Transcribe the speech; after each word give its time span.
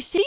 sê, 0.00 0.22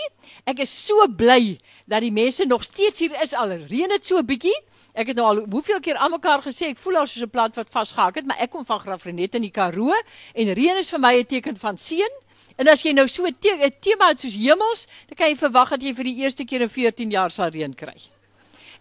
ek 0.45 0.59
is 0.59 0.71
so 0.87 1.07
bly 1.07 1.59
dat 1.87 2.01
die 2.01 2.11
mense 2.11 2.45
nog 2.45 2.63
steeds 2.63 2.99
hier 2.99 3.15
is 3.21 3.33
al 3.33 3.53
reën 3.67 3.89
dit 3.89 4.05
so 4.05 4.21
bietjie. 4.23 4.55
Ek 4.93 5.07
het 5.07 5.15
nou 5.15 5.27
al 5.27 5.43
hoeveel 5.51 5.79
keer 5.79 5.95
aan 5.95 6.11
mekaar 6.11 6.41
gesê 6.43 6.71
ek 6.71 6.79
voel 6.79 7.01
al 7.01 7.07
soos 7.07 7.23
'n 7.23 7.29
plant 7.29 7.55
wat 7.55 7.69
vasgehak 7.69 8.15
het, 8.15 8.25
maar 8.25 8.39
ek 8.39 8.51
kom 8.51 8.65
van 8.65 8.79
Graafrenet 8.79 9.35
in 9.35 9.41
die 9.41 9.51
Karoo 9.51 9.93
en 10.35 10.53
reën 10.53 10.77
is 10.77 10.89
vir 10.89 10.99
my 10.99 11.15
'n 11.15 11.25
teken 11.25 11.57
van 11.57 11.77
seën. 11.77 12.11
En 12.57 12.67
as 12.67 12.83
jy 12.83 12.91
nou 12.93 13.07
so 13.07 13.25
'n 13.25 13.35
te 13.39 13.71
tema 13.79 14.07
het 14.07 14.19
soos 14.19 14.35
hemels, 14.35 14.87
dan 15.07 15.15
kan 15.15 15.29
jy 15.29 15.35
verwag 15.35 15.69
dat 15.69 15.81
jy 15.81 15.93
vir 15.93 16.03
die 16.03 16.17
eerste 16.23 16.45
keer 16.45 16.61
in 16.61 16.69
14 16.69 17.09
jaar 17.11 17.31
sal 17.31 17.49
reën 17.49 17.73
kry. 17.73 17.95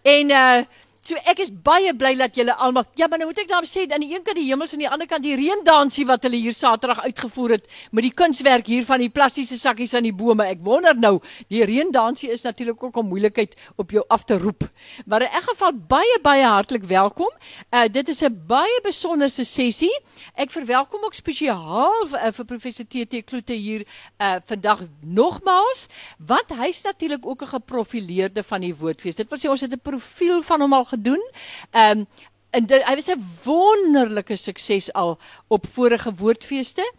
En 0.03 0.31
uh 0.31 0.65
So 1.01 1.17
ek 1.25 1.39
is 1.41 1.49
baie 1.49 1.95
bly 1.97 2.13
dat 2.19 2.37
julle 2.37 2.53
almal 2.61 2.85
Ja, 2.99 3.07
maar 3.09 3.21
nou 3.23 3.31
moet 3.31 3.39
ek 3.41 3.49
dan 3.49 3.65
sê 3.65 3.87
aan 3.89 4.03
die 4.05 4.11
een 4.13 4.25
kant 4.25 4.37
die 4.37 4.45
hemels 4.51 4.75
en 4.77 4.83
die 4.83 4.89
ander 4.89 5.09
kant 5.09 5.25
die 5.25 5.37
reendansie 5.39 6.05
wat 6.09 6.27
hulle 6.27 6.37
hier 6.37 6.53
Saterdag 6.53 7.01
uitgevoer 7.07 7.55
het 7.57 7.71
met 7.97 8.05
die 8.05 8.13
kunswerk 8.13 8.69
hier 8.69 8.85
van 8.85 9.01
die 9.01 9.09
plastiese 9.09 9.57
sakkies 9.57 9.95
aan 9.97 10.05
die 10.05 10.13
bome. 10.13 10.45
Ek 10.45 10.61
wonder 10.65 10.93
nou, 10.99 11.15
die 11.49 11.63
reendansie 11.65 12.29
is 12.35 12.45
natuurlik 12.45 12.83
ook 12.85 12.99
'n 13.01 13.09
moeilikheid 13.09 13.57
op 13.77 13.91
jou 13.91 14.05
af 14.09 14.25
te 14.25 14.37
roep. 14.39 14.69
Maar 15.07 15.23
in 15.23 15.33
elk 15.33 15.49
geval 15.55 15.73
baie 15.73 16.19
baie 16.23 16.45
hartlik 16.45 16.85
welkom. 16.85 17.33
Uh 17.73 17.89
dit 17.89 18.09
is 18.09 18.21
'n 18.23 18.45
baie 18.47 18.81
besonderse 18.83 19.45
sessie. 19.45 19.95
Ek 20.37 20.51
verwelkom 20.51 21.01
ook 21.05 21.15
spesiaal 21.15 22.09
uh, 22.13 22.29
vir 22.33 22.45
professor 22.45 22.85
TT 22.85 23.25
Kloete 23.25 23.55
hier 23.55 23.87
uh 24.21 24.37
vandag 24.45 24.81
nogmaals, 25.01 25.89
want 26.19 26.53
hy's 26.61 26.83
natuurlik 26.83 27.27
ook 27.27 27.43
'n 27.43 27.57
geprofileerde 27.57 28.43
van 28.43 28.61
die 28.61 28.75
woordfees. 28.75 29.17
Dit 29.17 29.29
wil 29.31 29.39
sê 29.39 29.49
ons 29.49 29.61
het 29.61 29.73
'n 29.73 29.81
profiel 29.81 30.43
van 30.43 30.61
hom 30.61 30.73
al 30.73 30.90
gedoen. 30.93 31.23
Ehm 31.71 32.05
um, 32.05 32.07
en 32.51 32.67
hy 32.67 32.95
was 32.99 33.09
'n 33.11 33.23
wonderlike 33.45 34.37
sukses 34.37 34.93
al 34.93 35.19
op 35.49 35.67
vorige 35.67 36.13
woordfeeste. 36.15 36.93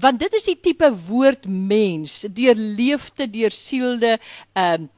Want 0.00 0.18
dit 0.18 0.32
is 0.34 0.44
die 0.44 0.60
tipe 0.60 0.88
woordmens, 1.06 2.20
deur 2.30 2.54
leefte, 2.54 3.30
deur 3.30 3.50
sielde, 3.50 4.18
ehm 4.52 4.82
um, 4.82 4.90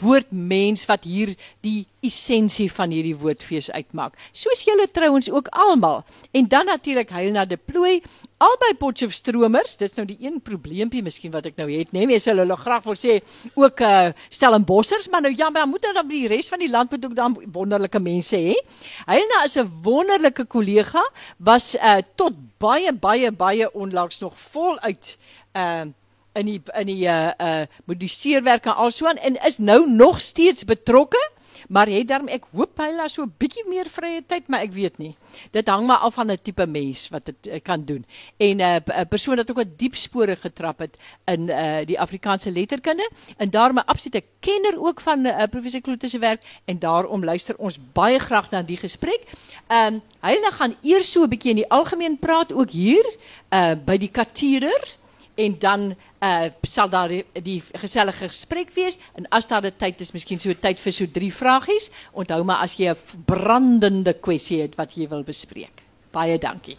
woordmens 0.00 0.86
wat 0.86 1.04
hier 1.04 1.34
die 1.60 1.86
essensie 2.02 2.68
van 2.72 2.90
hierdie 2.90 3.16
woordfees 3.16 3.70
uitmaak. 3.70 4.18
Soos 4.32 4.64
julle 4.66 4.88
trouens 4.90 5.30
ook 5.30 5.48
almal. 5.48 6.02
En 6.32 6.48
dan 6.48 6.66
natuurlik 6.66 7.10
Heilna 7.14 7.44
de 7.44 7.56
Plooi, 7.56 8.00
albei 8.42 8.74
Potchefstromers. 8.78 9.76
Dit's 9.78 9.98
nou 10.00 10.06
die 10.08 10.18
een 10.20 10.40
probleempie 10.42 11.02
miskien 11.04 11.32
wat 11.34 11.46
ek 11.46 11.60
nou 11.60 11.68
het? 11.70 11.92
Nee, 11.94 12.08
mense 12.10 12.30
hulle 12.32 12.56
graag 12.58 12.84
wil 12.88 12.98
sê 12.98 13.20
ook 13.54 13.80
uh 13.80 14.10
Stellenbossers, 14.28 15.08
maar 15.08 15.22
nou 15.22 15.34
ja, 15.36 15.50
maar 15.50 15.68
moet 15.68 15.86
dan 15.86 16.08
die 16.08 16.26
res 16.30 16.50
van 16.50 16.62
die 16.62 16.70
land 16.70 16.90
moet 16.90 17.06
ook 17.06 17.16
dan 17.16 17.38
wonderlike 17.54 18.00
mense 18.02 18.36
hê. 18.36 18.58
Heilna 19.06 19.44
is 19.44 19.56
'n 19.56 19.70
wonderlike 19.82 20.46
kollega, 20.46 21.02
was 21.38 21.74
uh 21.76 22.00
tot 22.16 22.34
baie 22.58 22.92
baie 22.92 23.32
baie 23.32 23.72
onlangs 23.72 24.20
nog 24.20 24.38
voluit 24.38 25.18
uh 25.56 25.86
in 26.34 26.46
die 26.46 26.62
in 26.78 26.86
die 26.86 27.04
uh 27.06 27.30
uh 27.38 27.62
modiseerwerk 27.84 28.66
en 28.66 28.76
alsoan 28.76 29.16
en 29.16 29.36
is 29.46 29.58
nou 29.58 29.90
nog 29.90 30.20
steeds 30.20 30.64
betrokke 30.64 31.30
maar 31.68 31.88
het 31.88 32.08
daarom 32.08 32.28
ek 32.32 32.44
hoop 32.52 32.80
hy 32.80 32.90
laat 32.96 33.12
so 33.12 33.24
'n 33.24 33.34
bietjie 33.38 33.64
meer 33.68 33.88
vrye 33.88 34.22
tyd 34.26 34.48
maar 34.48 34.60
ek 34.60 34.72
weet 34.72 34.98
nie. 34.98 35.16
Dit 35.50 35.68
hang 35.68 35.86
maar 35.86 36.04
af 36.04 36.14
van 36.14 36.30
'n 36.30 36.38
tipe 36.42 36.66
mens 36.66 37.08
wat 37.08 37.24
dit 37.24 37.46
uh, 37.46 37.60
kan 37.62 37.84
doen. 37.84 38.04
En 38.36 38.56
'n 38.56 38.60
uh, 38.60 39.00
'n 39.00 39.08
persoon 39.08 39.36
wat 39.36 39.50
ook 39.50 39.60
'n 39.60 39.74
diep 39.76 39.94
spore 39.94 40.36
getrap 40.36 40.78
het 40.78 40.98
in 41.24 41.48
uh 41.48 41.84
die 41.86 42.00
Afrikaanse 42.00 42.50
letterkunde 42.50 43.10
en 43.36 43.50
daarom 43.50 43.78
'n 43.78 43.86
absolute 43.86 44.24
kenner 44.40 44.76
ook 44.76 45.00
van 45.00 45.26
uh, 45.26 45.42
professor 45.50 45.80
Kloete 45.80 46.08
se 46.08 46.18
werk 46.18 46.42
en 46.64 46.78
daarom 46.78 47.24
luister 47.24 47.56
ons 47.56 47.78
baie 47.92 48.18
graag 48.18 48.50
na 48.50 48.62
die 48.62 48.76
gesprek. 48.76 49.22
Ehm 49.68 49.94
um, 49.94 50.02
hy 50.20 50.36
gaan 50.52 50.76
eers 50.82 51.12
so 51.12 51.22
'n 51.22 51.28
bietjie 51.28 51.50
in 51.50 51.56
die 51.56 51.70
algemeen 51.70 52.18
praat 52.18 52.52
ook 52.52 52.70
hier 52.70 53.06
uh 53.50 53.74
by 53.84 53.96
die 53.96 54.10
Katurer 54.10 55.00
en 55.42 55.56
dan 55.58 55.82
uh 56.22 56.50
sal 56.62 56.88
daar 56.88 57.10
die, 57.10 57.24
die 57.42 57.58
gesellige 57.82 58.28
gesprek 58.30 58.70
wees 58.74 58.98
en 59.18 59.26
as 59.30 59.46
daar 59.50 59.66
'n 59.66 59.76
tyd 59.76 60.00
is, 60.00 60.12
miskien 60.12 60.40
so 60.40 60.54
tyd 60.54 60.80
vir 60.80 60.92
so 60.92 61.06
drie 61.06 61.32
vragies. 61.34 61.90
Onthou 62.12 62.44
maar 62.44 62.62
as 62.62 62.74
jy 62.74 62.90
'n 62.90 63.24
brandende 63.26 64.14
kwessie 64.14 64.60
het 64.62 64.74
wat 64.76 64.94
jy 64.94 65.08
wil 65.08 65.22
bespreek. 65.22 65.82
Baie 66.10 66.38
dankie. 66.38 66.76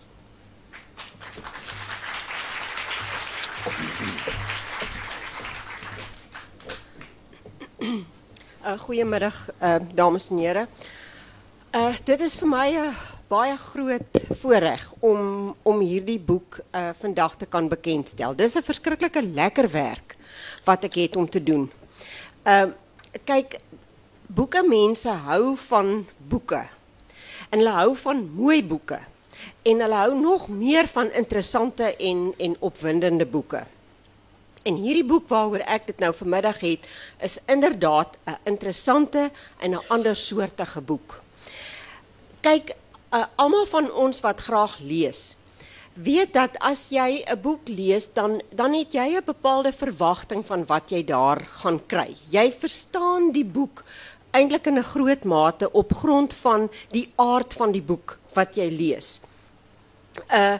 Uh 8.63 8.79
goeiemiddag 8.79 9.49
uh 9.61 9.79
dames 9.93 10.29
en 10.29 10.37
here. 10.37 10.67
Uh 11.75 11.95
dit 12.05 12.19
is 12.21 12.37
vir 12.39 12.47
my 12.47 12.69
'n 12.69 12.75
uh, 12.75 13.12
baie 13.33 13.55
groot 13.57 14.17
voorreg 14.41 14.81
om 15.01 15.53
om 15.65 15.79
hierdie 15.81 16.19
boek 16.21 16.59
uh 16.75 16.91
vandag 16.99 17.37
te 17.41 17.47
kan 17.49 17.69
bekendstel. 17.71 18.35
Dis 18.35 18.55
'n 18.55 18.61
verskriklike 18.61 19.21
lekker 19.21 19.69
werk 19.71 20.15
wat 20.65 20.83
ek 20.83 20.93
het 20.93 21.15
om 21.15 21.29
te 21.29 21.43
doen. 21.43 21.71
Uh 22.45 22.69
kyk, 23.25 23.59
boeke 24.27 24.61
mense 24.67 25.09
hou 25.09 25.57
van 25.57 26.05
boeke. 26.17 26.61
En 27.49 27.59
hulle 27.59 27.75
hou 27.79 27.95
van 27.95 28.29
mooi 28.35 28.63
boeke. 28.63 28.99
En 29.63 29.79
hulle 29.79 29.99
hou 30.03 30.13
nog 30.19 30.47
meer 30.47 30.87
van 30.87 31.11
interessante 31.11 31.95
en 31.95 32.33
en 32.37 32.55
opwindende 32.59 33.25
boeke. 33.25 33.63
En 34.63 34.75
hierdie 34.75 35.05
boek 35.05 35.27
waaroor 35.27 35.65
ek 35.65 35.87
dit 35.87 35.99
nou 35.99 36.13
vanmiddag 36.13 36.59
het, 36.59 36.79
is 37.19 37.39
inderdaad 37.47 38.17
'n 38.25 38.37
interessante 38.43 39.31
en 39.59 39.71
'n 39.71 39.85
ander 39.87 40.15
soortige 40.15 40.81
boek. 40.81 41.21
Kyk, 42.41 42.75
uh, 43.13 43.23
almal 43.35 43.65
van 43.69 43.91
ons 43.91 44.21
wat 44.25 44.41
graag 44.41 44.77
lees, 44.79 45.37
weet 45.93 46.33
dat 46.33 46.57
as 46.59 46.87
jy 46.89 47.23
'n 47.25 47.41
boek 47.41 47.67
lees, 47.69 48.09
dan 48.13 48.41
dan 48.51 48.73
het 48.73 48.93
jy 48.93 49.17
'n 49.17 49.25
bepaalde 49.25 49.71
verwagting 49.71 50.45
van 50.45 50.65
wat 50.65 50.89
jy 50.89 51.03
daar 51.05 51.41
gaan 51.61 51.79
kry. 51.87 52.15
Jy 52.29 52.51
verstaan 52.51 53.31
die 53.31 53.45
boek 53.45 53.83
eintlik 54.31 54.65
in 54.67 54.77
'n 54.77 54.83
groot 54.83 55.23
mate 55.23 55.71
op 55.71 55.93
grond 55.93 56.33
van 56.33 56.69
die 56.91 57.11
aard 57.15 57.53
van 57.53 57.71
die 57.71 57.81
boek 57.81 58.17
wat 58.33 58.55
jy 58.55 58.69
lees. 58.69 59.21
Uh 60.31 60.57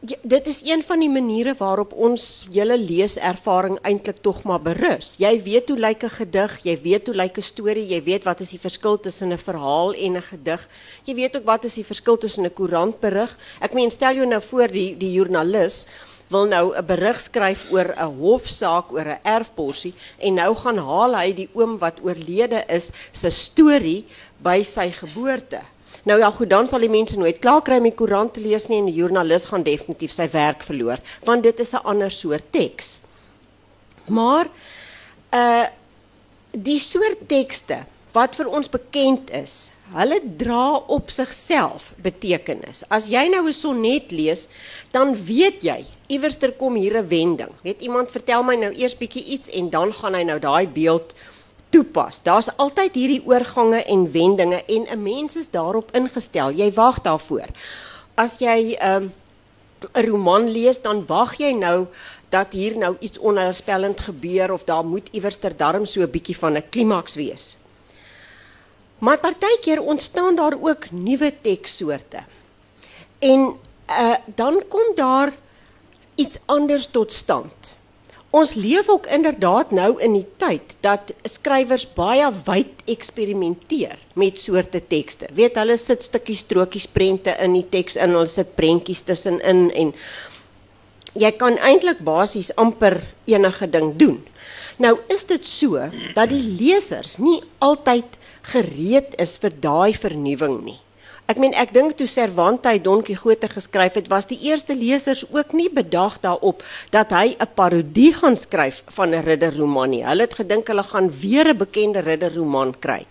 Ja, 0.00 0.16
dit 0.22 0.46
is 0.46 0.62
een 0.64 0.80
van 0.82 1.02
die 1.02 1.10
maniere 1.12 1.52
waarop 1.58 1.90
ons 1.92 2.46
hele 2.48 2.78
leeservaring 2.80 3.74
eintlik 3.84 4.22
tog 4.24 4.38
maar 4.48 4.62
berus. 4.64 5.10
Jy 5.20 5.34
weet 5.44 5.68
hoe 5.68 5.76
lyk 5.76 6.04
'n 6.04 6.14
gedig, 6.14 6.54
jy 6.64 6.76
weet 6.82 7.06
hoe 7.06 7.16
lyk 7.16 7.36
'n 7.36 7.42
storie, 7.42 7.86
jy 7.86 8.02
weet 8.02 8.24
wat 8.24 8.40
is 8.40 8.50
die 8.50 8.60
verskil 8.60 9.00
tussen 9.00 9.32
'n 9.32 9.38
verhaal 9.38 9.92
en 9.92 10.16
'n 10.16 10.22
gedig. 10.22 10.68
Jy 11.04 11.14
weet 11.14 11.36
ook 11.36 11.44
wat 11.44 11.64
is 11.64 11.74
die 11.74 11.84
verskil 11.84 12.18
tussen 12.18 12.44
'n 12.44 12.52
koerantberig. 12.52 13.36
Ek 13.60 13.74
meen 13.74 13.90
stel 13.90 14.14
jou 14.14 14.26
nou 14.26 14.42
voor 14.42 14.68
die 14.68 14.96
die 14.96 15.12
joernalis 15.12 15.86
wil 16.28 16.46
nou 16.46 16.74
'n 16.76 16.86
berig 16.86 17.20
skryf 17.20 17.66
oor 17.70 17.94
'n 17.96 18.16
hofsaak 18.18 18.92
oor 18.92 19.04
'n 19.04 19.20
erfporsie 19.22 19.94
en 20.18 20.34
nou 20.34 20.54
gaan 20.54 20.78
haal 20.78 21.14
hy 21.14 21.32
die 21.34 21.48
oom 21.52 21.78
wat 21.78 22.00
oorlede 22.02 22.64
is 22.68 22.90
se 23.12 23.30
storie 23.30 24.06
by 24.38 24.62
sy 24.62 24.90
geboorte. 24.90 25.60
Nou 26.04 26.18
ja, 26.18 26.30
goed, 26.30 26.48
dan 26.50 26.68
sal 26.68 26.80
die 26.80 26.92
mense 26.92 27.18
nooit 27.18 27.38
klaar 27.38 27.62
kry 27.62 27.76
om 27.76 27.88
die 27.88 27.96
koerant 27.96 28.32
te 28.34 28.40
lees 28.40 28.68
nie 28.68 28.78
en 28.80 28.88
die 28.88 28.96
joernalis 28.96 29.48
gaan 29.50 29.62
definitief 29.62 30.12
sy 30.12 30.28
werk 30.32 30.64
verloor, 30.64 31.02
want 31.24 31.42
dit 31.42 31.60
is 31.60 31.74
'n 31.74 31.84
ander 31.84 32.10
soort 32.10 32.52
teks. 32.52 32.98
Maar 34.08 34.48
uh 35.32 35.66
die 36.50 36.80
soort 36.82 37.28
tekste 37.28 37.84
wat 38.12 38.34
vir 38.34 38.48
ons 38.50 38.68
bekend 38.68 39.30
is, 39.30 39.70
hulle 39.94 40.18
dra 40.38 40.76
op 40.90 41.10
sigself 41.10 41.92
betekenis. 42.02 42.82
As 42.90 43.06
jy 43.10 43.28
nou 43.28 43.46
'n 43.46 43.52
sonnet 43.52 44.10
lees, 44.10 44.48
dan 44.90 45.14
weet 45.14 45.62
jy 45.62 45.84
iewers 46.08 46.36
ter 46.36 46.52
kom 46.52 46.74
hier 46.74 46.98
'n 46.98 47.08
wending. 47.08 47.52
Weet 47.62 47.80
iemand 47.80 48.10
vertel 48.10 48.42
my 48.42 48.56
nou 48.56 48.72
eers 48.72 48.96
bietjie 48.96 49.24
iets 49.24 49.48
en 49.48 49.70
dan 49.70 49.92
gaan 49.92 50.14
hy 50.14 50.22
nou 50.22 50.38
daai 50.38 50.66
beeld 50.66 51.14
toepas. 51.70 52.22
Daar's 52.22 52.50
altyd 52.56 52.94
hierdie 52.94 53.22
oorgange 53.26 53.84
en 53.84 54.10
wendinge 54.12 54.64
en 54.66 54.86
'n 54.90 55.02
mens 55.02 55.36
is 55.36 55.50
daarop 55.50 55.90
ingestel. 55.94 56.50
Jy 56.50 56.72
wag 56.72 57.00
daarvoor. 57.00 57.48
As 58.14 58.38
jy 58.38 58.76
'n 58.76 59.02
um, 59.02 59.12
'n 59.94 60.06
roman 60.06 60.50
lees, 60.50 60.82
dan 60.82 61.06
wag 61.06 61.38
jy 61.38 61.52
nou 61.52 61.86
dat 62.28 62.52
hier 62.52 62.76
nou 62.78 62.96
iets 63.00 63.18
onheilspellend 63.18 64.00
gebeur 64.00 64.52
of 64.52 64.64
daar 64.64 64.84
moet 64.84 65.08
iewers 65.10 65.36
ter 65.36 65.56
darm 65.56 65.86
so 65.86 66.00
'n 66.00 66.10
bietjie 66.10 66.36
van 66.36 66.56
'n 66.56 66.68
klimaks 66.70 67.14
wees. 67.14 67.56
Maar 68.98 69.18
partykeer 69.18 69.82
ontstaan 69.82 70.34
daar 70.36 70.56
ook 70.60 70.90
nuwe 70.90 71.32
tekssoorte. 71.40 72.24
En 73.18 73.56
uh, 73.90 74.14
dan 74.34 74.62
kom 74.68 74.94
daar 74.94 75.32
iets 76.14 76.38
anders 76.46 76.86
tot 76.86 77.12
stand. 77.12 77.78
Ons 78.30 78.52
leef 78.54 78.88
ook 78.88 79.08
inderdaad 79.10 79.72
nou 79.74 79.96
in 79.98 80.12
die 80.14 80.26
tyd 80.38 80.76
dat 80.86 81.10
skrywers 81.26 81.88
baie 81.96 82.28
wyd 82.46 82.84
eksperimenteer 82.90 83.98
met 84.14 84.38
soorte 84.38 84.78
tekste. 84.86 85.26
Weet 85.34 85.58
hulle 85.58 85.74
sit 85.80 86.06
stukkies 86.06 86.44
strokies 86.44 86.86
prente 86.86 87.34
in 87.42 87.56
die 87.58 87.66
teks 87.72 87.98
in, 87.98 88.14
hulle 88.14 88.30
sit 88.30 88.54
prentjies 88.54 89.02
tussenin 89.08 89.66
en 89.74 89.90
jy 91.18 91.30
kan 91.40 91.58
eintlik 91.58 92.04
basies 92.06 92.52
amper 92.54 93.00
enige 93.26 93.66
ding 93.66 93.96
doen. 93.98 94.20
Nou 94.78 94.94
is 95.10 95.26
dit 95.26 95.44
so 95.44 95.90
dat 96.14 96.30
die 96.30 96.44
lesers 96.60 97.18
nie 97.18 97.40
altyd 97.58 98.14
gereed 98.52 99.18
is 99.18 99.34
vir 99.42 99.58
daai 99.58 99.90
vernuwing 99.90 100.60
nie. 100.68 100.78
Ek 101.30 101.38
meen 101.38 101.52
ek 101.54 101.70
dink 101.70 101.92
toe 101.94 102.08
Cervantes 102.10 102.80
Don 102.82 103.04
Quixote 103.06 103.46
geskryf 103.52 103.94
het, 103.94 104.08
was 104.10 104.26
die 104.26 104.38
eerste 104.48 104.74
lesers 104.74 105.20
ook 105.30 105.52
nie 105.54 105.68
bedag 105.70 106.16
daarop 106.24 106.64
dat 106.90 107.12
hy 107.14 107.36
'n 107.38 107.46
parodie 107.54 108.10
gaan 108.14 108.34
skryf 108.34 108.82
van 108.96 109.14
'n 109.14 109.22
ridderroman 109.22 109.90
nie. 109.90 110.02
Hulle 110.02 110.26
het 110.26 110.34
gedink 110.34 110.66
hulle 110.66 110.82
gaan 110.82 111.10
weer 111.20 111.46
'n 111.54 111.56
bekende 111.56 112.00
ridderroman 112.00 112.74
kry. 112.78 113.06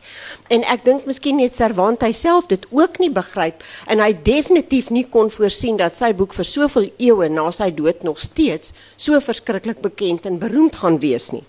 En 0.50 0.64
ek 0.64 0.84
dink 0.84 1.06
miskien 1.06 1.40
het 1.40 1.56
Cervantes 1.56 2.20
self 2.20 2.48
dit 2.48 2.66
ook 2.72 3.00
nie 3.00 3.12
begryp 3.12 3.64
en 3.88 4.00
hy 4.00 4.12
definitief 4.24 4.90
nie 4.90 5.08
kon 5.10 5.30
voorsien 5.30 5.78
dat 5.78 5.96
sy 5.96 6.14
boek 6.14 6.34
vir 6.34 6.46
soveel 6.46 6.92
eeue 6.98 7.30
na 7.30 7.52
sy 7.52 7.72
dood 7.72 8.04
nog 8.04 8.20
steeds 8.20 8.74
so 8.98 9.20
verskriklik 9.20 9.82
bekend 9.82 10.26
en 10.26 10.40
beroemd 10.40 10.76
gaan 10.76 11.00
wees 11.00 11.32
nie. 11.32 11.44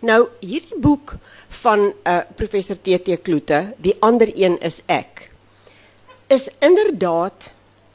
Nou 0.00 0.28
hierdie 0.40 0.78
boek 0.78 1.16
van 1.48 1.92
uh, 2.04 2.20
professor 2.36 2.76
TT 2.76 3.22
Kloete, 3.22 3.74
die 3.76 3.96
ander 4.00 4.28
een 4.34 4.58
is 4.60 4.82
ek. 4.86 5.30
Is 6.28 6.50
inderdaad 6.60 7.50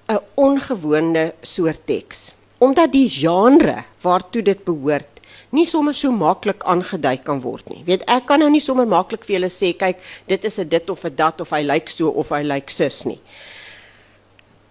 'n 0.07 0.19
ongewone 0.35 1.33
soort 1.41 1.85
teks, 1.85 2.33
omdat 2.57 2.91
die 2.91 3.09
genre 3.09 3.83
waartoe 4.01 4.41
dit 4.41 4.63
behoort 4.63 5.13
nie 5.53 5.65
sommer 5.69 5.93
so 5.93 6.11
maklik 6.11 6.63
aangedui 6.65 7.17
kan 7.23 7.41
word 7.43 7.67
nie. 7.69 7.83
Weet 7.85 8.05
ek 8.09 8.25
kan 8.29 8.41
nou 8.41 8.49
nie 8.49 8.61
sommer 8.63 8.87
maklik 8.89 9.25
vir 9.27 9.37
julle 9.37 9.51
sê 9.53 9.73
kyk, 9.77 9.99
dit 10.27 10.45
is 10.45 10.59
'n 10.59 10.67
dit 10.67 10.89
of 10.89 11.05
'n 11.05 11.15
dat 11.15 11.41
of 11.41 11.49
hy 11.49 11.61
lyk 11.61 11.89
so 11.89 12.09
of 12.09 12.29
hy 12.29 12.41
lyk 12.41 12.69
sus 12.69 13.05
nie. 13.05 13.19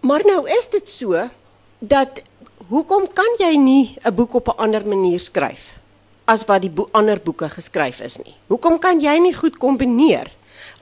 Maar 0.00 0.22
nou 0.26 0.48
is 0.48 0.66
dit 0.66 0.90
so 0.90 1.30
dat 1.78 2.22
hoekom 2.68 3.06
kan 3.14 3.30
jy 3.38 3.56
nie 3.56 3.96
'n 4.04 4.14
boek 4.14 4.34
op 4.34 4.48
'n 4.48 4.58
ander 4.58 4.86
manier 4.86 5.20
skryf? 5.20 5.78
As 6.32 6.46
wat 6.48 6.64
die 6.64 6.72
bo 6.72 6.88
ander 6.96 7.20
boeke 7.20 7.50
geskryf 7.52 8.00
is 8.04 8.18
nie. 8.22 8.34
Hoekom 8.48 8.78
kan 8.80 9.00
jy 9.02 9.18
nie 9.20 9.34
goed 9.36 9.58
kombineer 9.60 10.30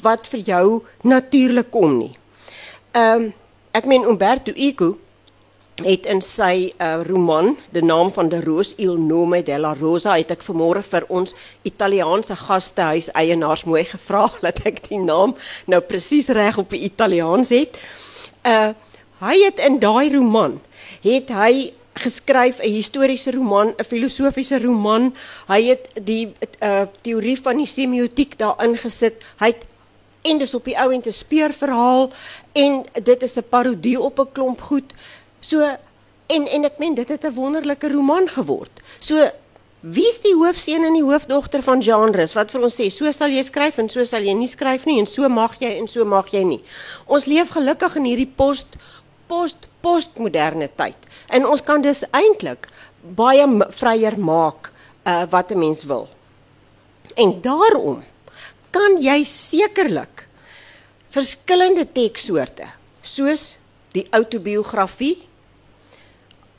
wat 0.05 0.29
vir 0.31 0.47
jou 0.47 0.65
natuurlik 1.03 1.71
kom 1.75 1.99
nie? 1.99 2.15
Ehm 2.95 3.29
um, 3.29 3.31
ek 3.71 3.85
meen 3.87 4.03
Umberto 4.03 4.51
Eco 4.59 4.97
het 5.85 6.07
in 6.11 6.19
sy 6.21 6.73
uh, 6.83 7.01
roman 7.07 7.53
De 7.71 7.83
naam 7.83 8.11
van 8.13 8.29
de 8.29 8.41
roos 8.43 8.75
il 8.83 8.97
nome 8.99 9.43
della 9.47 9.75
rosa 9.79 10.17
het 10.19 10.33
ek 10.35 10.43
vanmôre 10.45 10.83
vir 10.83 11.07
ons 11.09 11.35
Italiaanse 11.63 12.37
gastehuis 12.37 13.11
eienaars 13.15 13.65
mooi 13.65 13.85
gevra 13.85 14.27
dat 14.45 14.65
ek 14.67 14.83
die 14.89 14.99
naam 14.99 15.37
nou 15.67 15.81
presies 15.81 16.29
reg 16.29 16.59
op 16.59 16.71
die 16.75 16.83
Italiaans 16.91 17.55
het. 17.55 17.79
Uh 18.45 18.73
hy 19.21 19.37
het 19.45 19.59
in 19.61 19.77
daai 19.79 20.09
roman 20.15 20.55
het 21.05 21.29
hy 21.37 21.73
geskryf 21.93 22.59
'n 22.59 22.69
historiese 22.69 23.31
roman, 23.31 23.75
'n 23.77 23.85
filosofiese 23.85 24.59
roman. 24.59 25.15
Hy 25.47 25.63
het 25.65 25.89
die 26.03 26.33
uh, 26.63 26.83
teorie 27.01 27.41
van 27.41 27.57
die 27.57 27.67
semiotiek 27.67 28.39
daarin 28.39 28.77
gesit. 28.77 29.23
Hy 29.39 29.47
het 29.47 29.67
en 30.23 30.39
dis 30.39 30.55
op 30.55 30.65
die 30.65 30.77
ou 30.79 30.93
en 30.93 31.01
te 31.01 31.13
speurverhaal 31.13 32.11
en 32.53 32.85
dit 33.03 33.23
is 33.23 33.37
'n 33.37 33.49
parodie 33.49 34.01
op 34.01 34.19
'n 34.19 34.33
klomp 34.33 34.61
goed. 34.61 34.95
So 35.41 35.61
en 36.27 36.47
en 36.47 36.65
ek 36.65 36.79
meen 36.79 36.95
dit 36.95 37.09
het 37.09 37.25
'n 37.25 37.35
wonderlike 37.35 37.89
roman 37.89 38.29
geword. 38.29 38.71
So 38.99 39.31
wie's 39.81 40.21
die 40.21 40.35
hoofseun 40.35 40.85
en 40.85 40.93
die 40.93 41.03
hoofdogter 41.03 41.63
van 41.63 41.83
genres? 41.83 42.33
Wat 42.33 42.51
vir 42.51 42.63
ons 42.63 42.77
sê, 42.81 42.91
so 42.91 43.11
sal 43.13 43.29
jy 43.29 43.43
skryf 43.43 43.79
en 43.79 43.89
so 43.89 44.05
sal 44.05 44.23
jy 44.23 44.35
nie 44.37 44.49
skryf 44.49 44.85
nie 44.85 44.99
en 45.01 45.07
so 45.07 45.29
mag 45.29 45.57
jy 45.61 45.79
en 45.79 45.89
so 45.89 46.05
mag 46.05 46.29
jy 46.31 46.43
nie. 46.45 46.61
Ons 47.07 47.25
leef 47.25 47.49
gelukkig 47.49 47.97
in 47.97 48.05
hierdie 48.05 48.33
post 48.37 48.77
post 49.31 49.69
postmoderne 49.81 50.69
tyd. 50.77 50.99
En 51.33 51.47
ons 51.49 51.63
kan 51.65 51.81
dus 51.83 52.03
eintlik 52.11 52.67
baie 53.01 53.47
vryer 53.79 54.19
maak 54.19 54.69
uh, 54.71 55.25
wat 55.31 55.53
'n 55.53 55.59
mens 55.59 55.85
wil. 55.85 56.09
En 57.17 57.41
daarom 57.41 58.03
kan 58.71 58.99
jy 59.01 59.23
sekerlik 59.25 60.27
verskillende 61.09 61.87
tekssoorte 61.93 62.69
soos 63.03 63.57
die 63.93 64.07
autobiografie, 64.11 65.19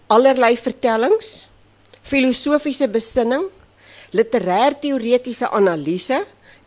allerlei 0.07 0.57
vertellings, 0.57 1.47
filosofiese 2.03 2.87
besinning, 2.91 3.47
literêr-teoretiese 4.11 5.47
analise 5.55 6.25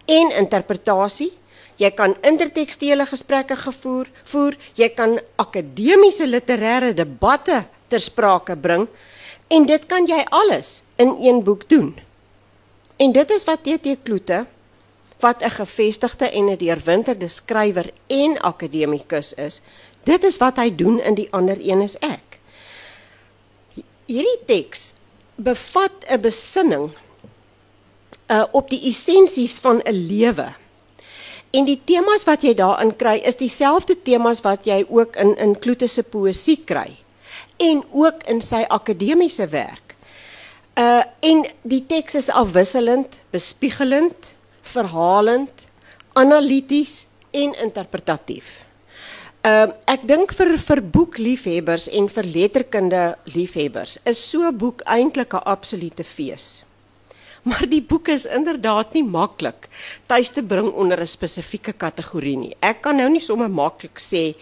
en 0.08 0.32
interpretasie 0.32 1.32
Jy 1.76 1.90
kan 1.90 2.14
intertekstuele 2.22 3.06
gesprekke 3.06 3.56
gevoer, 3.56 4.08
voer, 4.24 4.56
jy 4.78 4.88
kan 4.94 5.18
akademiese 5.36 6.26
literêre 6.26 6.92
debatte 6.94 7.64
ter 7.90 8.00
sprake 8.00 8.56
bring 8.56 8.86
en 9.50 9.66
dit 9.66 9.86
kan 9.90 10.06
jy 10.06 10.22
alles 10.30 10.84
in 10.96 11.16
een 11.20 11.42
boek 11.44 11.68
doen. 11.68 11.92
En 12.96 13.12
dit 13.12 13.30
is 13.30 13.44
wat 13.44 13.64
TT 13.66 13.98
Kloete 14.02 14.44
wat 15.20 15.42
'n 15.42 15.50
gevestigde 15.50 16.30
en 16.30 16.50
'n 16.50 16.56
deurwinterde 16.56 17.28
skrywer 17.28 17.90
en 18.06 18.38
akademikus 18.38 19.34
is, 19.34 19.62
dit 20.04 20.24
is 20.24 20.36
wat 20.36 20.56
hy 20.56 20.74
doen 20.74 21.00
in 21.00 21.14
die 21.14 21.28
ander 21.30 21.58
een 21.60 21.80
is 21.80 21.96
ek. 21.98 22.38
Hierdie 24.06 24.44
teks 24.46 24.94
bevat 25.34 26.04
'n 26.08 26.20
besinning 26.20 26.90
uh, 28.30 28.44
op 28.52 28.68
die 28.68 28.86
essensies 28.86 29.58
van 29.58 29.80
'n 29.84 30.06
lewe 30.06 30.54
En 31.54 31.66
die 31.68 31.78
temas 31.86 32.24
wat 32.26 32.42
jy 32.42 32.54
daarin 32.58 32.90
kry 32.98 33.20
is 33.22 33.38
dieselfde 33.38 33.94
temas 34.02 34.42
wat 34.42 34.66
jy 34.66 34.80
ook 34.88 35.16
in 35.22 35.36
in 35.38 35.54
Kloete 35.58 35.86
se 35.88 36.02
poësie 36.02 36.58
kry 36.66 36.90
en 37.62 37.84
ook 37.94 38.24
in 38.26 38.40
sy 38.42 38.64
akademiese 38.68 39.46
werk. 39.52 39.94
Uh 40.74 41.04
en 41.22 41.44
die 41.62 41.84
teks 41.86 42.18
is 42.18 42.28
afwisselend, 42.28 43.20
bespiegelend, 43.30 44.34
verhalend, 44.66 45.68
analities 46.18 47.06
en 47.30 47.54
interpretatief. 47.62 48.64
Uh 49.46 49.70
ek 49.86 50.08
dink 50.10 50.34
vir 50.34 50.56
vir 50.58 50.82
boekliefhebbers 50.82 51.86
en 51.94 52.10
vir 52.10 52.30
letterkunde 52.34 53.04
liefhebbers 53.36 53.98
is 54.04 54.18
so 54.18 54.42
'n 54.42 54.58
boek 54.58 54.82
eintlik 54.82 55.34
'n 55.34 55.46
absolute 55.46 56.04
fees 56.04 56.63
maar 57.48 57.66
die 57.68 57.82
boek 57.82 58.08
is 58.08 58.26
inderdaad 58.26 58.94
nie 58.96 59.04
maklik 59.04 59.68
tuis 60.06 60.30
te 60.32 60.42
bring 60.42 60.72
onder 60.72 61.00
'n 61.00 61.06
spesifieke 61.06 61.72
kategorie 61.72 62.36
nie. 62.36 62.56
Ek 62.60 62.82
kan 62.82 62.96
nou 62.96 63.08
nie 63.08 63.20
sommer 63.20 63.50
maklik 63.50 63.98
sê 63.98 64.34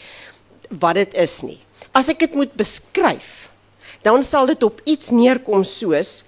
wat 0.71 0.95
dit 0.95 1.15
is 1.15 1.43
nie. 1.43 1.59
As 1.93 2.09
ek 2.09 2.19
dit 2.19 2.35
moet 2.35 2.53
beskryf, 2.55 3.51
dan 4.03 4.23
sal 4.23 4.47
dit 4.47 4.63
op 4.63 4.81
iets 4.85 5.11
neerkom 5.11 5.65
soos 5.65 6.25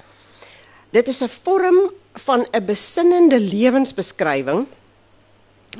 dit 0.91 1.09
is 1.09 1.23
'n 1.23 1.29
vorm 1.29 1.91
van 2.15 2.47
'n 2.53 2.67
besinnende 2.67 3.41
lewensbeskrywing 3.41 4.67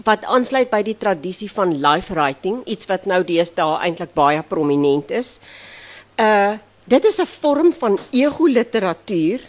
wat 0.03 0.25
aansluit 0.25 0.71
by 0.71 0.83
die 0.83 0.99
tradisie 0.99 1.51
van 1.51 1.81
life 1.81 2.15
writing, 2.15 2.65
iets 2.67 2.87
wat 2.87 3.07
nou 3.07 3.23
deesdae 3.23 3.79
eintlik 3.79 4.15
baie 4.15 4.43
prominent 4.43 5.11
is. 5.11 5.39
Uh 6.19 6.59
dit 6.85 7.05
is 7.05 7.21
'n 7.21 7.27
vorm 7.27 7.73
van 7.73 7.99
ego 8.11 8.47
literatuur 8.47 9.41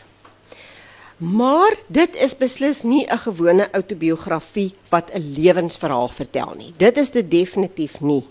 Maar 1.18 1.72
dit 1.88 2.16
is 2.16 2.36
beslis 2.36 2.84
nie 2.84 3.06
'n 3.08 3.18
gewone 3.18 3.70
autobiografie 3.72 4.74
wat 4.90 5.12
'n 5.14 5.34
lewensverhaal 5.38 6.08
vertel 6.08 6.54
nie. 6.58 6.74
Dit 6.78 6.98
is 6.98 7.12
dit 7.12 7.32
definitief 7.32 8.00
nie. 8.00 8.28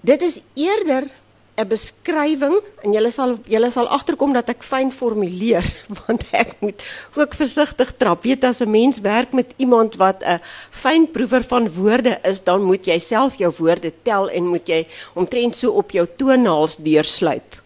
Dit 0.00 0.22
is 0.22 0.40
eerder 0.54 1.10
'n 1.54 1.68
beskrywing 1.68 2.56
en 2.82 2.92
julle 2.92 3.10
sal 3.10 3.36
julle 3.46 3.70
sal 3.70 3.86
agterkom 3.88 4.32
dat 4.32 4.48
ek 4.48 4.62
fyn 4.62 4.90
formuleer 4.90 5.66
want 6.06 6.26
ek 6.34 6.54
moet 6.60 6.82
ook 7.14 7.34
versigtig 7.34 7.92
trap. 7.96 8.22
Weet 8.22 8.44
as 8.44 8.60
'n 8.60 8.70
mens 8.70 9.00
werk 9.00 9.32
met 9.32 9.54
iemand 9.56 9.94
wat 9.94 10.22
'n 10.22 10.40
fyn 10.70 11.10
proewer 11.10 11.44
van 11.44 11.68
woorde 11.70 12.18
is, 12.22 12.42
dan 12.42 12.62
moet 12.62 12.86
jy 12.86 12.98
self 12.98 13.36
jou 13.36 13.52
woorde 13.58 13.92
tel 14.02 14.30
en 14.30 14.46
moet 14.46 14.66
jy 14.68 14.86
omtrent 15.14 15.56
so 15.56 15.70
op 15.70 15.90
jou 15.90 16.06
tonaals 16.16 16.76
deursluip. 16.76 17.62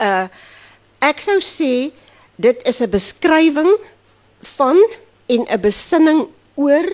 Uh 0.00 0.28
ek 1.00 1.20
sou 1.20 1.40
sê 1.40 1.92
dit 2.36 2.62
is 2.64 2.80
'n 2.80 2.90
beskrywing 2.90 3.72
van 4.40 4.76
en 5.26 5.46
'n 5.48 5.60
besinning 5.60 6.28
oor 6.54 6.86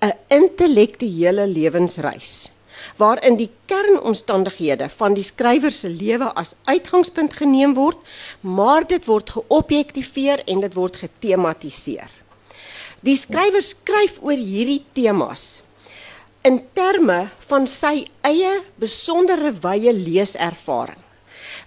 'n 0.00 0.12
intellektuele 0.28 1.46
lewensreis 1.46 2.50
waarin 2.96 3.36
die 3.36 3.50
kernomstandighede 3.70 4.88
van 4.88 5.14
die 5.14 5.24
skrywer 5.24 5.70
se 5.70 5.88
lewe 5.88 6.32
as 6.34 6.54
uitgangspunt 6.64 7.32
geneem 7.32 7.74
word, 7.74 7.98
maar 8.40 8.86
dit 8.86 9.06
word 9.06 9.30
geobjektiveer 9.30 10.42
en 10.46 10.60
dit 10.60 10.74
word 10.74 10.96
getematiseer. 10.96 12.10
Die 13.00 13.16
skrywer 13.16 13.62
skryf 13.62 14.18
oor 14.22 14.38
hierdie 14.38 14.82
temas 14.92 15.62
in 16.42 16.60
terme 16.74 17.28
van 17.46 17.66
sy 17.70 18.06
eie 18.26 18.52
besondere 18.82 19.52
wye 19.62 19.92
leeservaring 19.94 20.98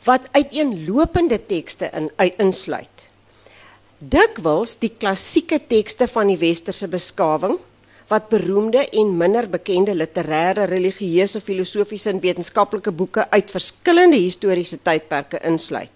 wat 0.06 0.28
uiteenlopende 0.36 1.40
tekste 1.48 1.90
in 1.96 2.10
insluit 2.38 3.08
dikwels 4.00 4.76
die 4.82 4.92
klassieke 5.00 5.60
tekste 5.68 6.08
van 6.12 6.28
die 6.28 6.40
westerse 6.40 6.88
beskawing 6.92 7.58
wat 8.12 8.30
beroemde 8.30 8.84
en 8.94 9.16
minder 9.18 9.48
bekende 9.50 9.96
literêre, 9.96 10.68
religieuse, 10.70 11.42
filosofiese 11.42 12.12
en 12.12 12.22
wetenskaplike 12.22 12.92
boeke 12.92 13.26
uit 13.32 13.50
verskillende 13.50 14.20
historiese 14.20 14.78
tydperke 14.78 15.40
insluit. 15.44 15.92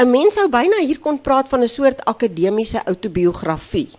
'n 0.00 0.10
Mens 0.10 0.34
sou 0.34 0.48
byna 0.48 0.80
hier 0.80 0.98
kon 0.98 1.20
praat 1.20 1.48
van 1.48 1.62
'n 1.62 1.68
soort 1.68 2.00
akademiese 2.04 2.80
autobiografie 2.84 3.90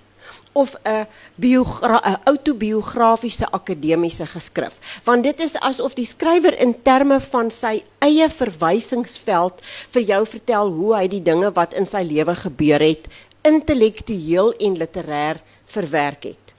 of 0.53 0.75
'n 0.83 1.07
biogra 1.35 2.01
'n 2.03 2.19
autobiografiese 2.23 3.47
akademiese 3.51 4.25
geskrif 4.25 5.01
want 5.03 5.23
dit 5.23 5.39
is 5.39 5.55
asof 5.59 5.93
die 5.93 6.05
skrywer 6.05 6.59
in 6.59 6.81
terme 6.83 7.19
van 7.19 7.51
sy 7.51 7.83
eie 7.99 8.29
verwysingsveld 8.29 9.61
vir 9.91 10.01
jou 10.01 10.25
vertel 10.25 10.71
hoe 10.71 10.95
hy 10.95 11.07
die 11.07 11.23
dinge 11.23 11.51
wat 11.51 11.73
in 11.73 11.85
sy 11.85 12.03
lewe 12.03 12.35
gebeur 12.35 12.79
het 12.79 13.07
intellektueel 13.41 14.53
en 14.59 14.77
literêr 14.77 15.41
verwerk 15.65 16.23
het. 16.23 16.53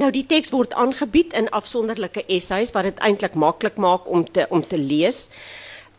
Nou 0.00 0.10
die 0.12 0.24
teks 0.26 0.52
word 0.52 0.72
aangebied 0.72 1.34
in 1.36 1.50
afsonderlike 1.52 2.24
essays 2.32 2.72
wat 2.76 2.88
dit 2.88 3.02
eintlik 3.04 3.34
maklik 3.36 3.76
maak 3.76 4.08
om 4.08 4.24
te 4.24 4.46
om 4.50 4.64
te 4.64 4.78
lees. 4.80 5.28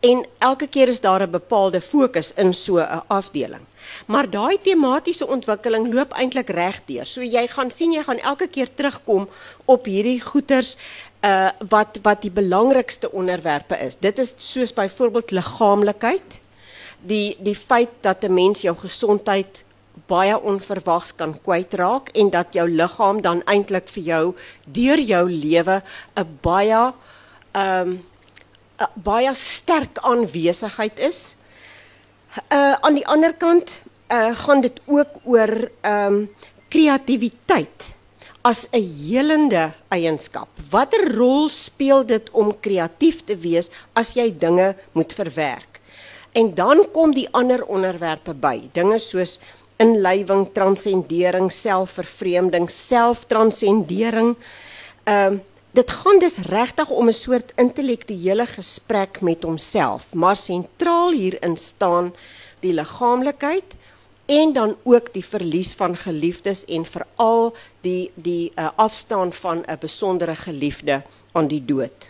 En 0.04 0.26
elke 0.40 0.68
keer 0.68 0.88
is 0.88 1.02
daar 1.02 1.22
'n 1.24 1.32
bepaalde 1.32 1.82
fokus 1.82 2.34
in 2.34 2.54
so 2.54 2.80
'n 2.80 3.02
afdeling. 3.08 3.66
Maar 4.06 4.30
daai 4.30 4.58
tematiese 4.62 5.28
ontwikkeling 5.28 5.94
loop 5.94 6.14
eintlik 6.14 6.50
regdeur. 6.50 7.06
So 7.06 7.22
jy 7.22 7.48
gaan 7.48 7.72
sien 7.72 7.94
jy 7.94 8.04
gaan 8.04 8.20
elke 8.20 8.48
keer 8.48 8.70
terugkom 8.74 9.30
op 9.66 9.86
hierdie 9.86 10.22
goeters 10.22 10.78
uh 11.24 11.52
wat 11.70 12.00
wat 12.04 12.22
die 12.22 12.32
belangrikste 12.32 13.12
onderwerpe 13.12 13.78
is. 13.80 13.96
Dit 13.98 14.20
is 14.20 14.34
soos 14.38 14.74
byvoorbeeld 14.74 15.32
liggaamlikheid, 15.32 16.40
die 17.00 17.36
die 17.40 17.56
feit 17.56 17.90
dat 18.02 18.24
'n 18.24 18.34
mens 18.34 18.62
jou 18.62 18.76
gesondheid 18.78 19.64
baie 20.08 20.42
onverwags 20.42 21.16
kan 21.16 21.36
kwytraak 21.42 22.10
en 22.18 22.30
dat 22.30 22.54
jou 22.54 22.70
liggaam 22.70 23.22
dan 23.22 23.44
eintlik 23.46 23.90
vir 23.90 24.04
jou 24.04 24.36
deur 24.66 25.00
jou 25.00 25.30
lewe 25.30 25.82
'n 26.16 26.38
baie 26.42 26.94
um, 27.54 28.04
baie 28.96 29.34
sterk 29.34 29.98
aanwesigheid 30.02 31.00
is. 31.00 31.36
Uh 32.50 32.74
aan 32.82 32.94
die 32.94 33.08
ander 33.08 33.34
kant 33.34 33.80
uh 34.14 34.32
gaan 34.46 34.62
dit 34.62 34.80
ook 34.86 35.22
oor 35.26 35.70
ehm 35.82 36.14
um, 36.14 36.30
kreatiwiteit 36.70 37.94
as 38.42 38.68
'n 38.72 38.82
helende 39.08 39.72
eienskap. 39.88 40.50
Watter 40.70 41.16
rol 41.16 41.50
speel 41.50 42.06
dit 42.06 42.30
om 42.32 42.60
kreatief 42.60 43.24
te 43.24 43.36
wees 43.36 43.70
as 43.94 44.14
jy 44.14 44.34
dinge 44.38 44.76
moet 44.92 45.14
verwerk? 45.14 45.80
En 46.32 46.54
dan 46.54 46.86
kom 46.92 47.14
die 47.14 47.28
ander 47.32 47.66
onderwerpe 47.66 48.34
by, 48.34 48.70
dinge 48.74 49.00
soos 49.00 49.40
inlywing, 49.78 50.48
transcendering, 50.54 51.52
selfvervreemding, 51.52 52.70
selftranscendering. 52.70 54.36
Ehm 55.04 55.34
uh, 55.34 55.40
dit 55.74 55.92
gaan 55.92 56.20
dus 56.20 56.38
regtig 56.38 56.90
om 56.90 57.08
'n 57.08 57.14
soort 57.14 57.52
intellektuele 57.56 58.46
gesprek 58.46 59.22
met 59.22 59.44
homself, 59.44 60.14
maar 60.14 60.36
sentraal 60.36 61.12
hierin 61.12 61.58
staan 61.58 62.14
die 62.60 62.74
liggaamlikheid 62.74 63.76
en 64.26 64.54
dan 64.54 64.76
ook 64.84 65.14
die 65.14 65.26
verlies 65.26 65.74
van 65.74 65.98
geliefdes 65.98 66.66
en 66.66 66.86
veral 66.86 67.54
die 67.82 68.12
die 68.16 68.52
uh, 68.56 68.70
afstaan 68.76 69.34
van 69.34 69.64
'n 69.68 69.78
besondere 69.80 70.36
geliefde 70.36 71.02
aan 71.32 71.48
die 71.48 71.66
dood. 71.66 72.10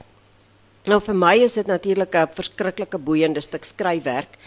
Nou 0.84 1.01
vir 1.01 1.15
my 1.15 1.38
is 1.38 1.53
dit 1.53 1.67
natuurlik 1.67 2.15
'n 2.15 2.27
verskriklike 2.34 2.98
boeiende 2.98 3.41
stuk 3.41 3.63
skryfwerk. 3.63 4.38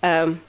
Ehm 0.00 0.28
um, 0.28 0.42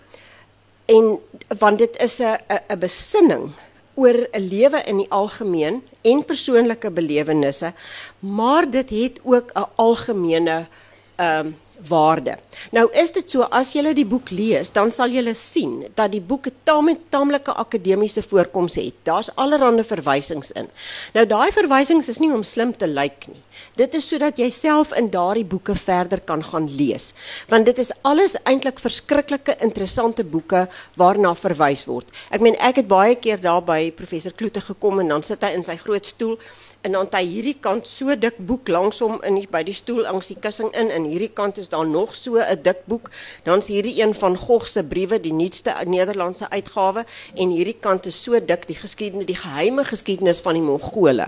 en 0.85 1.19
want 1.59 1.79
dit 1.79 1.97
is 1.97 2.19
'n 2.19 2.37
'n 2.69 2.79
besinning 2.79 3.51
oor 3.93 4.27
'n 4.31 4.47
lewe 4.47 4.83
in 4.85 4.97
die 4.97 5.09
algemeen 5.09 5.83
en 6.01 6.25
persoonlike 6.25 6.91
belewennisse, 6.91 7.73
maar 8.19 8.69
dit 8.69 8.89
het 8.89 9.19
ook 9.23 9.51
'n 9.53 9.67
algemene 9.75 10.67
ehm 11.15 11.45
um, 11.45 11.55
waarde. 11.87 12.37
Nou 12.71 12.85
is 12.93 13.11
dit 13.11 13.31
so 13.31 13.47
as 13.51 13.73
jy 13.75 13.93
die 13.93 14.05
boek 14.05 14.31
lees, 14.31 14.71
dan 14.71 14.91
sal 14.91 15.09
jy 15.11 15.33
sien 15.33 15.85
dat 15.95 16.11
die 16.11 16.21
boek 16.21 16.47
'n 16.47 16.55
taam 16.63 16.89
taamlike 17.09 17.51
akademiese 17.51 18.21
voorkoms 18.21 18.75
het. 18.75 18.95
Daar's 19.03 19.29
allerlei 19.35 19.83
verwysings 19.83 20.51
in. 20.51 20.67
Nou 21.13 21.25
daai 21.25 21.51
verwysings 21.51 22.09
is 22.09 22.19
nie 22.19 22.31
om 22.31 22.43
slim 22.43 22.77
te 22.77 22.87
lyk 22.87 23.27
nie. 23.27 23.41
Dit 23.75 23.93
is 23.93 24.07
sodat 24.07 24.37
jy 24.37 24.49
self 24.49 24.93
in 24.93 25.09
daardie 25.09 25.45
boeke 25.45 25.75
verder 25.75 26.19
kan 26.19 26.43
gaan 26.43 26.67
lees. 26.75 27.13
Want 27.49 27.65
dit 27.65 27.77
is 27.77 27.91
alles 28.01 28.37
eintlik 28.43 28.79
verskriklike 28.79 29.57
interessante 29.59 30.23
boeke 30.23 30.67
waarna 30.95 31.35
verwys 31.35 31.85
word. 31.85 32.07
Ek 32.31 32.41
meen 32.41 32.55
ek 32.59 32.75
het 32.75 32.87
baie 32.87 33.15
keer 33.15 33.41
daar 33.41 33.63
by 33.65 33.91
professor 33.91 34.31
Kloete 34.31 34.61
gekom 34.61 34.99
en 34.99 35.07
dan 35.07 35.23
sit 35.23 35.43
hy 35.43 35.53
in 35.57 35.63
sy 35.63 35.75
groot 35.81 36.05
stoel 36.05 36.37
en 36.85 36.93
dan 36.93 37.07
hy 37.15 37.23
hierdie 37.25 37.55
kant 37.57 37.87
so 37.89 38.13
dik 38.13 38.37
boek 38.45 38.69
langs 38.69 38.99
hom 39.01 39.17
in 39.25 39.39
die, 39.39 39.47
by 39.49 39.63
die 39.65 39.73
stoel 39.73 40.03
langs 40.05 40.29
die 40.29 40.37
kussing 40.41 40.69
in 40.77 40.91
en 40.93 41.07
hierdie 41.09 41.31
kant 41.33 41.57
is 41.61 41.71
daar 41.71 41.87
nog 41.89 42.13
so 42.15 42.37
'n 42.37 42.61
dik 42.61 42.85
boek. 42.85 43.09
Dan's 43.43 43.67
hierdie 43.67 43.97
een 44.01 44.13
van 44.13 44.37
Gogh 44.37 44.65
se 44.65 44.83
briewe 44.83 45.19
die 45.19 45.33
nuutste 45.33 45.73
Nederlandse 45.85 46.49
uitgawe. 46.49 47.05
En 47.35 47.49
hierdie 47.49 47.79
kant 47.79 48.05
is 48.05 48.23
so 48.23 48.39
dik 48.39 48.67
die 48.67 48.75
geskiedenis 48.75 49.25
die 49.25 49.35
geheime 49.35 49.83
geskiedenis 49.83 50.39
van 50.39 50.53
die 50.53 50.61
Mongole. 50.61 51.27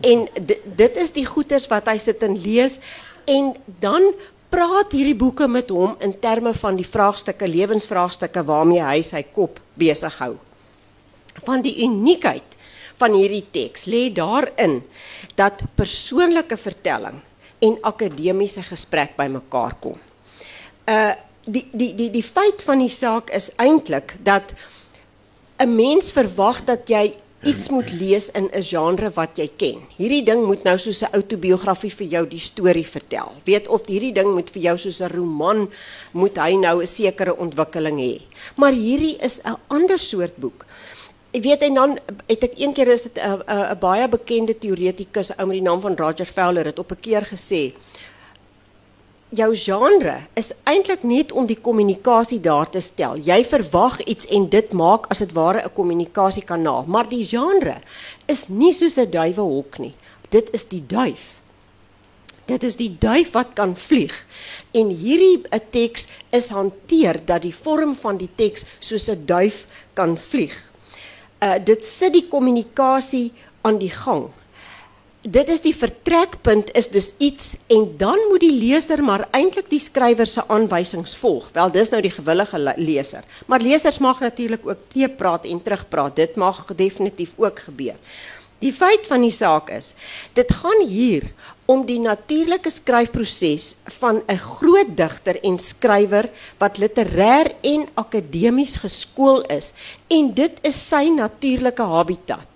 En 0.00 0.28
dit 0.76 0.96
is 0.96 1.12
die 1.12 1.26
goeters 1.26 1.68
wat 1.68 1.86
hy 1.86 1.98
sit 1.98 2.22
en 2.22 2.40
lees. 2.40 2.80
En 3.26 3.54
dan 3.80 4.02
praat 4.48 4.92
hierdie 4.92 5.16
boeke 5.16 5.48
met 5.48 5.68
hom 5.70 5.96
in 6.00 6.18
terme 6.18 6.54
van 6.54 6.76
die 6.76 6.86
vraagstukke 6.86 7.48
lewensvraagstukke 7.48 8.44
waarmee 8.44 8.82
hy 8.82 9.02
sy 9.02 9.22
kop 9.22 9.60
besig 9.74 10.18
hou. 10.18 10.36
Van 11.44 11.60
die 11.62 11.76
uniekheid 11.84 12.56
van 13.00 13.16
hierdie 13.16 13.44
teks 13.52 13.86
lê 13.90 14.08
daarin 14.12 14.80
dat 15.40 15.64
persoonlike 15.74 16.56
vertelling 16.60 17.20
en 17.60 17.78
akademiese 17.82 18.62
gesprek 18.62 19.16
bymekaar 19.16 19.76
kom. 19.80 19.98
Uh 20.86 21.16
die 21.50 21.64
die 21.72 21.94
die 21.96 22.10
die 22.12 22.24
feit 22.24 22.60
van 22.62 22.82
die 22.82 22.92
saak 22.92 23.30
is 23.32 23.48
eintlik 23.56 24.12
dat 24.22 24.52
'n 25.58 25.74
mens 25.76 26.12
verwag 26.12 26.64
dat 26.64 26.88
jy 26.88 27.14
iets 27.42 27.70
moet 27.72 27.92
lees 27.92 28.28
in 28.30 28.50
'n 28.52 28.62
genre 28.62 29.10
wat 29.10 29.36
jy 29.36 29.48
ken. 29.56 29.78
Hierdie 29.96 30.24
ding 30.24 30.44
moet 30.44 30.62
nou 30.64 30.78
soos 30.78 31.02
'n 31.02 31.14
outobiografie 31.16 31.90
vir 31.90 32.06
jou 32.06 32.28
die 32.28 32.38
storie 32.38 32.86
vertel. 32.86 33.32
Weet 33.44 33.68
of 33.68 33.86
hierdie 33.86 34.12
ding 34.12 34.34
moet 34.34 34.50
vir 34.50 34.62
jou 34.62 34.78
soos 34.78 35.00
'n 35.00 35.08
roman 35.08 35.70
moet 36.12 36.36
hy 36.36 36.54
nou 36.54 36.82
'n 36.82 36.86
sekere 36.86 37.36
ontwikkeling 37.36 37.98
hê. 37.98 38.20
Maar 38.56 38.72
hierdie 38.72 39.16
is 39.20 39.40
'n 39.44 39.56
ander 39.68 39.98
soort 39.98 40.36
boek. 40.36 40.66
Ek 41.30 41.42
weet 41.42 41.62
en 41.62 41.74
dan 41.74 41.98
het 42.26 42.42
ek 42.42 42.58
een 42.58 42.72
keer 42.74 42.88
is 42.88 43.02
dit 43.02 43.18
'n 43.18 43.42
'n 43.46 43.78
baie 43.78 44.08
bekende 44.08 44.58
teoretikus 44.58 45.36
ou 45.38 45.46
met 45.46 45.56
die 45.56 45.68
naam 45.68 45.80
van 45.80 45.96
Roger 45.96 46.26
Fowler 46.26 46.64
het 46.64 46.78
op 46.78 46.90
'n 46.90 47.00
keer 47.00 47.22
gesê 47.22 47.72
jou 49.30 49.54
genre 49.54 50.16
is 50.34 50.50
eintlik 50.66 51.02
net 51.06 51.32
om 51.32 51.46
die 51.46 51.58
kommunikasie 51.60 52.40
daar 52.42 52.70
te 52.70 52.80
stel. 52.80 53.16
Jy 53.16 53.44
verwag 53.46 54.00
iets 54.02 54.26
en 54.26 54.48
dit 54.50 54.72
maak 54.72 55.06
as 55.10 55.18
dit 55.18 55.32
ware 55.32 55.62
'n 55.62 55.72
kommunikasiekanaal, 55.72 56.84
maar 56.86 57.08
die 57.08 57.24
genre 57.24 57.80
is 58.26 58.48
nie 58.48 58.72
soos 58.72 58.98
'n 58.98 59.10
duiwehok 59.10 59.78
nie. 59.78 59.94
Dit 60.28 60.48
is 60.52 60.66
die 60.66 60.86
duif. 60.86 61.40
Dit 62.46 62.64
is 62.64 62.76
die 62.76 62.96
duif 62.98 63.30
wat 63.30 63.52
kan 63.54 63.76
vlieg. 63.76 64.26
En 64.72 64.88
hierdie 64.88 65.42
'n 65.50 65.60
teks 65.70 66.08
is 66.30 66.48
hanteer 66.48 67.20
dat 67.24 67.42
die 67.42 67.54
vorm 67.54 67.94
van 67.94 68.16
die 68.16 68.30
teks 68.34 68.64
soos 68.78 69.08
'n 69.08 69.22
duif 69.26 69.66
kan 69.94 70.18
vlieg 70.18 70.69
uh, 71.40 71.56
dit 71.64 71.84
sit 71.84 72.12
die 72.12 72.26
kommunikasie 72.28 73.30
aan 73.66 73.78
die 73.80 73.92
gang. 73.92 74.28
Dit 75.20 75.50
is 75.52 75.60
die 75.60 75.74
vertrekpunt 75.76 76.70
is 76.72 76.88
dus 76.88 77.10
iets 77.20 77.52
en 77.68 77.90
dan 78.00 78.16
moet 78.30 78.40
die 78.40 78.54
leser 78.56 79.02
maar 79.04 79.26
eintlik 79.36 79.68
die 79.68 79.80
skrywer 79.80 80.26
se 80.26 80.40
aanwysings 80.48 81.12
volg. 81.20 81.50
Wel 81.52 81.72
dis 81.74 81.92
nou 81.92 82.00
die 82.00 82.12
gewillige 82.14 82.60
leser. 82.80 83.26
Maar 83.46 83.60
lesers 83.60 83.98
mag 84.00 84.20
natuurlik 84.24 84.64
ook 84.64 84.88
teepraat 84.88 85.44
en 85.44 85.60
terugpraat. 85.62 86.16
Dit 86.16 86.40
mag 86.40 86.64
definitief 86.76 87.34
ook 87.36 87.60
gebeur. 87.68 88.00
Die 88.60 88.72
feit 88.76 89.06
van 89.08 89.22
die 89.24 89.32
saak 89.32 89.70
is, 89.72 89.94
dit 90.36 90.50
gaan 90.52 90.82
hier 90.84 91.24
om 91.70 91.86
die 91.88 92.00
natuurlike 92.02 92.68
skryfproses 92.68 93.76
van 94.00 94.20
'n 94.28 94.36
groot 94.36 94.90
digter 94.96 95.38
en 95.40 95.58
skrywer 95.58 96.28
wat 96.58 96.76
literêr 96.76 97.54
en 97.62 97.88
akademies 97.94 98.76
geskool 98.84 99.40
is 99.48 99.72
en 100.08 100.34
dit 100.34 100.52
is 100.62 100.88
sy 100.88 101.08
natuurlike 101.08 101.82
habitat. 101.82 102.48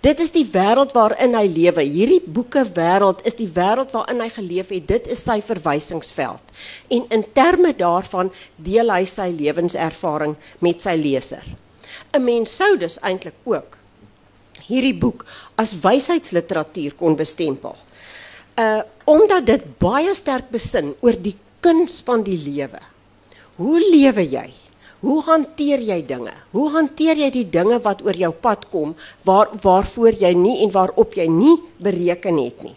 Dit 0.00 0.20
is 0.20 0.32
die 0.32 0.44
wêreld 0.44 0.92
waarin 0.92 1.34
hy 1.34 1.46
lewe. 1.46 1.82
Hierdie 1.82 2.22
boeke 2.26 2.64
wêreld 2.74 3.22
is 3.24 3.34
die 3.34 3.48
wêreld 3.48 3.92
waarin 3.92 4.20
hy 4.20 4.28
geleef 4.28 4.68
het. 4.68 4.88
Dit 4.88 5.06
is 5.06 5.22
sy 5.24 5.40
verwysingsveld. 5.40 6.42
En 6.88 7.06
in 7.08 7.24
terme 7.32 7.72
daarvan 7.72 8.32
deel 8.56 8.90
hy 8.90 9.04
sy 9.04 9.30
lewenservaring 9.30 10.36
met 10.58 10.82
sy 10.82 10.96
leser. 10.96 11.44
'n 12.12 12.24
Mens 12.24 12.56
sou 12.56 12.76
dus 12.76 12.98
eintlik 13.00 13.34
ook 13.44 13.83
hierdie 14.68 14.96
boek 14.96 15.24
as 15.60 15.74
wysheidsliteratuur 15.84 16.96
kon 16.98 17.16
bestempel 17.16 17.76
uh 18.60 18.82
omdat 19.04 19.44
dit 19.44 19.64
baie 19.82 20.14
sterk 20.16 20.46
besin 20.48 20.94
oor 21.04 21.16
die 21.20 21.34
kuns 21.60 21.98
van 22.06 22.22
die 22.24 22.38
lewe. 22.40 22.78
Hoe 23.60 23.76
lewe 23.82 24.24
jy? 24.24 24.46
Hoe 25.04 25.18
hanteer 25.26 25.82
jy 25.84 25.98
dinge? 26.08 26.32
Hoe 26.56 26.70
hanteer 26.72 27.18
jy 27.20 27.28
die 27.34 27.44
dinge 27.52 27.76
wat 27.84 28.00
oor 28.06 28.16
jou 28.16 28.30
pad 28.32 28.64
kom 28.72 28.94
waar 29.28 29.52
waarvoor 29.60 30.16
jy 30.22 30.32
nie 30.38 30.62
en 30.64 30.72
waarop 30.72 31.12
jy 31.18 31.26
nie 31.28 31.58
bereken 31.84 32.40
het 32.40 32.64
nie? 32.64 32.76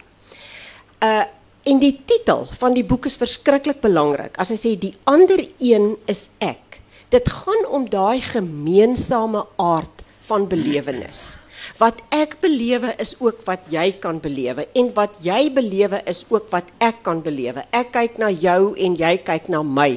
Uh 1.00 1.24
en 1.68 1.80
die 1.82 1.98
titel 2.08 2.46
van 2.56 2.72
die 2.72 2.84
boek 2.86 3.10
is 3.10 3.18
verskriklik 3.20 3.82
belangrik. 3.84 4.38
As 4.40 4.48
hy 4.48 4.56
sê 4.56 4.70
die 4.80 4.94
ander 5.04 5.42
een 5.60 5.96
is 6.08 6.30
ek. 6.40 6.78
Dit 7.12 7.28
gaan 7.28 7.66
om 7.68 7.84
daai 7.88 8.22
gemeensame 8.24 9.42
aard 9.60 10.04
van 10.30 10.46
belewenis. 10.48 11.36
Wat 11.78 12.00
ek 12.10 12.40
belewe 12.42 12.90
is 12.98 13.12
ook 13.22 13.44
wat 13.46 13.68
jy 13.70 13.92
kan 14.02 14.16
belewe 14.18 14.64
en 14.74 14.88
wat 14.96 15.14
jy 15.22 15.44
belewe 15.54 16.00
is 16.10 16.24
ook 16.26 16.48
wat 16.50 16.72
ek 16.82 17.04
kan 17.06 17.20
belewe. 17.22 17.62
Ek 17.70 17.92
kyk 17.94 18.16
na 18.18 18.32
jou 18.34 18.74
en 18.74 18.96
jy 18.98 19.12
kyk 19.22 19.46
na 19.46 19.60
my. 19.62 19.92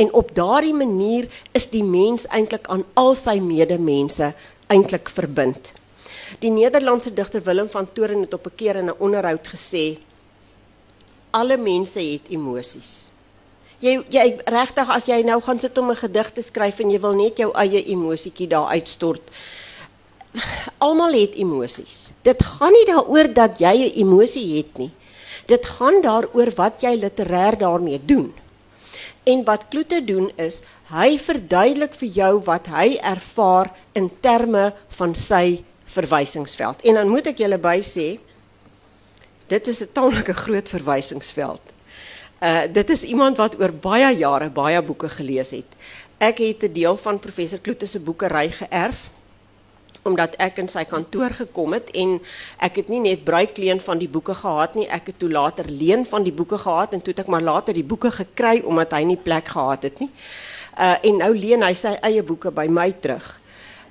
En 0.00 0.08
op 0.16 0.32
daardie 0.32 0.72
manier 0.72 1.28
is 1.52 1.68
die 1.68 1.84
mens 1.84 2.24
eintlik 2.32 2.70
aan 2.72 2.86
al 2.96 3.12
sy 3.12 3.36
medemense 3.44 4.30
eintlik 4.72 5.12
verbind. 5.12 5.74
Die 6.40 6.52
Nederlandse 6.52 7.12
digter 7.12 7.44
Willem 7.44 7.68
van 7.76 7.92
Toren 7.92 8.24
het 8.24 8.34
op 8.34 8.46
'n 8.46 8.56
keer 8.56 8.76
in 8.76 8.88
'n 8.88 8.96
onderhoud 8.98 9.48
gesê 9.48 9.98
alle 11.30 11.56
mense 11.56 12.00
het 12.00 12.28
emosies. 12.28 13.12
Jy 13.80 14.00
jy 14.10 14.40
regtig 14.46 14.88
as 14.90 15.06
jy 15.06 15.22
nou 15.22 15.40
gaan 15.40 15.58
sit 15.58 15.78
om 15.78 15.90
'n 15.90 15.96
gedig 15.96 16.30
te 16.32 16.42
skryf 16.42 16.80
en 16.80 16.90
jy 16.90 17.00
wil 17.00 17.14
net 17.14 17.36
jou 17.36 17.52
eie 17.54 17.84
emosietjie 17.84 18.48
daar 18.48 18.68
uitstort 18.68 19.22
almal 20.78 21.12
het 21.12 21.34
emosies. 21.34 22.12
Dit 22.22 22.42
gaan 22.42 22.72
nie 22.72 22.86
daaroor 22.86 23.32
dat 23.34 23.58
jy 23.58 23.74
'n 23.74 23.98
emosie 24.04 24.56
het 24.56 24.78
nie. 24.78 24.90
Dit 25.46 25.66
gaan 25.66 26.00
daaroor 26.02 26.50
wat 26.56 26.80
jy 26.80 26.98
literêr 26.98 27.56
daarmee 27.58 28.00
doen. 28.04 28.34
En 29.24 29.44
wat 29.44 29.68
Kloete 29.68 30.04
doen 30.04 30.30
is, 30.36 30.62
hy 30.88 31.18
verduidelik 31.18 31.94
vir 31.94 32.08
jou 32.08 32.40
wat 32.44 32.66
hy 32.66 32.98
ervaar 33.02 33.70
in 33.92 34.10
terme 34.20 34.72
van 34.88 35.14
sy 35.14 35.64
verwysingsveld. 35.84 36.82
En 36.82 36.94
dan 36.94 37.08
moet 37.08 37.26
ek 37.26 37.38
julle 37.38 37.58
by 37.58 37.80
sê, 37.84 38.18
dit 39.48 39.68
is 39.68 39.80
'n 39.82 39.92
tamelike 39.92 40.34
groot 40.34 40.68
verwysingsveld. 40.68 41.60
Uh 42.40 42.62
dit 42.72 42.90
is 42.90 43.02
iemand 43.02 43.36
wat 43.36 43.60
oor 43.60 43.72
baie 43.72 44.16
jare 44.16 44.50
baie 44.50 44.82
boeke 44.82 45.08
gelees 45.08 45.50
het. 45.50 45.76
Ek 46.18 46.38
het 46.38 46.62
'n 46.62 46.72
deel 46.72 46.96
van 46.96 47.18
professor 47.18 47.58
Kloete 47.58 47.86
se 47.86 48.00
boekery 48.00 48.50
geërf 48.50 49.10
omdat 50.02 50.36
ek 50.38 50.58
in 50.62 50.68
sy 50.68 50.84
kantoor 50.88 51.34
gekom 51.40 51.72
het 51.76 51.90
en 51.94 52.18
ek 52.64 52.82
het 52.82 52.92
nie 52.92 53.00
net 53.00 53.24
bruikleen 53.24 53.80
van 53.80 53.98
die 53.98 54.08
boeke 54.08 54.34
gehad 54.34 54.74
nie, 54.78 54.86
ek 54.88 55.12
het 55.12 55.18
toe 55.18 55.30
later 55.30 55.68
leen 55.70 56.06
van 56.06 56.26
die 56.26 56.32
boeke 56.32 56.58
gehad 56.58 56.94
en 56.94 57.02
toe 57.02 57.14
het 57.14 57.24
ek 57.24 57.32
maar 57.32 57.44
later 57.44 57.74
die 57.74 57.86
boeke 57.86 58.10
gekry 58.10 58.60
omdat 58.64 58.94
hy 58.96 59.02
nie 59.08 59.18
plek 59.20 59.48
gehad 59.54 59.88
het 59.88 60.00
nie. 60.00 60.10
Uh 60.78 60.94
en 61.02 61.18
nou 61.24 61.32
leen 61.34 61.64
hy 61.66 61.72
sy 61.74 61.96
eie 62.06 62.22
boeke 62.22 62.52
by 62.54 62.68
my 62.70 62.92
terug. 63.02 63.26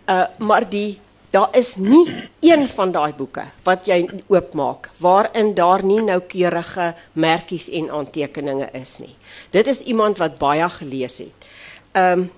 Uh 0.07 0.25
maar 0.39 0.69
die 0.69 0.99
daar 1.35 1.51
is 1.51 1.75
nie 1.75 2.05
een 2.39 2.67
van 2.71 2.91
daai 2.91 3.11
boeke 3.13 3.43
wat 3.65 3.87
jy 3.89 3.99
oopmaak 4.31 4.89
waarin 5.03 5.53
daar 5.55 5.83
nie 5.83 5.99
noukeurige 6.01 6.93
merkies 7.13 7.67
en 7.69 7.91
aantekeninge 7.91 8.69
is 8.73 8.97
nie. 9.03 9.15
Dit 9.51 9.67
is 9.67 9.81
iemand 9.81 10.17
wat 10.17 10.39
baie 10.39 10.69
gelees 10.79 11.19
het. 11.25 11.47
Um 11.93 12.29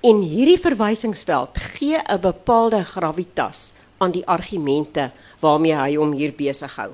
En 0.00 0.20
hierdie 0.22 0.60
verwysingsveld 0.62 1.58
gee 1.74 1.98
'n 1.98 2.20
bepaalde 2.20 2.84
gravitas 2.84 3.72
aan 3.98 4.10
die 4.10 4.26
argumente 4.26 5.10
waarmee 5.40 5.74
hy 5.74 5.94
hom 5.96 6.12
hier 6.12 6.32
besig 6.32 6.76
hou. 6.76 6.90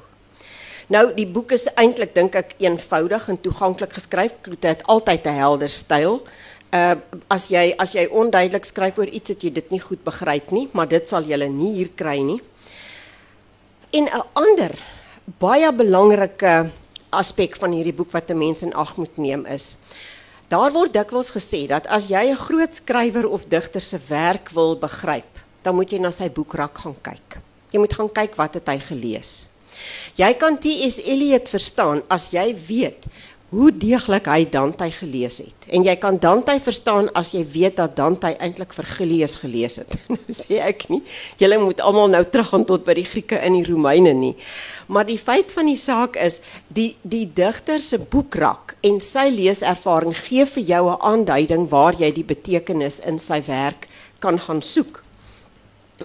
Nou 0.88 1.14
die 1.14 1.26
boek 1.26 1.52
is 1.52 1.68
eintlik 1.74 2.14
dink 2.14 2.34
ek 2.34 2.54
eenvoudig 2.58 3.28
en 3.28 3.40
toeganklik 3.40 3.92
geskryf. 3.92 4.32
Kloete 4.40 4.66
het 4.66 4.86
altyd 4.86 5.26
'n 5.26 5.36
helder 5.36 5.68
styl. 5.68 6.22
Uh 6.72 6.96
as 7.28 7.48
jy 7.48 7.74
as 7.78 7.92
jy 7.92 8.08
onduidelik 8.10 8.64
skryf 8.64 8.98
oor 8.98 9.08
iets 9.08 9.30
wat 9.30 9.42
jy 9.42 9.52
dit 9.52 9.70
nie 9.70 9.80
goed 9.80 10.04
begryp 10.04 10.50
nie, 10.50 10.68
maar 10.72 10.88
dit 10.88 11.08
sal 11.08 11.22
jy 11.22 11.48
nie 11.48 11.72
hier 11.72 11.90
kry 11.94 12.20
nie. 12.20 12.40
En 13.92 14.04
'n 14.04 14.22
ander 14.32 14.78
baie 15.38 15.72
belangrike 15.72 16.70
aspek 17.10 17.56
van 17.56 17.72
hierdie 17.72 17.94
boek 17.94 18.12
wat 18.12 18.30
'n 18.30 18.38
mens 18.38 18.62
in 18.62 18.74
ag 18.74 18.96
moet 18.96 19.18
neem 19.18 19.46
is 19.46 19.76
Daar 20.48 20.72
word 20.72 20.92
dikwels 20.92 21.32
gesê 21.32 21.64
dat 21.68 21.86
as 21.86 22.06
jy 22.08 22.30
'n 22.30 22.36
groot 22.36 22.74
skrywer 22.74 23.26
of 23.28 23.48
digter 23.48 23.80
se 23.80 23.98
werk 24.08 24.50
wil 24.50 24.76
begryp, 24.76 25.32
dan 25.62 25.74
moet 25.74 25.90
jy 25.90 25.98
na 25.98 26.10
sy 26.10 26.28
boekrak 26.28 26.78
gaan 26.78 26.96
kyk. 27.02 27.40
Jy 27.70 27.78
moet 27.78 27.94
gaan 27.94 28.12
kyk 28.12 28.36
wat 28.36 28.54
het 28.54 28.68
hy 28.68 28.78
gelees. 28.78 29.46
Jy 30.14 30.34
kan 30.34 30.58
T.S. 30.58 31.00
Eliot 31.02 31.48
verstaan 31.48 32.02
as 32.08 32.30
jy 32.30 32.54
weet 32.68 33.06
hoe 33.54 33.70
deeglik 33.70 34.26
hy 34.26 34.42
Dante 34.50 34.88
gelees 34.90 35.38
het. 35.38 35.68
En 35.70 35.84
jy 35.86 35.94
kan 36.02 36.18
Dante 36.18 36.56
verstaan 36.62 37.10
as 37.14 37.30
jy 37.36 37.44
weet 37.52 37.76
dat 37.78 37.94
Dante 37.96 38.32
eintlik 38.42 38.74
Vergilius 38.74 39.36
gelees 39.42 39.78
het. 39.82 39.94
Nou 40.24 40.34
sê 40.34 40.56
ek 40.64 40.86
nie, 40.88 41.02
julle 41.38 41.58
moet 41.60 41.82
almal 41.84 42.08
nou 42.10 42.22
teruggaan 42.24 42.64
tot 42.66 42.86
by 42.86 42.94
die 42.96 43.04
Grieke 43.06 43.36
en 43.36 43.58
die 43.58 43.66
Romeine 43.66 44.14
nie. 44.16 44.32
Maar 44.88 45.06
die 45.06 45.18
feit 45.20 45.52
van 45.54 45.68
die 45.68 45.78
saak 45.78 46.16
is, 46.16 46.40
die 46.72 46.94
die 47.02 47.26
digter 47.28 47.78
se 47.82 48.00
boekrak 48.00 48.74
en 48.86 48.98
sy 49.04 49.28
leeservaring 49.34 50.16
gee 50.24 50.48
vir 50.56 50.64
jou 50.72 50.82
'n 50.90 51.00
aanduiding 51.12 51.68
waar 51.70 51.94
jy 51.94 52.10
die 52.10 52.26
betekenis 52.26 53.00
in 53.00 53.18
sy 53.18 53.42
werk 53.46 53.88
kan 54.18 54.38
gaan 54.40 54.62
soek. 54.62 55.03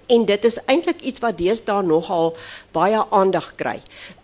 En 0.05 0.25
dit 0.25 0.43
is 0.45 0.57
eintlik 0.69 1.01
iets 1.01 1.21
wat 1.23 1.37
deesdae 1.39 1.81
nogal 1.81 2.35
baie 2.75 2.99
aandag 3.09 3.47
kry. 3.57 3.79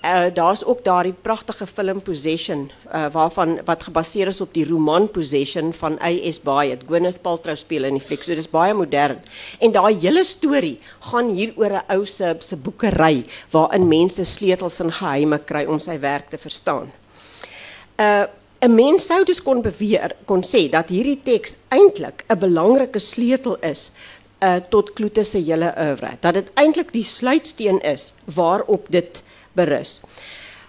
Uh 0.06 0.28
daar's 0.34 0.62
ook 0.66 0.84
daardie 0.86 1.16
pragtige 1.26 1.66
film 1.68 2.02
Possession 2.06 2.70
uh 2.94 3.08
waarvan 3.12 3.58
wat 3.66 3.84
gebaseer 3.84 4.28
is 4.28 4.42
op 4.42 4.54
die 4.54 4.66
roman 4.70 5.10
Possession 5.12 5.74
van 5.74 5.98
A.S. 6.02 6.40
Byatt. 6.42 6.86
Gwyneth 6.86 7.22
Paltrow 7.22 7.58
speel 7.58 7.90
in 7.90 7.98
die 7.98 8.06
fliek. 8.06 8.24
So 8.24 8.38
dis 8.38 8.50
baie 8.50 8.74
modern. 8.74 9.18
En 9.60 9.74
daai 9.74 9.98
hele 10.06 10.24
storie 10.24 10.78
gaan 11.10 11.34
hier 11.34 11.54
oor 11.58 11.82
'n 11.82 11.98
ou 11.98 12.06
se 12.06 12.36
se 12.40 12.56
boekery 12.56 13.26
waarin 13.52 13.88
mense 13.88 14.26
sleutels 14.26 14.80
en 14.80 14.92
geheime 14.92 15.40
kry 15.40 15.66
om 15.66 15.80
sy 15.80 16.00
werk 16.00 16.30
te 16.30 16.38
verstaan. 16.38 16.92
Uh 17.98 18.26
'n 18.66 18.74
mens 18.74 19.06
sou 19.06 19.24
dus 19.28 19.42
kon 19.44 19.60
beweer 19.62 20.16
kon 20.26 20.42
sê 20.42 20.64
dat 20.72 20.90
hierdie 20.90 21.20
teks 21.24 21.58
eintlik 21.70 22.24
'n 22.30 22.40
belangrike 22.40 23.00
sleutel 23.00 23.58
is 23.62 23.92
uh, 24.44 24.56
tot 24.70 24.94
Kloete 24.94 25.24
se 25.24 25.42
hele 25.44 25.74
oeuvre. 25.78 26.16
Dat 26.20 26.34
dit 26.34 26.50
eintlik 26.54 26.94
die 26.94 27.04
sluitsteen 27.04 27.82
is 27.82 28.14
waarop 28.26 28.88
dit 28.90 29.24
berus. 29.56 30.02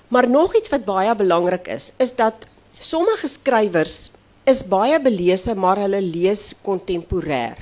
Maar 0.09 0.29
nog 0.31 0.55
iets 0.57 0.71
wat 0.71 0.85
baie 0.85 1.15
belangrik 1.17 1.69
is, 1.69 1.93
is 1.99 2.15
dat 2.15 2.47
sommige 2.79 3.27
skrywers 3.27 4.11
is 4.45 4.63
baie 4.71 5.01
belese, 5.03 5.55
maar 5.55 5.81
hulle 5.83 6.01
lees 6.03 6.53
kontemporêr. 6.63 7.59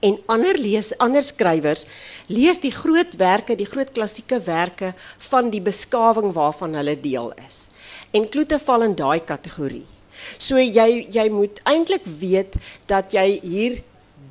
En 0.00 0.16
ander 0.32 0.56
lees 0.56 0.94
ander 0.98 1.22
skrywers 1.22 1.84
lees 2.26 2.62
die 2.62 2.72
groot 2.72 3.16
werke, 3.20 3.56
die 3.56 3.68
groot 3.68 3.90
klassieke 3.92 4.38
werke 4.46 4.94
van 5.30 5.50
die 5.52 5.60
beskawing 5.60 6.32
waarvan 6.32 6.78
hulle 6.78 6.94
deel 7.00 7.32
is. 7.46 7.68
En 8.16 8.28
Kloete 8.28 8.58
val 8.62 8.86
in 8.86 8.94
daai 8.96 9.20
kategorie. 9.20 9.84
So 10.38 10.60
jy 10.60 11.06
jy 11.12 11.28
moet 11.32 11.60
eintlik 11.68 12.06
weet 12.20 12.56
dat 12.88 13.12
jy 13.12 13.40
hier 13.42 13.80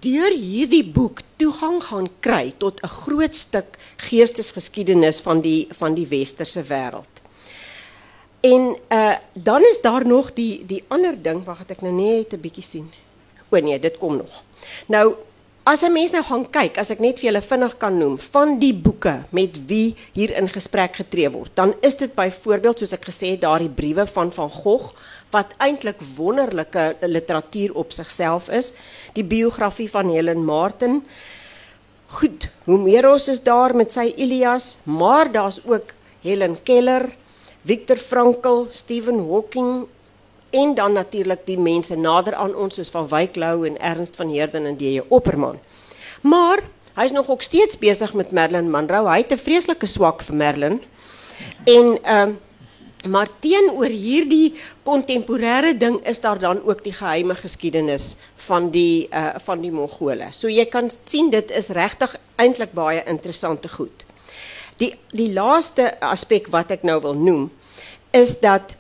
deur 0.02 0.32
hierdie 0.32 0.84
boek 0.84 1.22
toegang 1.38 1.80
gaan 1.84 2.10
kry 2.20 2.54
tot 2.58 2.82
'n 2.84 2.88
groot 2.88 3.36
stuk 3.36 3.78
geestesgeskiedenis 3.98 5.20
van 5.22 5.42
die 5.42 5.68
van 5.70 5.94
die 5.94 6.08
westerse 6.08 6.64
wêreld. 6.64 7.14
En 8.42 8.78
uh 8.90 9.16
dan 9.34 9.62
is 9.62 9.82
daar 9.82 10.06
nog 10.06 10.34
die 10.34 10.66
die 10.66 10.84
ander 10.88 11.22
ding, 11.22 11.44
wag 11.44 11.64
ek 11.68 11.82
nou 11.82 11.94
net 11.94 12.34
'n 12.34 12.42
bietjie 12.42 12.64
sien. 12.64 12.92
O 13.50 13.60
nee, 13.60 13.80
dit 13.80 13.98
kom 13.98 14.18
nog. 14.18 14.44
Nou 14.88 15.16
as 15.64 15.82
'n 15.82 15.92
mens 15.92 16.12
nou 16.12 16.24
gaan 16.24 16.50
kyk, 16.50 16.78
as 16.78 16.90
ek 16.90 17.00
net 17.00 17.20
vir 17.20 17.32
julle 17.32 17.42
vinnig 17.42 17.78
kan 17.78 17.98
noem 17.98 18.18
van 18.18 18.60
die 18.60 18.74
boeke 18.74 19.24
met 19.30 19.66
wie 19.66 19.96
hier 20.14 20.32
in 20.38 20.50
gesprek 20.50 20.96
getree 20.96 21.30
word, 21.30 21.52
dan 21.54 21.74
is 21.82 21.96
dit 21.96 22.16
byvoorbeeld 22.16 22.80
soos 22.80 22.94
ek 22.94 23.06
gesê 23.06 23.28
het, 23.36 23.42
daardie 23.42 23.70
briewe 23.70 24.08
van 24.08 24.32
van 24.32 24.50
Gogh 24.50 24.94
wat 25.30 25.54
eintlik 25.58 26.02
wonderlike 26.16 26.96
literatuur 27.02 27.76
op 27.76 27.92
sigself 27.92 28.50
is. 28.50 28.74
Die 29.14 29.24
biografie 29.24 29.90
van 29.90 30.10
Helen 30.10 30.46
Martin. 30.46 31.04
Goed, 32.06 32.50
Homerus 32.66 33.28
is 33.28 33.44
daar 33.44 33.76
met 33.76 33.94
sy 33.94 34.14
Ilias, 34.18 34.78
maar 34.84 35.32
daar's 35.32 35.62
ook 35.66 35.94
Helen 36.22 36.58
Keller, 36.64 37.12
Viktor 37.62 37.98
Frankl, 37.98 38.66
Stephen 38.72 39.20
Hawking 39.30 39.86
en 40.50 40.74
dan 40.76 40.94
natuurlik 40.94 41.46
die 41.46 41.60
mense 41.60 41.96
nader 41.96 42.34
aan 42.34 42.56
ons 42.56 42.80
soos 42.80 42.90
van 42.90 43.08
Wyk 43.08 43.36
Lou 43.38 43.68
en 43.68 43.78
Ernst 43.78 44.16
van 44.18 44.30
Heerden 44.34 44.66
en 44.66 44.78
D.J. 44.78 45.04
Opperman. 45.08 45.60
Maar 46.22 46.64
hy's 46.98 47.12
nog 47.12 47.30
ook 47.30 47.42
steeds 47.42 47.78
besig 47.78 48.14
met 48.14 48.32
Marilyn 48.32 48.72
Monroe. 48.72 49.08
Hy 49.10 49.22
het 49.22 49.32
'n 49.32 49.38
vreeslike 49.38 49.86
swak 49.86 50.22
vir 50.22 50.36
Marilyn. 50.36 50.82
En 51.64 52.00
ehm 52.04 52.32
Maar 53.08 53.30
teenoor 53.40 53.88
hierdie 53.88 54.60
kontemporêre 54.84 55.72
ding 55.78 56.02
is 56.08 56.20
daar 56.20 56.40
dan 56.40 56.60
ook 56.68 56.84
die 56.84 56.94
geheime 56.94 57.36
geskiedenis 57.36 58.16
van 58.36 58.70
die 58.72 59.08
uh 59.08 59.38
van 59.40 59.62
die 59.62 59.72
Mongole. 59.72 60.28
So 60.32 60.50
jy 60.52 60.66
kan 60.66 60.92
sien 61.06 61.30
dit 61.30 61.52
is 61.52 61.70
regtig 61.70 62.18
eintlik 62.36 62.74
baie 62.76 63.04
interessante 63.08 63.70
goed. 63.70 64.04
Die 64.78 64.96
die 65.16 65.32
laaste 65.34 65.94
aspek 66.04 66.52
wat 66.52 66.72
ek 66.72 66.84
nou 66.84 67.00
wil 67.02 67.16
noem 67.16 67.48
is 68.12 68.40
dat 68.40 68.76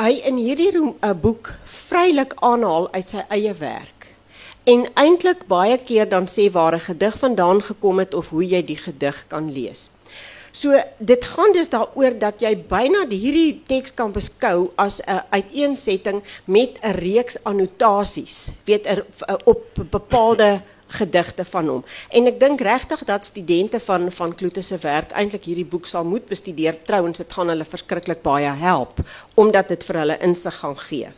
hy 0.00 0.12
in 0.28 0.36
hierdie 0.36 0.70
roem, 0.76 0.94
uh, 1.00 1.12
boek 1.12 1.54
vrylik 1.64 2.32
aanhaal 2.44 2.88
uit 2.92 3.08
sy 3.08 3.24
eie 3.28 3.52
werk. 3.60 4.08
En 4.64 4.86
eintlik 4.94 5.46
baie 5.48 5.76
keer 5.78 6.08
dan 6.08 6.26
sê 6.26 6.48
waar 6.52 6.74
'n 6.74 6.88
gedig 6.88 7.18
vandaan 7.18 7.62
gekom 7.62 7.98
het 7.98 8.14
of 8.14 8.28
hoe 8.28 8.44
jy 8.48 8.62
die 8.64 8.76
gedig 8.76 9.24
kan 9.28 9.52
lees. 9.52 9.90
So 10.56 10.72
dit 10.98 11.24
gaan 11.24 11.52
dus 11.52 11.68
daaroor 11.68 12.14
dat 12.16 12.40
jy 12.40 12.54
byna 12.68 13.02
hierdie 13.10 13.58
teks 13.68 13.92
kan 13.98 14.14
beskou 14.14 14.70
as 14.80 15.02
'n 15.04 15.20
uiteensetting 15.30 16.22
met 16.46 16.80
'n 16.80 16.96
reeks 16.96 17.36
annotasies, 17.44 18.52
weet 18.64 18.88
op 19.44 19.62
bepaalde 19.90 20.62
gedigte 20.88 21.44
van 21.44 21.68
hom. 21.68 21.84
En 22.08 22.26
ek 22.26 22.40
dink 22.40 22.60
regtig 22.60 23.04
dat 23.04 23.24
studente 23.24 23.80
van 23.80 24.12
van 24.12 24.34
Kloete 24.34 24.62
se 24.62 24.78
werk 24.78 25.10
eintlik 25.10 25.44
hierdie 25.44 25.64
boek 25.64 25.86
sal 25.86 26.04
moet 26.04 26.26
bestudeer. 26.26 26.82
Trouwens, 26.82 27.18
dit 27.18 27.32
gaan 27.32 27.48
hulle 27.48 27.64
verskriklik 27.64 28.22
baie 28.22 28.48
help 28.48 29.00
omdat 29.34 29.68
dit 29.68 29.84
vir 29.84 29.96
hulle 29.96 30.18
insig 30.18 30.54
gaan 30.54 30.78
gee. 30.78 31.08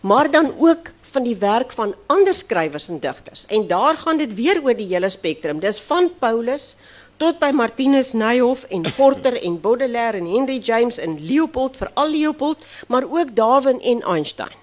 Maar 0.00 0.30
dan 0.30 0.54
ook 0.58 0.90
van 1.12 1.22
die 1.22 1.36
werk 1.36 1.72
van 1.72 1.94
ander 2.06 2.34
skrywers 2.34 2.88
en 2.88 3.00
digters. 3.00 3.46
En 3.46 3.66
daar 3.66 3.94
gaan 3.94 4.16
dit 4.16 4.34
weer 4.34 4.62
oor 4.64 4.76
die 4.76 4.88
hele 4.88 5.08
spektrum. 5.08 5.60
Dis 5.60 5.80
van 5.80 6.10
Paulus 6.18 6.76
tot 7.22 7.38
by 7.38 7.52
Martinus 7.54 8.16
Nijhoff 8.18 8.64
en 8.74 8.82
Porter 8.96 9.36
en 9.38 9.60
Baudelaire 9.62 10.18
en 10.18 10.26
Henry 10.26 10.58
James 10.58 10.98
en 10.98 11.20
Leopold, 11.22 11.76
veral 11.78 12.10
Leopold, 12.10 12.64
maar 12.88 13.04
ook 13.06 13.36
Darwin 13.36 13.78
en 13.80 14.02
Einstein. 14.02 14.56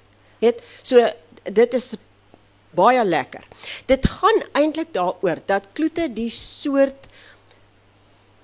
Weet, 0.43 0.60
so 0.82 1.08
dit 1.43 1.74
is 1.74 1.93
baie 2.76 3.04
lekker. 3.06 3.45
Dit 3.88 4.08
gaan 4.08 4.43
eintlik 4.52 4.91
daaroor 4.93 5.39
dat 5.45 5.72
Kloete 5.74 6.10
die 6.13 6.30
soort 6.30 7.08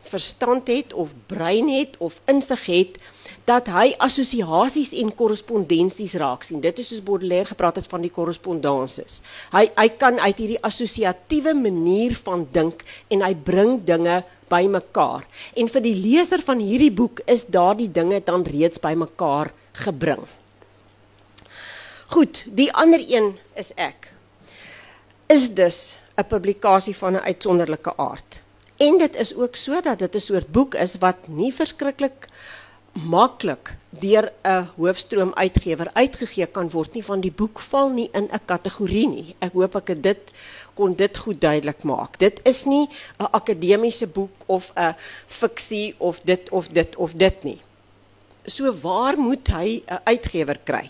verstand 0.06 0.72
het 0.72 0.94
of 0.94 1.12
brein 1.28 1.68
het 1.74 2.00
of 2.00 2.22
insig 2.32 2.66
het 2.72 3.02
dat 3.46 3.68
hy 3.68 3.94
assosiasies 3.98 4.94
en 4.94 5.12
korrespondensies 5.16 6.14
raak 6.22 6.44
sien. 6.44 6.62
Dit 6.62 6.80
is 6.80 6.88
soos 6.88 7.04
Baudelaire 7.04 7.52
gepraat 7.54 7.76
het 7.76 7.88
van 7.88 8.02
die 8.02 8.12
korrespondanses. 8.14 9.22
Hy 9.52 9.68
hy 9.76 9.90
kan 9.98 10.20
uit 10.20 10.38
hierdie 10.38 10.62
assosiatiewe 10.62 11.54
manier 11.54 12.16
van 12.26 12.48
dink 12.52 12.84
en 13.10 13.22
hy 13.22 13.34
bring 13.36 13.84
dinge 13.86 14.24
bymekaar. 14.50 15.26
En 15.58 15.70
vir 15.70 15.82
die 15.82 15.96
leser 15.98 16.42
van 16.46 16.62
hierdie 16.62 16.94
boek 16.94 17.22
is 17.26 17.48
daardie 17.50 17.90
dinge 17.92 18.22
dan 18.26 18.46
reeds 18.46 18.82
bymekaar 18.82 19.52
gebring. 19.86 20.26
Goed, 22.14 22.44
die 22.46 22.70
ander 22.74 23.02
een 23.02 23.34
is 23.58 23.74
ek. 23.76 24.12
Is 25.28 25.50
dus 25.58 25.98
'n 26.18 26.24
publikasie 26.24 26.96
van 26.96 27.14
'n 27.14 27.26
uitsonderlike 27.26 27.98
aard. 27.98 28.42
En 28.78 28.98
dit 28.98 29.16
is 29.16 29.36
ook 29.36 29.56
so 29.56 29.82
dat 29.82 30.00
dit 30.00 30.16
'n 30.16 30.20
soort 30.20 30.52
boek 30.52 30.76
is 30.76 30.98
wat 30.98 31.28
nie 31.28 31.54
verskriklik 31.54 32.28
maklik 32.96 33.76
deur 33.90 34.32
'n 34.44 34.68
hoofstroom 34.76 35.34
uitgewer 35.34 35.90
uitgegee 35.94 36.48
kan 36.48 36.70
word 36.70 36.94
nie 36.94 37.04
van 37.04 37.22
die 37.22 37.32
boek 37.32 37.60
val 37.60 37.90
nie 37.90 38.10
in 38.14 38.30
'n 38.32 38.46
kategorie 38.46 39.08
nie. 39.08 39.36
Ek 39.40 39.54
hoop 39.54 39.76
ek 39.76 39.88
het 39.88 40.04
dit 40.04 40.32
kon 40.74 40.96
dit 40.96 41.18
goed 41.18 41.42
duidelik 41.42 41.84
maak. 41.84 42.20
Dit 42.20 42.40
is 42.44 42.66
nie 42.66 42.88
'n 43.20 43.28
akademiese 43.32 44.08
boek 44.08 44.44
of 44.46 44.72
'n 44.76 44.96
fiksie 45.28 45.96
of 45.98 46.20
dit 46.24 46.50
of 46.50 46.68
dit 46.68 46.96
of 46.96 47.14
dit 47.14 47.44
nie. 47.44 47.62
So 48.46 48.74
waar 48.74 49.18
moet 49.18 49.48
hy 49.48 49.84
'n 49.88 50.00
uitgewer 50.04 50.60
kry? 50.64 50.90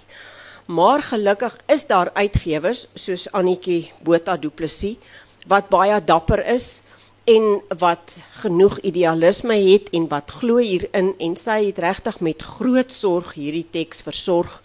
Maar 0.65 1.01
gelukkig 1.01 1.57
is 1.65 1.85
daar 1.85 2.09
uitgewers 2.13 2.87
soos 2.93 3.31
Annetjie 3.31 3.91
Botha 4.03 4.37
Du 4.37 4.49
Plessis 4.49 4.97
wat 5.47 5.69
baie 5.69 6.03
dapper 6.03 6.45
is 6.45 6.81
en 7.25 7.61
wat 7.77 8.17
genoeg 8.41 8.79
idealisme 8.79 9.55
het 9.55 9.89
en 9.89 10.07
wat 10.07 10.31
glo 10.31 10.57
hierin 10.61 11.13
en 11.17 11.35
sy 11.35 11.57
het 11.65 11.79
regtig 11.81 12.19
met 12.19 12.41
groot 12.41 12.91
sorg 12.93 13.33
hierdie 13.33 13.65
teks 13.73 14.03
versorg 14.05 14.59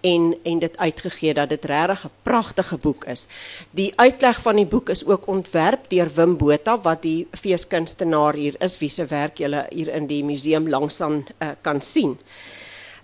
en 0.00 0.34
en 0.42 0.58
dit 0.58 0.78
uitgegee 0.78 1.34
dat 1.34 1.48
dit 1.48 1.64
regtig 1.64 2.04
'n 2.04 2.10
pragtige 2.22 2.76
boek 2.76 3.04
is. 3.04 3.28
Die 3.70 3.92
uitleg 3.96 4.42
van 4.42 4.56
die 4.56 4.66
boek 4.66 4.88
is 4.88 5.04
ook 5.06 5.26
ontwerp 5.26 5.88
deur 5.90 6.10
Wim 6.14 6.36
Botha 6.36 6.80
wat 6.80 7.02
die 7.02 7.28
feeskunstenaar 7.32 8.34
hier 8.34 8.54
is 8.58 8.78
wie 8.78 8.88
se 8.88 9.06
werk 9.06 9.38
jy 9.38 9.66
hier 9.70 9.88
in 9.88 10.06
die 10.06 10.24
museum 10.24 10.68
langsaan 10.68 11.26
uh, 11.38 11.48
kan 11.60 11.80
sien. 11.80 12.18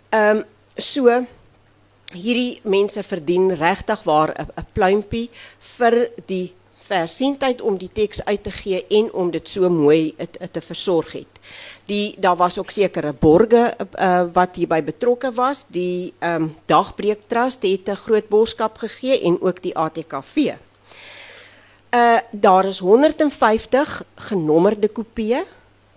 Ehm 0.08 0.36
um, 0.36 0.44
so 0.74 1.26
hierdie 2.12 2.60
mense 2.62 3.02
verdien 3.02 3.54
regtig 3.54 4.02
waar 4.02 4.34
'n 4.38 4.66
pluimpie 4.72 5.30
vir 5.60 6.10
die 6.26 6.54
versienheid 6.86 7.60
om 7.60 7.78
die 7.78 7.90
teks 7.92 8.24
uit 8.24 8.42
te 8.42 8.50
gee 8.50 8.84
en 8.98 9.12
om 9.12 9.30
dit 9.30 9.48
so 9.48 9.68
mooi 9.70 10.14
te, 10.16 10.50
te 10.50 10.60
versorg 10.60 11.12
het. 11.12 11.40
Die 11.86 12.14
daar 12.18 12.36
was 12.36 12.58
ook 12.58 12.70
sekere 12.70 13.12
borge 13.12 13.76
uh, 13.76 14.22
wat 14.32 14.56
hierby 14.56 14.82
betrokke 14.82 15.32
was. 15.32 15.66
Die 15.68 16.14
ehm 16.18 16.42
um, 16.42 16.54
Dagbreek 16.66 17.26
Trust 17.26 17.62
het 17.62 17.88
'n 17.88 18.02
groot 18.06 18.28
borgskap 18.28 18.78
gegee 18.78 19.20
en 19.20 19.40
ook 19.40 19.62
die 19.62 19.76
ATKV. 19.76 20.36
Uh 21.94 22.18
daar 22.30 22.64
is 22.64 22.78
150 22.78 24.02
genommerde 24.14 24.88
kopieë 24.88 25.44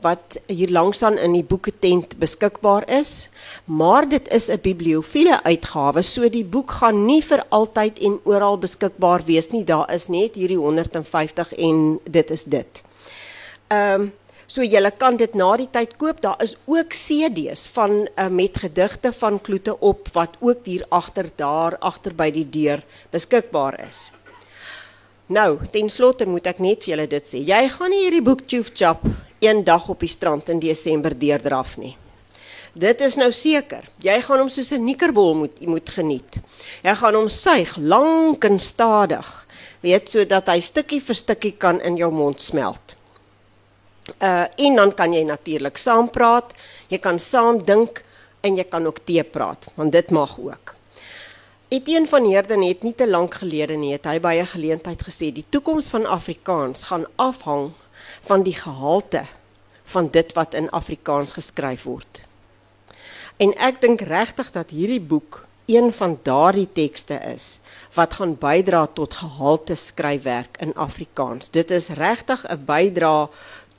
wat 0.01 0.39
hier 0.47 0.71
langsaan 0.71 1.17
in 1.17 1.33
die 1.33 1.43
boeketent 1.43 2.17
beskikbaar 2.19 2.87
is, 2.89 3.29
maar 3.65 4.09
dit 4.09 4.27
is 4.33 4.49
'n 4.49 4.59
bibliofiele 4.61 5.43
uitgawe, 5.43 6.01
so 6.01 6.29
die 6.29 6.45
boek 6.45 6.71
gaan 6.71 7.05
nie 7.05 7.21
vir 7.21 7.45
altyd 7.49 7.99
en 7.99 8.19
oral 8.23 8.57
beskikbaar 8.57 9.25
wees 9.25 9.51
nie. 9.51 9.63
Daar 9.63 9.93
is 9.93 10.07
net 10.07 10.35
hierdie 10.35 10.57
150 10.57 11.53
en 11.53 11.99
dit 12.03 12.31
is 12.31 12.43
dit. 12.43 12.83
Ehm 13.67 14.01
um, 14.01 14.13
so 14.49 14.65
julle 14.65 14.91
kan 14.97 15.17
dit 15.17 15.35
na 15.37 15.49
die 15.57 15.69
tyd 15.71 15.97
koop. 15.97 16.21
Daar 16.21 16.41
is 16.43 16.57
ook 16.65 16.89
CD's 16.89 17.67
van 17.67 18.07
uh, 18.15 18.27
met 18.27 18.57
gedigte 18.57 19.13
van 19.13 19.41
Kloete 19.41 19.79
op 19.79 20.09
wat 20.13 20.37
ook 20.39 20.65
hier 20.65 20.85
agter 20.89 21.29
daar 21.35 21.77
agter 21.77 22.15
by 22.15 22.31
die 22.31 22.49
deur 22.49 22.83
beskikbaar 23.11 23.79
is. 23.89 24.09
Nou, 25.29 25.59
ten 25.69 25.91
slotte 25.93 26.25
moet 26.25 26.47
ek 26.49 26.57
net 26.57 26.81
vir 26.81 26.95
julle 26.95 27.05
dit 27.09 27.27
sê. 27.29 27.39
Jy 27.45 27.67
gaan 27.69 27.91
nie 27.93 27.99
hierdie 28.01 28.23
boek 28.25 28.47
tjoef 28.49 28.71
chap 28.73 29.03
een 29.43 29.59
dag 29.61 29.83
op 29.93 30.01
die 30.01 30.09
strand 30.09 30.47
in 30.49 30.57
Desember 30.63 31.13
deurdraf 31.13 31.75
nie. 31.77 31.93
Dit 32.73 33.01
is 33.05 33.13
nou 33.17 33.29
seker. 33.33 33.85
Jy 34.01 34.15
gaan 34.25 34.41
hom 34.41 34.49
soos 34.49 34.71
'n 34.73 34.85
nikkerbol 34.85 35.35
moet 35.35 35.61
moet 35.61 35.89
geniet. 35.89 36.39
Jy 36.83 36.95
gaan 36.95 37.15
hom 37.15 37.29
suig 37.29 37.77
lank 37.77 38.43
en 38.43 38.59
stadig, 38.59 39.47
weet 39.81 40.09
sodat 40.09 40.47
hy 40.47 40.59
stukkie 40.59 40.99
vir 40.99 41.15
stukkie 41.15 41.57
kan 41.57 41.81
in 41.81 41.97
jou 41.97 42.11
mond 42.11 42.41
smelt. 42.41 42.95
Uh 44.21 44.47
en 44.57 44.75
dan 44.75 44.91
kan 44.91 45.13
jy 45.13 45.23
natuurlik 45.23 45.77
saam 45.77 46.09
praat, 46.09 46.53
jy 46.89 46.97
kan 46.97 47.19
saam 47.19 47.63
dink 47.63 48.03
en 48.41 48.57
jy 48.57 48.63
kan 48.63 48.85
ook 48.85 49.05
tee 49.05 49.23
praat, 49.23 49.67
want 49.75 49.91
dit 49.91 50.09
mag 50.11 50.39
ook. 50.39 50.78
Etienne 51.69 52.07
van 52.07 52.25
Heerden 52.25 52.63
het 52.65 52.81
nie 52.81 52.95
te 52.97 53.05
lank 53.05 53.35
gelede 53.43 53.75
nie, 53.77 53.91
het 53.93 54.07
hy 54.09 54.17
by 54.19 54.31
'n 54.41 54.53
geleentheid 54.57 55.01
gesê 55.05 55.29
die 55.29 55.45
toekoms 55.49 55.89
van 55.89 56.05
Afrikaans 56.05 56.83
gaan 56.83 57.05
afhang 57.15 57.73
van 58.25 58.41
die 58.43 58.55
gehalte 58.55 59.25
van 59.83 60.07
dit 60.09 60.33
wat 60.33 60.53
in 60.53 60.69
Afrikaans 60.69 61.33
geskryf 61.33 61.83
word. 61.83 62.25
En 63.37 63.53
ek 63.53 63.81
dink 63.81 64.01
regtig 64.01 64.51
dat 64.51 64.69
hierdie 64.69 65.01
boek 65.01 65.45
een 65.65 65.93
van 65.93 66.19
daardie 66.23 66.69
tekste 66.73 67.13
is 67.13 67.61
wat 67.93 68.13
gaan 68.13 68.33
bydra 68.37 68.87
tot 68.87 69.13
gehalte 69.13 69.75
skryfwerk 69.75 70.57
in 70.59 70.73
Afrikaans. 70.73 71.49
Dit 71.49 71.71
is 71.71 71.89
regtig 71.89 72.45
'n 72.49 72.65
bydra 72.65 73.29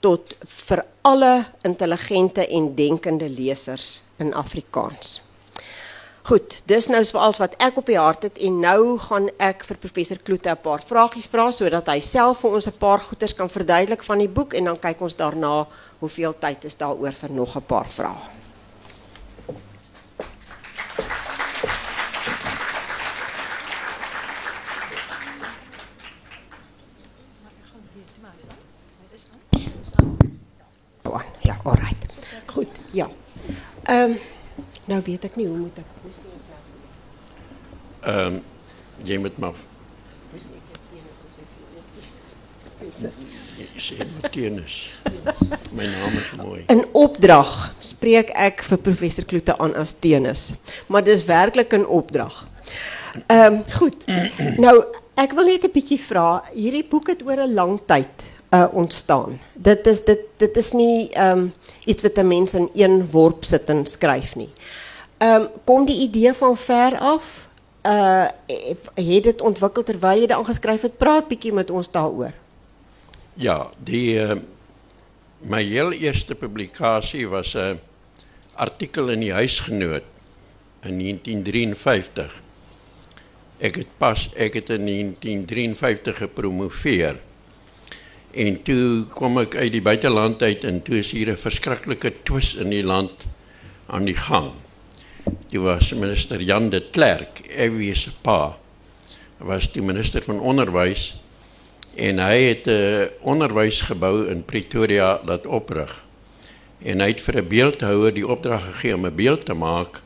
tot 0.00 0.37
vir 0.44 0.85
alle 1.03 1.44
intelligente 1.62 2.46
en 2.46 2.74
denkende 2.74 3.29
lesers 3.29 4.03
in 4.16 4.35
Afrikaans. 4.35 5.30
Goed, 6.31 6.61
dis 6.71 6.87
nou 6.87 7.01
soals 7.03 7.40
wat 7.43 7.57
ek 7.59 7.81
op 7.81 7.88
die 7.90 7.97
hart 7.99 8.23
het 8.23 8.37
en 8.47 8.61
nou 8.62 8.93
gaan 9.03 9.25
ek 9.43 9.64
vir 9.66 9.79
professor 9.83 10.19
Kloete 10.23 10.53
'n 10.53 10.62
paar 10.62 10.79
vragies 10.79 11.27
vra 11.27 11.51
sodat 11.51 11.88
hy 11.90 11.99
self 11.99 12.43
vir 12.43 12.51
ons 12.55 12.69
'n 12.69 12.79
paar 12.79 13.01
goeters 13.01 13.35
kan 13.35 13.49
verduidelik 13.49 14.05
van 14.05 14.19
die 14.19 14.29
boek 14.29 14.55
en 14.55 14.64
dan 14.64 14.79
kyk 14.79 15.01
ons 15.01 15.16
daarna 15.16 15.66
hoeveel 15.99 16.35
tyd 16.38 16.64
is 16.64 16.77
daaroor 16.77 17.12
vir 17.12 17.31
nog 17.31 17.57
'n 17.57 17.66
paar 17.66 17.88
vrae. 17.88 18.16
Ja, 31.43 31.57
alright. 31.64 32.19
Goed, 32.47 32.71
ja. 32.93 33.09
Ehm 33.85 34.11
um, 34.11 34.19
nou 34.90 35.00
weet 35.07 35.24
ek 35.31 35.37
nie 35.40 35.48
hoe 35.48 35.59
moet 35.64 35.83
ek 35.83 35.90
Ehm 38.00 38.26
um, 38.26 38.40
jy 39.05 39.18
moet 39.20 39.37
maar 39.38 39.59
Sê 43.81 43.96
Martinus. 44.20 44.88
My 45.76 45.85
naam 45.85 46.14
is 46.16 46.31
mooi. 46.38 46.62
In 46.72 46.81
opdrag 46.96 47.50
spreek 47.85 48.33
ek 48.33 48.64
vir 48.64 48.81
professor 48.81 49.26
Kloete 49.29 49.57
aan 49.61 49.74
as 49.76 49.92
Tenus, 50.00 50.55
maar 50.88 51.05
dis 51.05 51.24
werklik 51.29 51.76
'n 51.76 51.85
opdrag. 51.85 52.48
Ehm 53.26 53.61
um, 53.61 53.62
goed. 53.79 54.07
Nou, 54.57 54.85
ek 55.14 55.33
wil 55.37 55.44
net 55.44 55.64
'n 55.64 55.72
bietjie 55.72 56.00
vra. 56.00 56.42
Hierdie 56.55 56.88
boek 56.88 57.09
het 57.12 57.22
oor 57.22 57.40
'n 57.44 57.55
lang 57.55 57.81
tyd 57.87 58.31
uh 58.50 58.66
ontstaan. 58.72 59.38
Dit 59.55 59.87
is 59.87 60.05
dit 60.05 60.20
dit 60.37 60.57
is 60.57 60.72
nie 60.72 61.11
ehm 61.12 61.38
um, 61.38 61.53
iets 61.85 62.03
wat 62.03 62.18
'n 62.18 62.26
mens 62.26 62.55
in 62.55 62.68
een 62.74 63.11
worp 63.11 63.44
sit 63.44 63.68
en 63.70 63.87
skryf 63.87 64.35
nie. 64.37 64.50
Ehm 65.21 65.43
um, 65.43 65.49
kom 65.65 65.85
die 65.85 65.99
idee 66.01 66.33
van 66.33 66.57
ver 66.57 66.99
af? 66.99 67.49
Uh 67.83 68.27
het 68.95 69.23
dit 69.23 69.41
ontwikkel 69.41 69.83
terwyl 69.85 70.17
jy 70.17 70.27
dit 70.27 70.37
aangeskryf 70.37 70.87
het? 70.87 70.97
Praat 70.97 71.29
bietjie 71.29 71.53
met 71.53 71.71
ons 71.71 71.91
daaroor. 71.93 72.33
Ja, 73.35 73.69
die 73.85 74.17
uh, 74.17 74.39
my 75.45 75.61
heel 75.65 75.93
eerste 75.93 76.35
publikasie 76.35 77.29
was 77.29 77.53
'n 77.55 77.81
artikel 78.55 79.09
in 79.09 79.21
die 79.21 79.33
Huisgenoot 79.33 80.09
in 80.89 80.99
1953. 80.99 82.41
Ek 83.59 83.77
het 83.77 83.93
pas 83.99 84.31
ek 84.37 84.55
het 84.55 84.69
in 84.71 84.87
1953 84.87 86.17
gepromoveer. 86.17 87.21
En 88.31 88.63
toe 88.63 89.05
kom 89.05 89.39
ek 89.39 89.57
uit 89.57 89.73
die 89.73 89.83
buiteland 89.83 90.43
uit 90.43 90.65
en 90.65 90.83
toe 90.83 90.99
is 90.99 91.11
hier 91.11 91.29
'n 91.29 91.37
verskriklike 91.37 92.13
twis 92.23 92.55
in 92.55 92.71
die 92.71 92.85
land 92.85 93.13
aan 93.87 94.05
die 94.05 94.17
gang. 94.17 94.53
Toe 95.51 95.61
was 95.61 95.93
minister 95.93 96.41
Jan 96.43 96.71
de 96.71 96.81
Klerk, 96.91 97.41
Evie 97.49 97.95
se 97.95 98.11
pa, 98.23 98.57
was 99.39 99.67
die 99.73 99.83
minister 99.83 100.23
van 100.23 100.41
onderwys 100.41 101.15
en 101.97 102.19
hy 102.23 102.37
het 102.43 102.67
'n 102.67 103.11
onderwysgebou 103.21 104.29
in 104.31 104.45
Pretoria 104.45 105.21
laat 105.25 105.47
oprig. 105.47 106.05
En 106.83 107.01
hy 107.01 107.09
het 107.09 107.21
vir 107.21 107.37
'n 107.37 107.49
beeldhouer 107.49 108.15
die 108.15 108.27
opdrag 108.27 108.65
gegee 108.65 108.95
om 108.95 109.07
'n 109.07 109.15
beeld 109.15 109.45
te 109.45 109.55
maak. 109.55 110.03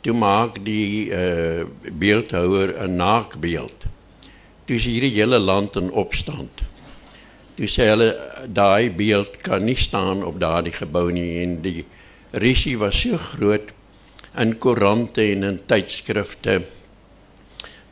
Toe 0.00 0.14
maak 0.14 0.64
die 0.64 1.10
uh 1.10 1.64
beeldhouer 1.92 2.82
'n 2.82 2.96
naakbeeld. 2.96 3.84
Toe 4.64 4.76
is 4.76 4.84
hierdie 4.84 5.14
hele 5.14 5.38
land 5.38 5.76
in 5.76 5.90
opstand. 5.90 6.62
Toe 7.54 7.66
sê 7.66 7.88
hulle 7.88 8.16
daai 8.46 8.90
beeld 8.90 9.40
kan 9.40 9.64
nie 9.64 9.76
staan 9.76 10.24
op 10.24 10.40
daardie 10.40 10.72
gebou 10.72 11.10
nie 11.12 11.42
en 11.42 11.60
die 11.62 11.84
risie 12.30 12.78
was 12.78 13.00
so 13.00 13.16
groot 13.16 13.72
in 14.38 14.56
koerante 14.58 15.22
en 15.22 15.58
tydskrifte 15.66 16.62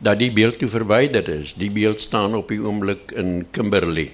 dat 0.00 0.18
die 0.18 0.33
beeld 0.33 0.59
toe 0.59 0.68
verwyder 0.72 1.29
is. 1.29 1.53
Die 1.61 1.70
beeld 1.70 2.00
staan 2.00 2.35
op 2.35 2.48
die 2.48 2.61
oomblik 2.64 3.12
in 3.12 3.46
Kimberley. 3.53 4.11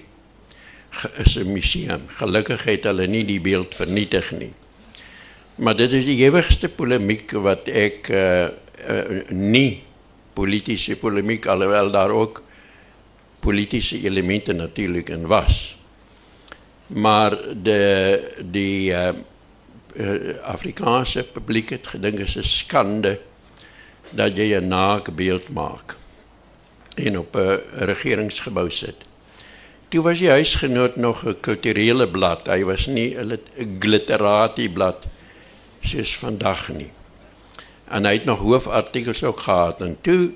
Is 1.23 1.37
'n 1.37 1.51
museum. 1.51 2.01
Gelukkig 2.07 2.63
het 2.63 2.83
hulle 2.83 3.07
nie 3.07 3.23
die 3.25 3.39
beeld 3.39 3.75
vernietig 3.75 4.31
nie. 4.31 4.51
Maar 5.55 5.75
dit 5.75 5.91
is 5.91 6.05
die 6.05 6.17
ewigste 6.25 6.69
polemiek 6.69 7.31
wat 7.31 7.67
ek 7.67 8.09
uh, 8.09 8.47
uh 8.89 9.21
nie 9.29 9.83
politieke 10.33 10.95
polemiek 10.95 11.45
alhoewel 11.45 11.91
daar 11.91 12.09
ook 12.09 12.43
politieke 13.39 14.03
elemente 14.05 14.53
natuurlik 14.53 15.09
in 15.09 15.27
was. 15.27 15.77
Maar 16.87 17.37
de 17.63 18.43
die 18.51 18.91
uh, 18.91 19.09
uh, 19.97 20.37
Afrikaanse 20.43 21.23
publiek 21.23 21.69
het 21.69 21.87
gedink 21.87 22.19
is 22.19 22.37
'n 22.37 22.43
skande 22.43 23.19
dat 24.09 24.37
jy 24.37 24.55
'n 24.55 24.67
naakbeeld 24.67 25.49
maak 25.49 25.97
en 26.95 27.17
op 27.17 27.35
'n 27.35 27.61
regeringsgebou 27.71 28.71
sit. 28.71 28.95
Toe 29.87 30.01
was 30.01 30.19
die 30.19 30.29
huisgenoot 30.29 30.95
nog 30.95 31.25
'n 31.25 31.39
kulturele 31.39 32.09
blad. 32.09 32.47
Hy 32.47 32.63
was 32.63 32.85
nie 32.85 33.17
'n 33.17 33.39
glitterati 33.79 34.69
blad 34.69 35.05
soos 35.81 36.17
vandag 36.17 36.69
nie. 36.69 36.91
En 37.87 38.05
hy 38.05 38.13
het 38.13 38.25
nog 38.25 38.39
hoofartikels 38.39 39.23
ook 39.23 39.39
gehad 39.39 39.81
en 39.81 39.97
toe 40.01 40.31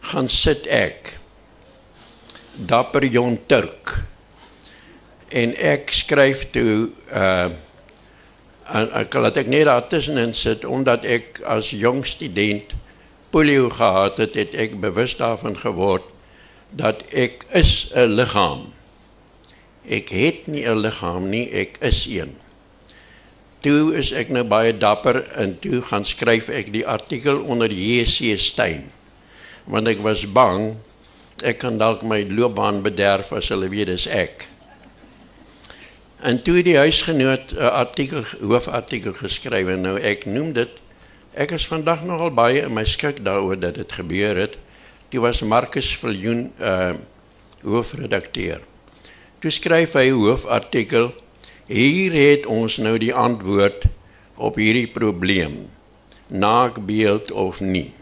gaan 0.00 0.28
sit 0.28 0.66
ek 0.66 1.16
Dapper 2.54 3.04
Jon 3.04 3.38
Turk 3.46 4.04
en 5.28 5.56
ek 5.56 5.90
skryf 5.90 6.50
toe 6.50 6.90
uh 7.12 7.48
ek 8.68 9.14
laat 9.14 9.36
ek 9.40 9.48
net 9.48 9.66
daar 9.68 9.86
tussenin 9.88 10.34
sit 10.36 10.64
omdat 10.64 11.04
ek 11.04 11.40
as 11.48 11.70
jong 11.72 12.04
student 12.06 12.74
polio 13.32 13.68
gehad 13.72 14.18
het, 14.20 14.34
het 14.36 14.54
ek 14.54 14.80
bewus 14.80 15.16
daarvan 15.16 15.56
geword 15.56 16.04
dat 16.76 17.04
ek 17.12 17.44
is 17.52 17.92
'n 17.94 18.12
liggaam. 18.16 18.72
Ek 19.88 20.08
het 20.08 20.46
nie 20.46 20.68
'n 20.68 20.80
liggaam 20.84 21.30
nie, 21.30 21.48
ek 21.52 21.78
is 21.80 22.06
een. 22.06 22.36
Toe 23.60 23.96
is 23.96 24.12
ek 24.12 24.28
nou 24.28 24.44
baie 24.44 24.76
dapper 24.76 25.24
en 25.34 25.58
toe 25.58 25.82
gaan 25.82 26.04
skryf 26.04 26.48
ek 26.48 26.72
die 26.72 26.86
artikel 26.86 27.40
onder 27.42 27.72
JC 27.72 28.38
Steyn. 28.38 28.92
Want 29.64 29.88
ek 29.88 29.98
was 29.98 30.32
bang 30.32 30.76
ek 31.44 31.58
kan 31.58 31.78
dalk 31.78 32.02
my 32.02 32.24
loopbaan 32.26 32.82
bederf 32.82 33.32
as 33.32 33.48
hulle 33.48 33.68
weet 33.70 33.86
dis 33.86 34.06
ek. 34.06 34.48
En 36.20 36.42
toe 36.42 36.62
die 36.62 36.76
huisgenoot 36.76 37.54
'n 37.54 37.70
artikel 37.70 38.24
hoofartikel 38.40 39.12
geskryf 39.12 39.66
en 39.66 39.80
nou 39.80 39.98
ek 40.00 40.26
noem 40.26 40.52
dit 40.52 40.70
Ek 41.38 41.52
is 41.54 41.68
vandag 41.70 42.00
nogal 42.02 42.32
baie 42.34 42.64
in 42.66 42.72
my 42.74 42.82
skik 42.82 43.20
daaroor 43.22 43.60
dat 43.62 43.76
dit 43.78 43.92
gebeur 43.94 44.34
het. 44.34 44.56
Dit 45.12 45.20
was 45.22 45.42
Marcus 45.46 45.90
Viljoen 46.00 46.48
uh 46.58 46.96
hoofredakteur. 47.62 48.62
Toe 49.42 49.50
skryf 49.50 49.96
hy 49.98 50.08
hoofartikel. 50.14 51.12
Hier 51.70 52.14
het 52.14 52.46
ons 52.46 52.78
nou 52.82 52.96
die 52.98 53.12
antwoord 53.14 53.86
op 54.34 54.58
hierdie 54.58 54.88
probleem. 54.90 55.68
Naakbeeld 56.26 57.30
of 57.30 57.62
nie. 57.62 57.92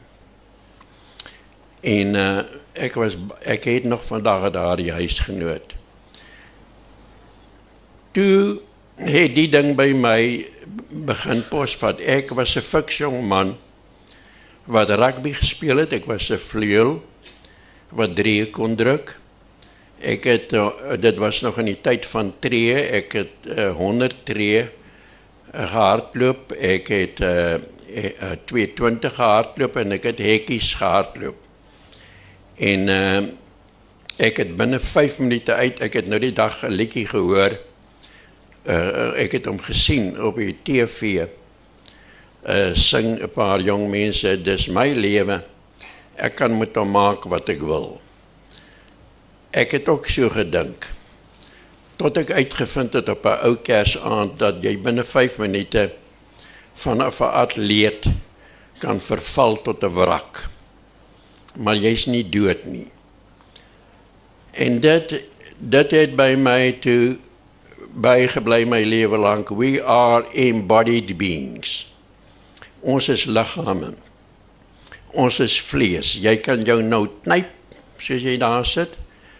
En 1.85 2.17
uh 2.17 2.45
ek 2.77 2.97
was 3.01 3.17
ek 3.45 3.69
het 3.69 3.85
nog 3.85 4.05
vandag 4.05 4.49
daar 4.53 4.81
die 4.81 4.93
huis 4.93 5.21
genoot. 5.29 5.77
Toe 8.17 8.63
het 8.97 9.35
die 9.37 9.49
ding 9.53 9.75
by 9.77 9.91
my 9.93 10.21
begin 11.05 11.43
posvat. 11.51 11.99
Ek 12.01 12.31
was 12.33 12.57
'n 12.57 12.65
fiks 12.65 12.97
jong 12.97 13.21
man 13.29 13.59
wat 14.65 14.89
rugby 14.89 15.35
gespeel 15.37 15.85
het. 15.85 15.93
Ek 15.93 16.07
was 16.07 16.31
'n 16.31 16.41
vleuel 16.41 17.05
wat 17.93 18.17
drie 18.17 18.51
kon 18.51 18.75
druk. 18.75 19.19
Ek 20.01 20.25
het 20.25 20.53
uh, 20.53 20.97
dit 20.97 21.17
was 21.17 21.43
nog 21.43 21.59
in 21.59 21.67
die 21.67 21.81
tyd 21.81 22.07
van 22.07 22.33
tree. 22.41 22.73
Ek 22.73 23.13
het 23.13 23.37
uh, 23.53 23.77
100 23.77 24.25
tree 24.25 24.63
uh, 24.63 24.69
gehardloop. 25.53 26.53
Ek 26.53 26.89
het 26.89 27.21
uh, 27.21 27.61
uh, 27.93 28.33
220 28.45 29.15
gehardloop 29.15 29.77
en 29.77 29.93
ek 29.93 30.05
het 30.05 30.19
hekkies 30.19 30.75
gehardloop. 30.75 31.37
En 32.57 32.89
uh, 32.89 33.23
ek 34.17 34.37
het 34.37 34.57
binne 34.57 34.81
5 34.81 35.19
minute 35.19 35.53
uit, 35.53 35.81
ek 35.81 35.93
het 35.93 36.07
nou 36.09 36.19
die 36.19 36.33
dag 36.33 36.65
'n 36.65 36.73
liedjie 36.73 37.07
gehoor 37.07 37.61
uh, 38.69 39.13
ek 39.23 39.39
het 39.39 39.47
hom 39.47 39.59
gesien 39.63 40.15
op 40.23 40.39
die 40.41 40.57
TV. 40.67 41.27
Uh 42.47 42.75
sing 42.75 43.19
'n 43.19 43.31
paar 43.35 43.61
jong 43.61 43.89
mense, 43.91 44.37
dis 44.43 44.69
my 44.69 44.93
lewe. 44.95 45.43
Ek 46.17 46.35
kan 46.35 46.59
met 46.59 46.77
hom 46.77 46.91
maak 46.91 47.25
wat 47.25 47.49
ek 47.49 47.61
wil. 47.61 48.01
Ek 49.51 49.73
het 49.73 49.89
ook 49.89 50.07
so 50.07 50.29
gedink. 50.31 50.91
Tot 51.97 52.17
ek 52.17 52.31
uitgevind 52.31 52.93
het 52.93 53.09
op 53.09 53.25
'n 53.25 53.39
ou 53.43 53.57
Kersaand 53.57 54.39
dat 54.39 54.63
jy 54.63 54.79
binne 54.79 55.05
5 55.05 55.39
minute 55.39 55.93
vanaf 56.75 57.21
'n 57.21 57.33
atleet 57.33 58.07
kan 58.79 59.01
verval 59.01 59.57
tot 59.57 59.83
'n 59.83 59.93
wrak. 59.93 60.49
Maar 61.57 61.77
jy's 61.77 62.07
nie 62.07 62.29
dood 62.29 62.65
nie. 62.65 62.91
En 64.53 64.81
dit 64.81 65.29
dit 65.59 65.91
het 65.91 66.17
by 66.17 66.35
my 66.37 66.73
toe 66.81 67.17
bygebly 67.97 68.67
my 68.69 68.85
lewe 68.85 69.19
lank. 69.19 69.51
We 69.51 69.81
are 69.81 70.25
embodied 70.35 71.17
beings. 71.19 71.93
Ons 72.83 73.09
is 73.09 73.25
liggame. 73.25 73.95
Ons 75.17 75.41
is 75.41 75.57
vlees. 75.57 76.17
Jy 76.21 76.37
kan 76.45 76.65
jou 76.69 76.83
nou 76.85 77.07
knyp 77.25 77.53
soos 77.97 78.21
jy 78.21 78.37
daar 78.37 78.67
sit, 78.69 78.93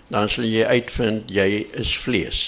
dan 0.09 0.31
sal 0.33 0.47
jy 0.49 0.65
uitvind 0.65 1.29
jy 1.29 1.67
is 1.77 1.93
vlees. 2.01 2.41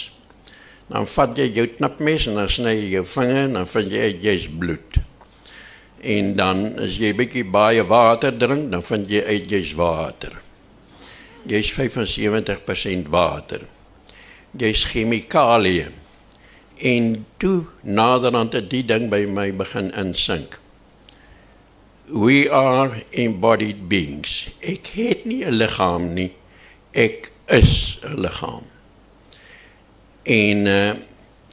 Dan 0.89 1.05
vat 1.05 1.37
jy 1.37 1.51
jou 1.53 1.67
knipmes 1.77 2.31
en 2.31 2.41
dan 2.41 2.49
sny 2.49 2.73
jy 2.79 2.91
jou 2.97 3.05
vinger 3.05 3.45
en 3.45 3.59
dan 3.61 3.69
vind 3.69 3.93
jy 3.93 4.11
jy's 4.25 4.49
bloed. 4.49 5.01
En 6.01 6.33
dan 6.39 6.63
as 6.81 6.97
jy 6.97 7.13
bietjie 7.19 7.45
baie 7.45 7.85
water 7.85 8.33
drink, 8.33 8.71
dan 8.73 8.87
vind 8.87 9.11
jy 9.13 9.21
uit 9.27 9.51
jy's 9.53 9.75
water. 9.77 10.39
Jy's 11.49 11.69
75% 11.77 13.13
water 13.13 13.67
jy's 14.57 14.85
chemikalie. 14.85 15.89
En 16.79 17.27
toe 17.37 17.65
naderhand 17.83 18.53
het 18.53 18.71
die 18.71 18.85
ding 18.87 19.09
by 19.11 19.25
my 19.27 19.51
begin 19.53 19.91
insink. 19.99 20.59
We 22.09 22.47
are 22.51 23.03
embodied 23.11 23.89
beings. 23.89 24.49
Ek 24.61 24.87
het 24.95 25.25
nie 25.25 25.45
'n 25.45 25.53
liggaam 25.53 26.15
nie. 26.15 26.33
Ek 26.93 27.33
is 27.47 27.99
'n 28.03 28.21
liggaam. 28.21 28.65
En 30.25 30.67
uh 30.67 30.95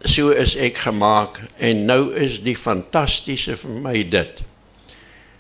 so 0.06 0.30
is 0.30 0.56
ek 0.56 0.78
gemaak 0.78 1.42
en 1.58 1.86
nou 1.86 2.14
is 2.14 2.42
die 2.46 2.56
fantastiese 2.56 3.58
vir 3.58 3.72
my 3.82 4.04
dit. 4.04 4.42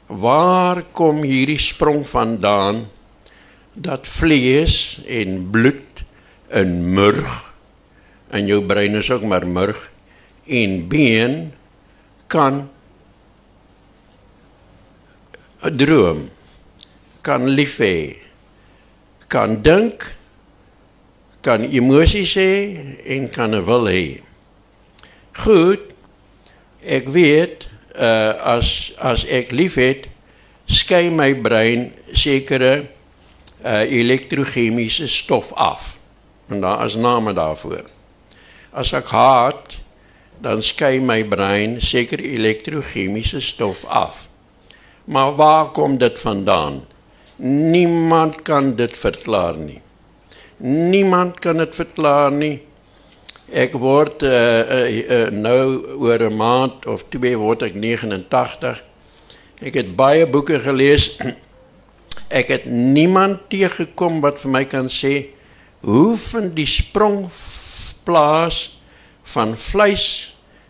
Waar 0.07 0.83
kom 0.91 1.21
hierdie 1.21 1.59
sprong 1.61 2.07
vandaan 2.07 2.87
dat 3.73 4.07
vlees 4.07 4.99
en 5.05 5.49
bloed 5.51 6.03
en 6.49 6.93
murg 6.93 7.44
en 8.29 8.47
jou 8.47 8.61
brein 8.65 8.95
is 8.95 9.11
ook 9.11 9.23
maar 9.23 9.47
murg 9.47 9.89
en 10.45 10.88
been 10.88 11.53
kan 12.27 12.69
'n 15.65 15.75
droom 15.77 16.29
kan 17.21 17.49
lief 17.49 17.77
hê 17.77 18.15
kan 19.27 19.61
dink 19.61 20.15
kan 21.41 21.61
emosies 21.69 22.33
hê 22.35 22.53
en 23.05 23.29
kan 23.29 23.55
'n 23.55 23.65
wil 23.65 23.85
hê 23.89 24.21
goed 25.43 25.81
ek 26.81 27.09
weet 27.09 27.67
uh, 27.97 28.33
as 28.57 28.93
as 28.97 29.25
ek 29.25 29.51
lief 29.51 29.75
het 29.75 30.07
skei 30.65 31.09
my 31.09 31.33
brein 31.33 31.93
sekere 32.13 32.95
uh 33.65 33.81
elektrochemiese 33.81 35.07
stof 35.07 35.53
af. 35.53 35.97
En 36.47 36.61
daar 36.61 36.85
is 36.85 36.95
name 36.95 37.33
daarvoor. 37.33 37.94
As 38.75 38.91
ek 38.91 39.07
haat, 39.15 39.77
dan 40.43 40.59
skei 40.59 40.99
my 40.99 41.21
brein 41.23 41.77
sekere 41.79 42.25
elektrochemiese 42.35 43.39
stof 43.41 43.85
af. 43.88 44.25
Maar 45.07 45.35
waar 45.39 45.71
kom 45.71 45.97
dit 45.97 46.19
vandaan? 46.19 46.83
Niemand 47.71 48.41
kan 48.41 48.75
dit 48.75 48.97
verklaar 48.97 49.55
nie. 49.55 49.79
Niemand 50.57 51.39
kan 51.39 51.57
dit 51.57 51.75
verklaar 51.75 52.31
nie. 52.31 52.59
Ek 53.53 53.75
word 53.79 54.23
uh, 54.25 54.31
uh, 54.33 54.88
uh, 54.89 55.29
nou 55.31 55.85
oor 56.01 56.19
'n 56.27 56.35
maand 56.35 56.85
of 56.89 57.05
twee 57.13 57.38
word 57.38 57.61
ek 57.61 57.75
89. 57.75 58.83
Ek 59.61 59.73
het 59.73 59.95
baie 59.95 60.25
boeke 60.27 60.59
gelees. 60.59 61.15
Ek 62.39 62.49
het 62.49 62.65
niemand 62.65 63.45
teëgekom 63.53 64.17
wat 64.23 64.39
vir 64.41 64.51
my 64.51 64.63
kan 64.65 64.89
sê 64.89 65.29
hoe 65.85 66.17
van 66.17 66.49
die 66.57 66.65
sprong 66.65 67.29
plaas 68.05 68.75
van 69.33 69.57
vleis 69.57 70.07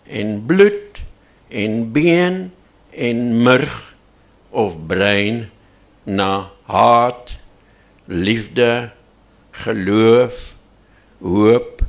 en 0.07 0.37
bloed 0.47 1.01
en 1.49 1.91
been 1.91 2.53
en 2.89 3.41
murg 3.43 3.95
of 4.49 4.77
brein 4.87 5.49
na 6.03 6.49
haat, 6.69 7.33
liefde, 8.05 8.91
geloof, 9.51 10.53
hoop, 11.19 11.81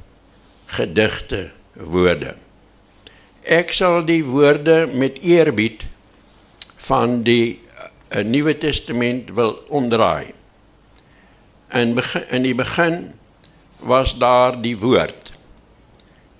gedigte, 0.66 1.50
woorde. 1.76 2.34
Ek 3.46 3.70
sal 3.76 4.02
die 4.08 4.22
woorde 4.26 4.86
met 4.90 5.20
eerbied 5.22 5.84
van 6.88 7.20
die 7.26 7.60
uh, 8.10 8.24
Nuwe 8.26 8.56
Testament 8.58 9.30
wil 9.36 9.54
omdraai. 9.68 10.32
In 11.76 11.94
begin, 11.98 12.26
in 12.34 12.46
die 12.46 12.56
begin 12.56 12.98
was 13.86 14.16
daar 14.18 14.56
die 14.62 14.76
woord 14.80 15.25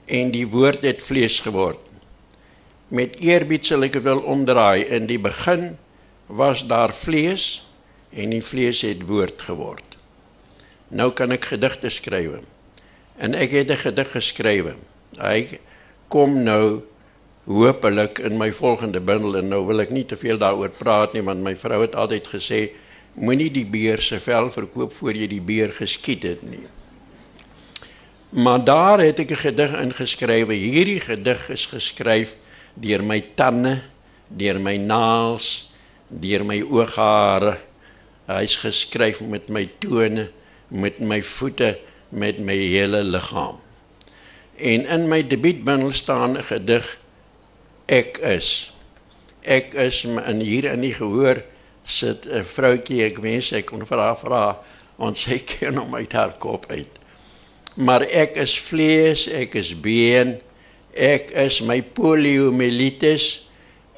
en 0.06 0.30
die 0.30 0.46
woord 0.46 0.84
het 0.86 1.02
vlees 1.02 1.40
geword. 1.42 1.82
Met 2.88 3.18
eerbied 3.18 3.66
sal 3.66 3.82
ek 3.82 3.98
wil 4.04 4.22
omdraai. 4.22 4.86
In 4.86 5.08
die 5.10 5.18
begin 5.18 5.74
was 6.26 6.62
daar 6.66 6.94
vlees 6.94 7.66
en 8.14 8.30
die 8.30 8.42
vlees 8.42 8.84
het 8.86 9.02
woord 9.06 9.42
geword. 9.42 9.96
Nou 10.88 11.10
kan 11.10 11.34
ek 11.34 11.50
gedigte 11.50 11.90
skryf. 11.90 12.38
En 13.18 13.34
ek 13.34 13.50
het 13.50 13.70
'n 13.70 13.82
gedig 13.82 14.10
geskryf. 14.12 14.74
Hy 15.18 15.58
kom 16.08 16.42
nou 16.42 16.82
hopelik 17.46 18.18
in 18.18 18.36
my 18.38 18.52
volgende 18.52 19.00
bundel 19.00 19.36
en 19.36 19.48
nou 19.48 19.66
wil 19.66 19.80
ek 19.80 19.90
nie 19.90 20.04
te 20.04 20.16
veel 20.16 20.38
daaroor 20.38 20.70
praat 20.78 21.12
nie 21.14 21.22
want 21.22 21.42
my 21.42 21.54
vrou 21.56 21.80
het 21.82 21.94
altyd 21.94 22.26
gesê 22.26 22.70
moenie 23.14 23.50
die 23.50 23.66
beer 23.66 24.02
se 24.02 24.18
vel 24.18 24.50
verkoop 24.50 24.92
voor 24.92 25.14
jy 25.14 25.26
die 25.26 25.40
beer 25.40 25.72
geskiet 25.72 26.22
het 26.22 26.42
nie. 26.42 26.66
Maar 28.36 28.64
daar 28.64 29.00
het 29.00 29.18
ek 29.18 29.30
'n 29.30 29.42
gedig 29.48 29.72
ingeskryf. 29.72 30.46
Hierdie 30.48 31.00
gedig 31.00 31.48
is 31.48 31.66
geskryf 31.66 32.36
deur 32.74 33.04
my 33.04 33.24
tande, 33.34 33.80
deur 34.28 34.60
my 34.60 34.76
naels, 34.76 35.72
deur 36.08 36.44
my 36.44 36.60
ooghare. 36.62 37.58
Hy's 38.26 38.56
geskryf 38.56 39.20
met 39.20 39.48
my 39.48 39.70
tone, 39.78 40.30
met 40.68 40.98
my 40.98 41.22
voete, 41.22 41.78
met 42.08 42.38
my 42.38 42.56
hele 42.56 43.02
liggaam. 43.02 43.56
En 44.56 44.86
in 44.86 45.08
my 45.08 45.26
debuutbundel 45.26 45.92
staan 45.92 46.36
'n 46.36 46.42
gedig 46.42 46.98
Ek 47.86 48.18
is. 48.18 48.72
Ek 49.40 49.74
is 49.74 50.04
in 50.04 50.40
hier 50.40 50.64
in 50.64 50.80
die 50.80 50.94
gehoor 50.94 51.42
sit 51.84 52.26
'n 52.26 52.44
vroutjie, 52.44 53.04
ek 53.04 53.18
wens 53.18 53.52
ek 53.52 53.66
kon 53.66 53.86
vir 53.86 53.98
haar 53.98 54.18
vra, 54.18 54.58
want 54.96 55.16
sy 55.16 55.38
ken 55.58 55.76
hom 55.76 55.94
uit 55.94 56.12
haar 56.12 56.34
kop 56.38 56.66
uit 56.68 57.05
maar 57.76 58.02
ek 58.08 58.36
is 58.40 58.56
vlees, 58.60 59.26
ek 59.28 59.54
is 59.60 59.72
been, 59.80 60.36
ek 60.96 61.30
is 61.36 61.60
my 61.60 61.82
poliomyelitis, 61.82 63.46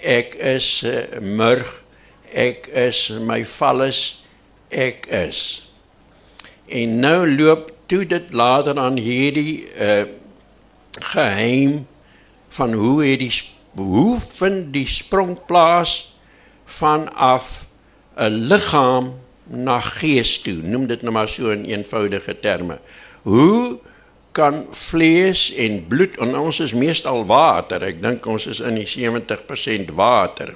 ek 0.02 0.34
is 0.34 0.68
uh, 0.86 1.18
murg, 1.22 1.70
ek 2.34 2.68
is 2.74 3.06
my 3.22 3.40
vallus, 3.46 4.22
ek 4.68 5.06
is. 5.14 5.42
En 6.68 6.98
nou 7.00 7.22
loop 7.30 7.70
toe 7.88 8.02
dit 8.04 8.32
later 8.36 8.78
aan 8.78 8.98
hierdie 9.00 9.64
uh 9.78 10.06
geheim 10.98 11.86
van 12.48 12.72
hoe 12.72 13.04
het 13.04 13.20
die 13.22 13.32
hoe 13.78 14.18
vind 14.20 14.72
die 14.74 14.86
sprong 14.90 15.36
plaas 15.46 16.14
vanaf 16.64 17.62
'n 18.18 18.48
liggaam 18.50 19.14
na 19.46 19.80
gees 19.80 20.42
toe. 20.42 20.58
Noem 20.62 20.86
dit 20.86 21.02
nou 21.02 21.12
maar 21.12 21.28
so 21.28 21.50
in 21.50 21.64
eenvoudige 21.64 22.40
terme. 22.40 22.78
Hoe 23.22 23.78
kan 24.38 24.66
vlees 24.70 25.48
en 25.58 25.80
bloed 25.90 26.16
en 26.22 26.36
ons 26.38 26.60
is 26.62 26.74
meestal 26.76 27.24
water. 27.26 27.82
Ek 27.82 28.00
dink 28.02 28.26
ons 28.30 28.46
is 28.50 28.62
in 28.62 28.78
die 28.78 28.86
70% 28.86 29.92
water. 29.98 30.54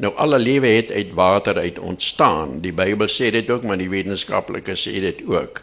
Nou 0.00 0.12
alle 0.20 0.38
lewe 0.40 0.70
het 0.76 0.92
uit 0.92 1.12
water 1.16 1.58
uit 1.60 1.78
ontstaan. 1.78 2.60
Die 2.64 2.72
Bybel 2.76 3.08
sê 3.12 3.30
dit 3.34 3.48
ook, 3.50 3.64
maar 3.68 3.80
die 3.80 3.90
wetenskaplikes 3.92 4.86
sê 4.88 5.00
dit 5.04 5.20
ook. 5.28 5.62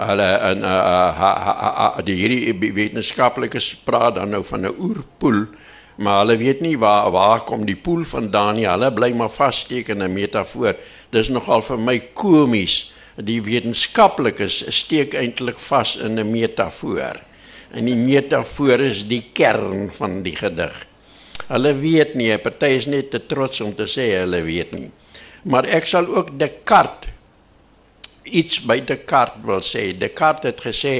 Hulle 0.00 0.28
en 0.50 0.64
uh, 0.64 0.70
uh, 0.70 1.28
uh, 1.28 1.64
uh, 1.86 2.04
die 2.04 2.16
hierdie 2.20 2.72
wetenskaplikes 2.76 3.72
praat 3.84 4.16
dan 4.16 4.32
nou 4.32 4.42
van 4.44 4.64
'n 4.68 4.76
oerpoel, 4.76 5.44
maar 5.96 6.24
hulle 6.24 6.36
weet 6.36 6.60
nie 6.60 6.76
waar 6.78 7.10
waar 7.12 7.44
kom 7.44 7.64
die 7.64 7.76
poel 7.76 8.04
vandaan 8.04 8.56
nie. 8.56 8.68
Hulle 8.68 8.92
bly 8.92 9.12
maar 9.12 9.32
vassteek 9.32 9.88
in 9.88 10.02
'n 10.02 10.12
metafoor. 10.12 10.76
Dis 11.10 11.28
nogal 11.28 11.62
vir 11.62 11.78
my 11.78 11.98
komies 12.12 12.92
die 13.26 13.40
wetenskaplikes 13.44 14.62
steek 14.74 15.14
eintlik 15.14 15.58
vas 15.58 15.96
in 15.96 16.18
'n 16.18 16.30
metafoor. 16.30 17.20
En 17.72 17.84
die 17.84 17.96
metafoor 17.96 18.80
is 18.80 19.06
die 19.06 19.30
kern 19.32 19.90
van 19.92 20.22
die 20.22 20.36
gedig. 20.36 20.86
Hulle 21.48 21.74
weet 21.74 22.14
nie, 22.14 22.38
party 22.38 22.66
is 22.66 22.86
net 22.86 23.10
te 23.10 23.26
trots 23.26 23.60
om 23.60 23.74
te 23.74 23.86
sê 23.86 24.10
hulle 24.18 24.42
weet 24.42 24.72
nie. 24.72 24.90
Maar 25.42 25.64
ek 25.64 25.86
sal 25.86 26.06
ook 26.06 26.38
Descartes 26.38 27.10
iets 28.24 28.60
by 28.66 28.80
Descartes 28.84 29.44
wil 29.44 29.62
sê. 29.64 29.90
Descartes 29.98 30.50
het 30.50 30.60
gesê 30.60 30.94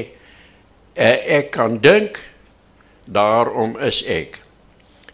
eh, 0.93 1.37
ek 1.39 1.51
kan 1.51 1.77
dink, 1.79 2.19
daarom 3.05 3.77
is 3.79 4.03
ek. 4.03 4.39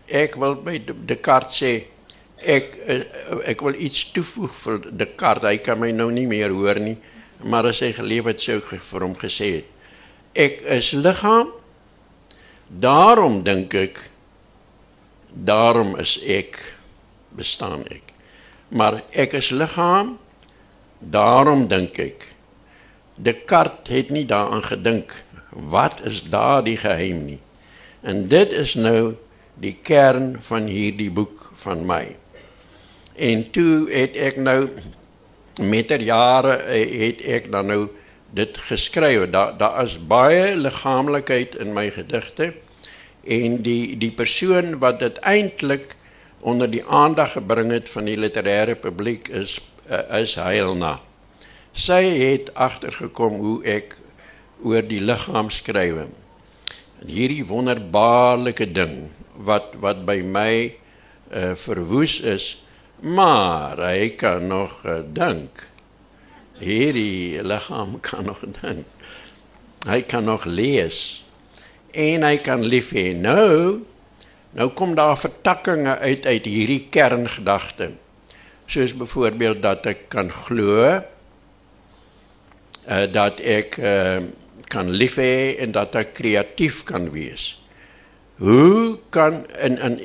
Ek 0.07 0.35
wil 0.35 0.55
by 0.55 0.79
Descartes 1.05 1.61
sê 1.61 1.73
ek 2.43 2.75
eh, 2.85 3.03
ek 3.53 3.61
wil 3.65 3.77
iets 3.77 4.11
toevoeg 4.13 4.53
vir 4.63 4.83
Descartes. 4.91 5.49
Hy 5.49 5.57
kan 5.63 5.79
my 5.79 5.91
nou 5.91 6.09
nie 6.13 6.27
meer 6.29 6.53
hoor 6.53 6.79
nie, 6.81 6.97
maar 7.43 7.69
as 7.69 7.81
hy 7.81 7.91
geleef 7.97 8.29
het 8.29 8.41
sou 8.41 8.59
ek 8.59 8.83
vir 8.83 9.05
hom 9.05 9.15
gesê 9.17 9.51
het. 9.59 9.73
Ek 10.37 10.61
is 10.77 10.91
liggaam. 10.93 11.53
Daarom 12.67 13.41
dink 13.43 13.73
ek 13.73 14.03
daarom 15.31 15.95
is 16.01 16.17
ek 16.25 16.59
bestaan 17.37 17.85
ek. 17.93 18.13
Maar 18.69 19.01
ek 19.11 19.37
is 19.37 19.51
liggaam. 19.53 20.17
Daarom 20.99 21.67
dink 21.69 21.99
ek. 22.01 22.27
Descartes 23.15 23.93
het 23.93 24.09
nie 24.13 24.25
daaraan 24.29 24.65
gedink 24.65 25.13
wat 25.51 26.01
is 26.05 26.21
daardie 26.29 26.77
geheim 26.77 27.23
nie. 27.25 27.39
En 28.05 28.27
dit 28.29 28.51
is 28.53 28.75
nou 28.77 29.15
die 29.57 29.73
kern 29.81 30.35
van 30.45 30.69
hierdie 30.69 31.09
boek 31.09 31.51
van 31.63 31.85
my. 31.85 32.03
En 33.17 33.49
toe 33.51 33.89
het 33.89 34.15
ek 34.15 34.37
nou 34.37 34.69
met 35.61 35.87
ter 35.89 36.01
jare 36.05 36.53
eh, 36.69 36.85
het 37.01 37.21
ek 37.25 37.51
dan 37.51 37.65
nou 37.65 37.87
dit 38.37 38.57
geskryf. 38.57 39.29
Daar 39.33 39.57
daar 39.57 39.83
is 39.83 39.97
baie 39.97 40.55
liggaamlikheid 40.55 41.55
in 41.55 41.73
my 41.73 41.89
gedigte 41.89 42.53
en 43.23 43.61
die 43.61 43.97
die 43.97 44.11
persoon 44.11 44.77
wat 44.79 44.99
dit 44.99 45.17
eintlik 45.17 45.95
onder 46.39 46.69
die 46.69 46.83
aandag 46.85 47.31
gebring 47.31 47.71
het 47.71 47.89
van 47.89 48.05
die 48.05 48.17
literêre 48.17 48.75
publiek 48.75 49.27
is 49.27 49.57
uh, 49.89 50.19
is 50.21 50.35
Heilna. 50.35 50.99
Sy 51.73 52.03
het 52.19 52.53
agtergekom 52.53 53.39
hoe 53.41 53.57
ek 53.65 53.97
oor 54.63 54.85
die 54.85 55.01
liggaam 55.01 55.49
skryf. 55.49 56.05
En 56.05 57.09
hierdie 57.09 57.45
wonderbaarlike 57.45 58.69
ding 58.71 59.09
wat 59.33 59.73
wat 59.81 60.05
by 60.05 60.21
my 60.21 60.53
uh, 61.33 61.53
verwoes 61.55 62.19
is 62.21 62.55
Maar 62.99 63.77
hy 63.77 64.09
kan 64.17 64.47
nog 64.47 64.81
uh, 64.85 64.99
dink. 65.13 65.67
Hierdie 66.57 67.43
liggaam 67.45 67.99
kan 68.07 68.25
nog 68.25 68.41
dink. 68.61 68.85
Hy 69.87 70.01
kan 70.01 70.23
nog 70.25 70.45
lees 70.45 71.23
en 71.97 72.25
hy 72.25 72.37
kan 72.41 72.65
lief 72.65 72.89
hê. 72.95 73.13
Nou 73.13 73.85
nou 74.57 74.69
kom 74.73 74.95
daar 74.97 75.17
vertakkings 75.17 75.99
uit 76.01 76.25
uit 76.25 76.45
hierdie 76.49 76.87
kerngedagte. 76.89 77.91
Soos 78.65 78.95
byvoorbeeld 78.97 79.61
dat 79.61 79.85
ek 79.85 80.07
kan 80.09 80.31
glo 80.33 80.81
uh, 82.87 83.05
dat 83.11 83.39
ek 83.39 83.77
uh, 83.77 84.19
kan 84.67 84.89
lief 84.89 85.15
hê 85.21 85.55
en 85.61 85.71
dat 85.75 85.95
ek 85.95 86.13
kreatief 86.17 86.83
kan 86.87 87.11
wees. 87.13 87.53
Hoe 88.37 88.99
kan 89.09 89.45
en 89.57 89.77
en 89.81 89.95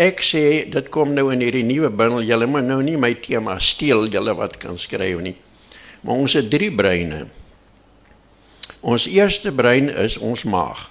ek 0.00 0.22
sê 0.24 0.64
dit 0.72 0.86
kom 0.88 1.12
nou 1.12 1.28
in 1.34 1.42
hierdie 1.44 1.66
nuwe 1.66 1.90
bundel. 1.92 2.24
Julle 2.24 2.48
moet 2.48 2.64
nou 2.64 2.80
nie 2.82 2.96
my 2.96 3.12
tema 3.20 3.58
steel 3.60 4.08
julle 4.08 4.32
wat 4.38 4.56
kan 4.62 4.78
skryf 4.80 5.20
nie. 5.20 5.36
Maar 6.00 6.22
ons 6.24 6.36
het 6.36 6.48
drie 6.50 6.72
breine. 6.72 7.26
Ons 8.80 9.08
eerste 9.08 9.52
brein 9.52 9.90
is 9.92 10.16
ons 10.16 10.46
maag. 10.48 10.88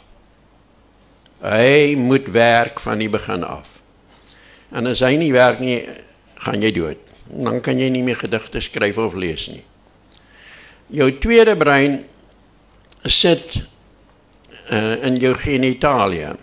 Hy 1.43 1.97
moet 1.99 2.29
werk 2.33 2.79
van 2.81 3.01
die 3.01 3.09
begin 3.11 3.43
af. 3.45 3.81
En 4.73 4.87
as 4.89 5.01
hy 5.05 5.15
nie 5.17 5.33
werk 5.33 5.59
nie, 5.61 5.81
gaan 6.45 6.61
jy 6.61 6.71
dood. 6.73 7.01
Dan 7.29 7.61
kan 7.65 7.81
jy 7.81 7.89
nie 7.93 8.05
meer 8.05 8.21
gedigte 8.21 8.61
skryf 8.61 8.97
of 9.01 9.17
lees 9.17 9.47
nie. 9.49 9.63
Jou 10.93 11.09
tweede 11.21 11.55
brein 11.57 12.03
sit 13.09 13.63
uh, 14.69 14.97
in 15.05 15.17
jou 15.21 15.33
genitalia. 15.37 16.35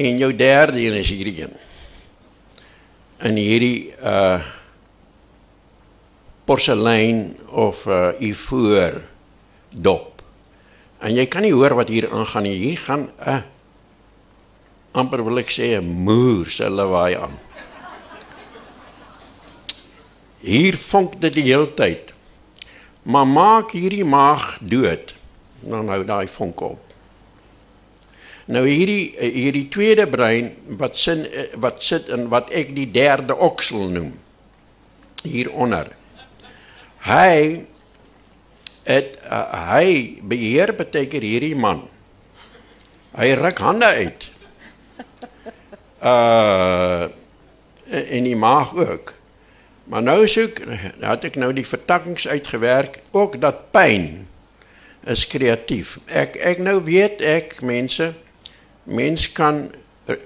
En 0.00 0.16
jou 0.16 0.30
derde 0.36 0.80
een 0.80 0.96
is 0.96 1.10
hierdie 1.12 1.42
een. 1.42 1.52
In 3.28 3.36
hierdie 3.36 3.92
uh 4.00 4.40
porselein 6.48 7.36
of 7.52 7.84
uh 7.86 8.08
ivoor 8.18 9.02
dop. 9.68 10.22
En 10.98 11.12
jy 11.14 11.26
kan 11.30 11.44
nie 11.44 11.52
hoor 11.52 11.76
wat 11.76 11.92
hier 11.92 12.08
aangaan 12.10 12.48
nie. 12.48 12.56
Hier 12.56 12.80
gaan 12.80 13.10
'n 13.10 13.28
uh, 13.28 13.42
amper 14.92 15.24
wil 15.24 15.38
ek 15.38 15.52
sê 15.52 15.76
'n 15.76 15.84
moer 15.84 16.48
se 16.48 16.70
lawaai 16.70 17.14
aan. 17.14 17.36
Hier 20.40 20.76
vonk 20.76 21.20
dit 21.20 21.32
die 21.32 21.48
hele 21.52 21.74
tyd. 21.74 22.14
Maar 23.02 23.26
maak 23.26 23.70
hierdie 23.76 24.04
maag 24.04 24.58
dood. 24.60 25.14
Dan 25.60 25.88
hou 25.88 26.04
daai 26.04 26.28
vonk 26.28 26.60
op. 26.60 26.89
Nou 28.50 28.64
hierdie 28.66 29.14
hierdie 29.14 29.68
tweede 29.70 30.08
brein 30.10 30.50
wat 30.80 30.98
sin 30.98 31.22
wat 31.62 31.84
sit 31.86 32.08
in 32.10 32.26
wat 32.32 32.50
ek 32.50 32.72
die 32.74 32.88
derde 32.90 33.36
oksel 33.36 33.86
noem 33.92 34.10
hieronder. 35.22 35.92
Hy 37.06 37.66
het 38.88 39.20
uh, 39.22 39.44
hy 39.70 40.18
beheer 40.26 40.72
beteken 40.74 41.22
hierdie 41.22 41.54
man. 41.54 41.84
Hy 43.14 43.32
ruk 43.38 43.62
hande 43.62 43.94
uit. 44.02 44.28
Uh 46.00 47.08
en 47.90 48.22
die 48.22 48.36
maag 48.38 48.70
ook. 48.78 49.10
Maar 49.90 50.02
nou 50.06 50.20
soek 50.30 50.60
het 51.02 51.24
ek 51.26 51.34
nou 51.42 51.48
die 51.50 51.66
vertakkings 51.66 52.28
uitgewerk 52.30 53.00
ook 53.10 53.34
dat 53.42 53.64
pyn 53.74 54.28
is 55.10 55.24
kreatief. 55.26 55.96
Ek 56.06 56.38
ek 56.38 56.62
nou 56.62 56.76
weet 56.86 57.18
ek 57.18 57.56
mense 57.66 58.12
mens 58.90 59.28
kan 59.32 59.70
uh, 60.10 60.16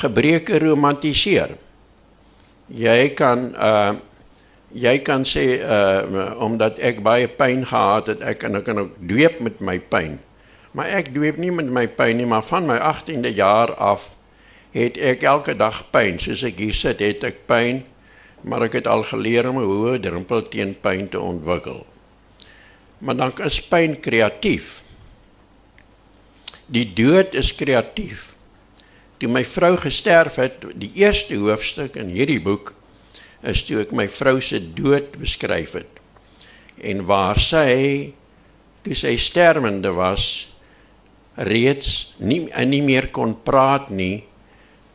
gebreke 0.00 0.58
romantiseer. 0.62 1.56
Jy 2.66 3.14
kan 3.14 3.52
uh 3.54 3.94
jy 4.76 4.98
kan 5.06 5.22
sê 5.24 5.62
uh 5.62 6.34
omdat 6.42 6.80
ek 6.82 6.98
baie 7.04 7.28
pyn 7.30 7.62
gehad 7.64 8.10
het, 8.10 8.20
ek 8.20 8.42
kan 8.42 8.58
ek 8.58 8.64
kan 8.66 8.82
ook 8.82 8.96
dweep 8.98 9.40
met 9.40 9.60
my 9.60 9.78
pyn. 9.78 10.18
Maar 10.76 10.98
ek 10.98 11.14
dweep 11.14 11.38
nie 11.40 11.52
met 11.54 11.70
my 11.72 11.86
pyn 11.88 12.18
nie, 12.20 12.28
maar 12.28 12.44
van 12.44 12.66
my 12.68 12.76
18de 12.76 13.32
jaar 13.32 13.72
af 13.80 14.10
het 14.76 14.98
ek 15.00 15.24
elke 15.24 15.54
dag 15.56 15.84
pyn. 15.90 16.18
Soos 16.20 16.42
ek 16.44 16.58
hier 16.60 16.76
sit, 16.76 17.00
het 17.00 17.24
ek 17.24 17.46
pyn, 17.48 17.80
maar 18.44 18.66
ek 18.66 18.82
het 18.82 18.90
al 18.90 19.06
geleer 19.08 19.48
om 19.48 19.56
'n 19.62 19.64
hoë 19.70 20.00
drempel 20.04 20.42
teen 20.52 20.76
pyn 20.80 21.08
te 21.08 21.20
ontwikkel. 21.20 21.86
Maar 22.98 23.16
dan 23.16 23.32
is 23.44 23.60
pyn 23.62 24.00
kreatief. 24.00 24.82
Die 26.66 26.86
dood 26.92 27.34
is 27.34 27.54
kreatief. 27.54 28.32
Toe 29.20 29.30
my 29.30 29.44
vrou 29.48 29.76
gesterf 29.80 30.36
het, 30.42 30.64
die 30.74 30.90
eerste 30.98 31.38
hoofstuk 31.40 31.96
in 31.96 32.10
hierdie 32.12 32.40
boek 32.42 32.74
is 33.46 33.62
toe 33.64 33.80
ek 33.84 33.94
my 33.94 34.08
vrou 34.10 34.40
se 34.42 34.58
dood 34.76 35.14
beskryf 35.20 35.76
het. 35.78 36.00
En 36.82 37.06
waar 37.08 37.38
sy 37.40 38.12
toe 38.84 38.94
sy 38.94 39.16
sterwende 39.18 39.90
was 39.94 40.48
reeds 41.36 42.14
nie 42.18 42.46
nie 42.48 42.82
meer 42.82 43.10
kon 43.12 43.34
praat 43.44 43.90
nie 43.90 44.24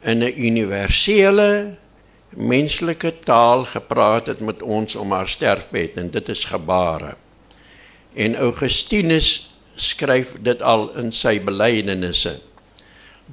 in 0.03 0.23
'n 0.23 0.33
universele 0.37 1.77
menslike 2.35 3.11
taal 3.23 3.65
gepraat 3.65 4.27
het 4.27 4.39
met 4.39 4.61
ons 4.61 4.95
om 4.95 5.11
haar 5.11 5.27
sterfbed 5.27 5.97
en 5.97 6.09
dit 6.09 6.29
is 6.29 6.45
gebare. 6.45 7.15
En 8.15 8.35
Augustinus 8.35 9.50
skryf 9.81 10.35
dit 10.45 10.61
al 10.61 10.89
in 11.01 11.09
sy 11.15 11.39
belydenisse 11.41 12.37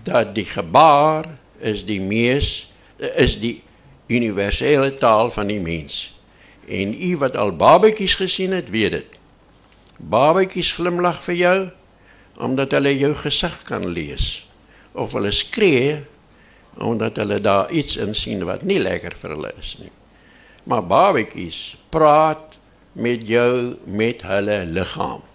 dat 0.06 0.32
die 0.36 0.46
gebaar 0.48 1.26
is 1.60 1.84
die 1.84 2.00
mees 2.00 2.68
is 2.98 3.36
die 3.40 3.58
universele 4.08 4.94
taal 4.96 5.30
van 5.34 5.50
die 5.52 5.60
mens. 5.60 6.08
En 6.68 6.94
u 6.94 7.16
wat 7.20 7.36
al 7.36 7.52
babetjies 7.56 8.16
gesien 8.20 8.54
het, 8.56 8.70
weet 8.72 8.92
dit. 8.96 9.18
Babetjies 9.98 10.72
glimlag 10.78 11.20
vir 11.26 11.38
jou 11.42 11.58
omdat 12.38 12.76
hulle 12.76 12.94
jou 12.94 13.12
gesig 13.18 13.54
kan 13.66 13.82
lees 13.90 14.46
of 14.94 15.12
hulle 15.18 15.32
skree 15.34 15.98
omdat 16.78 17.18
hulle 17.18 17.40
daar 17.42 17.72
iets 17.74 17.96
in 17.98 18.14
sien 18.14 18.44
wat 18.46 18.62
nie 18.62 18.78
lekker 18.78 19.16
vir 19.18 19.34
hulle 19.34 19.50
is 19.58 19.74
nie. 19.82 19.90
Maar 20.70 20.86
babetjies 20.86 21.76
praat 21.90 22.56
met 22.94 23.26
jou 23.26 23.74
met 23.84 24.22
hulle 24.22 24.62
liggaam 24.70 25.27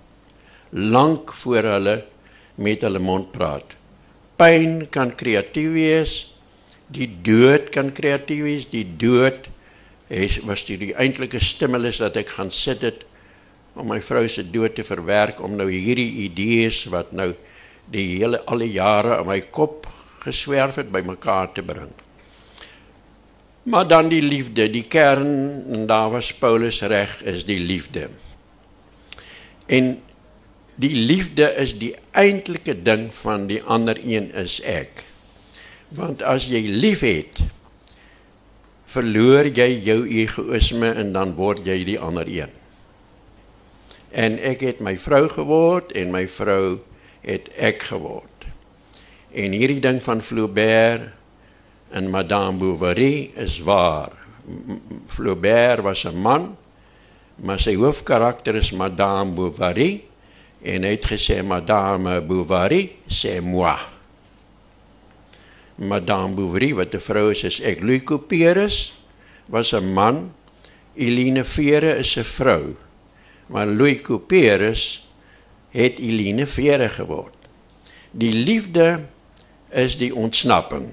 lank 0.74 1.34
voor 1.44 1.70
hulle 1.76 1.96
met 2.56 2.82
hulle 2.82 3.00
mond 3.00 3.32
praat. 3.32 3.76
Pyn 4.38 4.88
kan 4.94 5.14
kreatief 5.16 5.72
wees. 5.74 6.14
Die 6.94 7.08
dood 7.26 7.70
kan 7.74 7.92
kreatief 7.94 8.44
wees. 8.44 8.68
Die 8.70 8.86
dood 8.86 9.50
is 10.14 10.40
was 10.46 10.66
die, 10.68 10.78
die 10.78 10.94
eintlike 11.00 11.42
stimulus 11.42 12.02
dat 12.02 12.18
ek 12.20 12.36
gaan 12.36 12.52
sit 12.54 12.84
het 12.86 13.06
om 13.74 13.88
my 13.90 14.00
vrou 14.06 14.28
se 14.30 14.44
dood 14.54 14.76
te 14.78 14.86
verwerk 14.86 15.40
om 15.42 15.56
nou 15.58 15.66
hierdie 15.72 16.28
idees 16.28 16.84
wat 16.94 17.14
nou 17.16 17.32
die 17.94 18.06
hele 18.20 18.42
al 18.46 18.62
die 18.62 18.74
jare 18.76 19.18
in 19.22 19.30
my 19.30 19.40
kop 19.54 19.88
geswerf 20.24 20.78
het 20.80 20.92
bymekaar 20.94 21.52
te 21.56 21.64
bring. 21.66 21.92
Maar 23.64 23.88
dan 23.88 24.10
die 24.12 24.22
liefde, 24.22 24.68
die 24.72 24.86
kern 24.92 25.64
en 25.72 25.86
daar 25.88 26.12
was 26.12 26.34
Paulus 26.36 26.82
reg 26.82 27.22
is 27.24 27.46
die 27.48 27.60
liefde. 27.60 28.10
En 29.72 29.96
die 30.76 30.96
liefde 30.96 31.50
is 31.60 31.76
die 31.78 31.94
eintlike 32.18 32.76
ding 32.86 33.10
van 33.14 33.48
die 33.50 33.62
ander 33.62 33.98
een 34.02 34.32
is 34.38 34.60
ek. 34.66 35.04
Want 35.94 36.24
as 36.26 36.48
jy 36.50 36.64
lief 36.66 37.04
het, 37.06 37.42
verloor 38.90 39.50
jy 39.50 39.70
jou 39.86 40.02
egoïsme 40.10 40.94
en 40.98 41.14
dan 41.14 41.34
word 41.38 41.66
jy 41.66 41.80
die 41.86 42.00
ander 42.02 42.30
een. 42.30 42.52
En 44.14 44.38
ek 44.42 44.66
het 44.66 44.82
my 44.86 44.96
vrou 45.02 45.26
geword 45.30 45.94
en 45.98 46.14
my 46.14 46.26
vrou 46.30 46.80
het 47.26 47.50
ek 47.58 47.86
geword. 47.90 48.30
En 49.34 49.54
hierdie 49.54 49.82
ding 49.82 50.02
van 50.06 50.22
Flaubert 50.22 51.10
en 51.94 52.10
Madame 52.14 52.58
Bovary 52.62 53.32
is 53.38 53.60
waar. 53.66 54.14
Flaubert 55.10 55.82
was 55.82 56.06
'n 56.06 56.18
man, 56.18 56.58
maar 57.36 57.60
sy 57.60 57.76
hoofkarakter 57.76 58.56
is 58.56 58.72
Madame 58.72 59.34
Bovary 59.34 60.04
en 60.64 60.84
hy 60.84 60.94
het 60.96 61.06
gesê 61.12 61.42
madame 61.44 62.22
Bovary 62.22 62.96
c'est 63.08 63.42
moi. 63.42 63.78
Madame 65.76 66.36
Bovary 66.36 66.74
wat 66.74 66.94
'n 66.94 67.00
vrou 67.00 67.32
is 67.32 67.44
is 67.44 67.60
ek 67.60 67.82
Louis 67.82 68.04
Couperus 68.04 68.94
was 69.48 69.74
'n 69.74 69.94
man. 69.94 70.34
Eline 70.96 71.44
Vere 71.44 71.98
is 71.98 72.18
'n 72.18 72.24
vrou 72.24 72.76
maar 73.48 73.68
Louis 73.68 74.02
Couperus 74.02 75.10
het 75.70 76.00
Eline 76.00 76.46
Vere 76.46 76.90
geword. 76.90 77.36
Die 78.12 78.34
liefde 78.34 79.06
is 79.70 79.98
die 79.98 80.16
ontsnapping. 80.16 80.90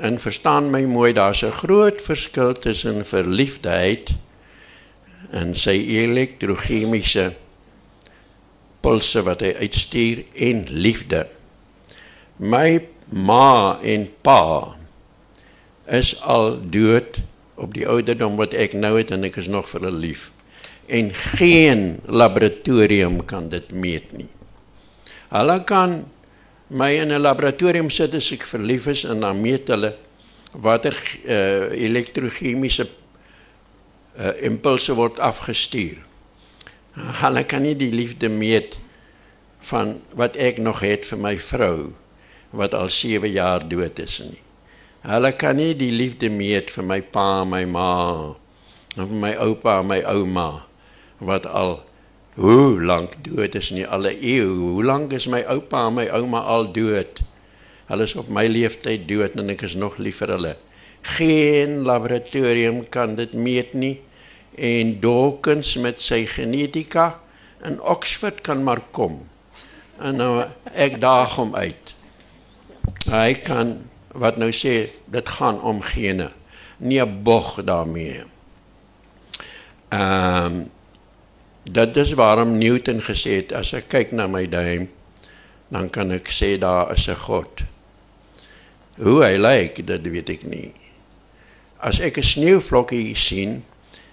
En 0.00 0.20
verstaan 0.20 0.70
my 0.70 0.84
mooi 0.84 1.12
daar's 1.12 1.42
'n 1.42 1.50
groot 1.50 2.02
verskil 2.02 2.52
tussen 2.52 3.06
verliefdheid 3.06 4.10
en 5.30 5.54
sy 5.54 5.70
elektrochemiese 5.70 7.34
pulse 8.84 9.22
wat 9.26 9.44
hy 9.44 9.52
uitstuur 9.60 10.24
en 10.48 10.64
liefde. 10.70 11.26
My 12.40 12.80
ma 13.10 13.78
en 13.82 14.06
pa 14.24 14.76
is 15.90 16.14
al 16.22 16.60
dood 16.72 17.20
op 17.60 17.74
die 17.76 17.86
ouderdom 17.88 18.38
wat 18.40 18.54
ek 18.56 18.76
nou 18.78 18.94
het 18.96 19.10
en 19.12 19.26
ek 19.28 19.40
is 19.42 19.50
nog 19.50 19.68
vir 19.72 19.84
hulle 19.84 20.04
lief. 20.06 20.30
En 20.90 21.10
geen 21.36 21.98
laboratorium 22.06 23.20
kan 23.28 23.50
dit 23.52 23.72
meet 23.72 24.12
nie. 24.16 24.30
Hulle 25.30 25.60
kan 25.66 26.00
my 26.70 26.92
in 27.02 27.12
'n 27.12 27.20
laboratorium 27.20 27.90
sit 27.90 28.14
as 28.14 28.32
ek 28.32 28.46
verlief 28.46 28.86
is 28.86 29.04
en 29.04 29.20
dan 29.20 29.40
meet 29.40 29.68
hulle 29.68 29.94
watter 30.52 30.94
uh, 31.26 31.70
elektrochemiese 31.74 32.86
uh, 34.18 34.32
impulse 34.42 34.94
word 34.94 35.18
afgestuur. 35.18 35.98
Hulle 36.94 37.44
kan 37.46 37.62
nie 37.62 37.76
die 37.78 37.92
liefde 37.94 38.28
meet 38.28 38.78
van 39.70 40.00
wat 40.18 40.34
ek 40.40 40.58
nog 40.58 40.80
het 40.82 41.06
vir 41.06 41.20
my 41.22 41.36
vrou 41.38 41.92
wat 42.50 42.74
al 42.74 42.90
7 42.90 43.30
jaar 43.30 43.62
dood 43.62 43.98
is 44.02 44.18
nie. 44.24 44.40
Hulle 45.06 45.30
kan 45.32 45.56
nie 45.56 45.74
die 45.78 45.92
liefde 45.94 46.28
meet 46.28 46.72
vir 46.74 46.84
my 46.84 46.98
pa, 47.00 47.44
my 47.46 47.62
ma, 47.64 48.34
of 48.98 49.12
my 49.14 49.36
oupa, 49.38 49.80
my 49.86 50.02
ouma 50.02 50.66
wat 51.22 51.46
al 51.46 51.78
hoe 52.40 52.82
lank 52.82 53.14
dood 53.22 53.54
is 53.54 53.70
nie 53.70 53.86
alle 53.86 54.10
eeu. 54.16 54.50
Hoe 54.74 54.84
lank 54.84 55.14
is 55.14 55.28
my 55.30 55.44
oupa 55.46 55.86
en 55.86 55.94
my 56.00 56.08
ouma 56.10 56.42
al 56.42 56.72
dood? 56.74 57.22
Hulle 57.86 58.06
is 58.06 58.16
op 58.18 58.28
my 58.28 58.48
leeftyd 58.50 59.06
dood 59.06 59.38
en 59.38 59.54
ek 59.54 59.62
is 59.68 59.78
nog 59.78 59.98
lief 60.02 60.24
vir 60.24 60.34
hulle. 60.34 60.54
Geen 61.16 61.82
laboratorium 61.86 62.82
kan 62.90 63.14
dit 63.14 63.32
meet 63.32 63.74
nie 63.78 64.00
en 64.54 65.00
Dawkins 65.00 65.76
met 65.76 66.00
sy 66.00 66.24
genetika 66.26 67.20
in 67.64 67.80
Oxford 67.80 68.40
kan 68.40 68.62
maar 68.64 68.82
kom. 68.90 69.20
En 70.00 70.16
nou 70.16 70.44
ek 70.72 71.00
daag 71.00 71.36
hom 71.36 71.54
uit. 71.54 71.94
Hy 73.10 73.32
kan 73.44 73.76
wat 74.16 74.40
nou 74.40 74.50
sê 74.52 74.90
dit 75.06 75.34
gaan 75.38 75.60
om 75.60 75.82
gene. 75.84 76.30
Nie 76.78 77.04
bog 77.04 77.58
daarmee. 77.64 78.24
Ehm 79.88 80.44
um, 80.44 80.60
dit 81.70 81.96
is 81.96 82.12
waarom 82.18 82.56
Newton 82.58 83.02
gesê 83.04 83.42
het 83.42 83.52
as 83.52 83.74
ek 83.76 83.90
kyk 83.92 84.12
na 84.16 84.24
my 84.26 84.46
duim 84.48 84.88
dan 85.70 85.90
kan 85.90 86.10
ek 86.10 86.30
sê 86.34 86.58
daar 86.58 86.90
is 86.92 87.06
'n 87.08 87.14
God. 87.16 87.62
Hoe 88.98 89.24
hy 89.24 89.36
lyk, 89.38 89.86
dit 89.86 90.02
weet 90.02 90.28
ek 90.28 90.42
nie. 90.42 90.72
As 91.78 92.00
ek 92.00 92.18
'n 92.18 92.22
sneeuvlokkie 92.22 93.14
sien, 93.14 93.64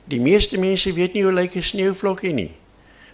die 0.07 0.19
meeste 0.19 0.57
mense 0.57 0.93
weet 0.93 1.13
nie 1.13 1.23
hoe 1.23 1.33
lyk 1.33 1.55
'n 1.55 1.63
sneeuvlokkie 1.63 2.33
nie. 2.33 2.51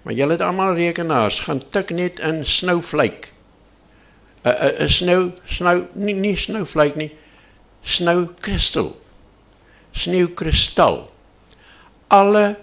Maar 0.03 0.13
julle 0.13 0.31
het 0.31 0.41
almal 0.41 0.75
rekenaars, 0.75 1.39
gaan 1.39 1.61
tik 1.69 1.89
net 1.89 2.19
in 2.19 2.45
snowflake. 2.45 3.27
'n 4.43 4.83
'n 4.83 4.89
snow 4.89 5.31
snow 5.45 5.85
nie 5.93 6.13
nie 6.13 6.35
snowflake 6.35 6.97
nie. 6.97 7.11
Snow 7.81 8.27
kristal. 8.39 9.01
Sneeukristal. 9.91 11.11
Alle 12.07 12.57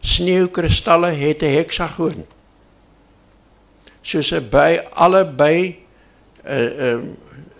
sneeukristalle 0.00 1.10
het 1.10 1.42
'n 1.42 1.54
heksagoon. 1.54 2.26
Soos 4.02 4.32
'n 4.32 4.48
by 4.50 4.80
alle 4.92 5.24
by 5.24 5.76
'n 6.44 7.16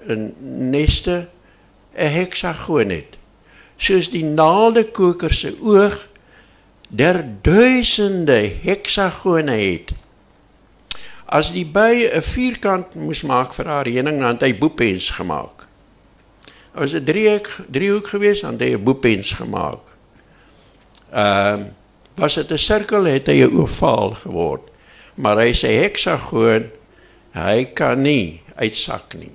'n 0.09 0.14
'n 0.14 0.70
neste 0.70 1.29
'n 1.97 2.11
heksagoon 2.11 2.91
het. 2.91 3.16
Soos 3.77 4.11
die 4.11 4.25
naaldekoker 4.25 5.35
se 5.35 5.57
oog 5.61 6.09
der 6.97 7.24
duisende 7.42 8.38
heksagone 8.62 9.57
het. 9.59 9.92
As 11.26 11.51
die 11.51 11.66
by 11.66 12.07
'n 12.12 12.22
vierkant 12.22 12.95
moes 12.95 13.22
maak 13.22 13.55
vir 13.55 13.66
haar 13.66 13.86
reëning, 13.86 14.20
dan 14.20 14.38
het 14.38 14.42
hy 14.42 14.59
boepens 14.59 15.11
gemaak. 15.11 15.66
As 16.74 16.95
'n 16.95 17.05
driehoek 17.05 17.49
driehoek 17.70 18.07
gewees, 18.07 18.40
dan 18.40 18.53
het 18.53 18.61
hy 18.61 18.74
'n 18.74 18.84
boepens 18.84 19.32
gemaak. 19.32 19.95
Ehm 21.11 21.61
uh, 21.61 21.66
was 22.14 22.34
dit 22.34 22.51
'n 22.51 22.59
sirkel, 22.59 23.05
het 23.05 23.26
hy 23.26 23.42
'n 23.42 23.59
ovaal 23.59 24.14
geword. 24.14 24.70
Maar 25.14 25.36
hy 25.36 25.53
sê 25.53 25.82
heksagoon, 25.82 26.70
hy 27.32 27.64
kan 27.64 28.03
nie 28.03 28.40
uitsak 28.55 29.14
nie. 29.14 29.34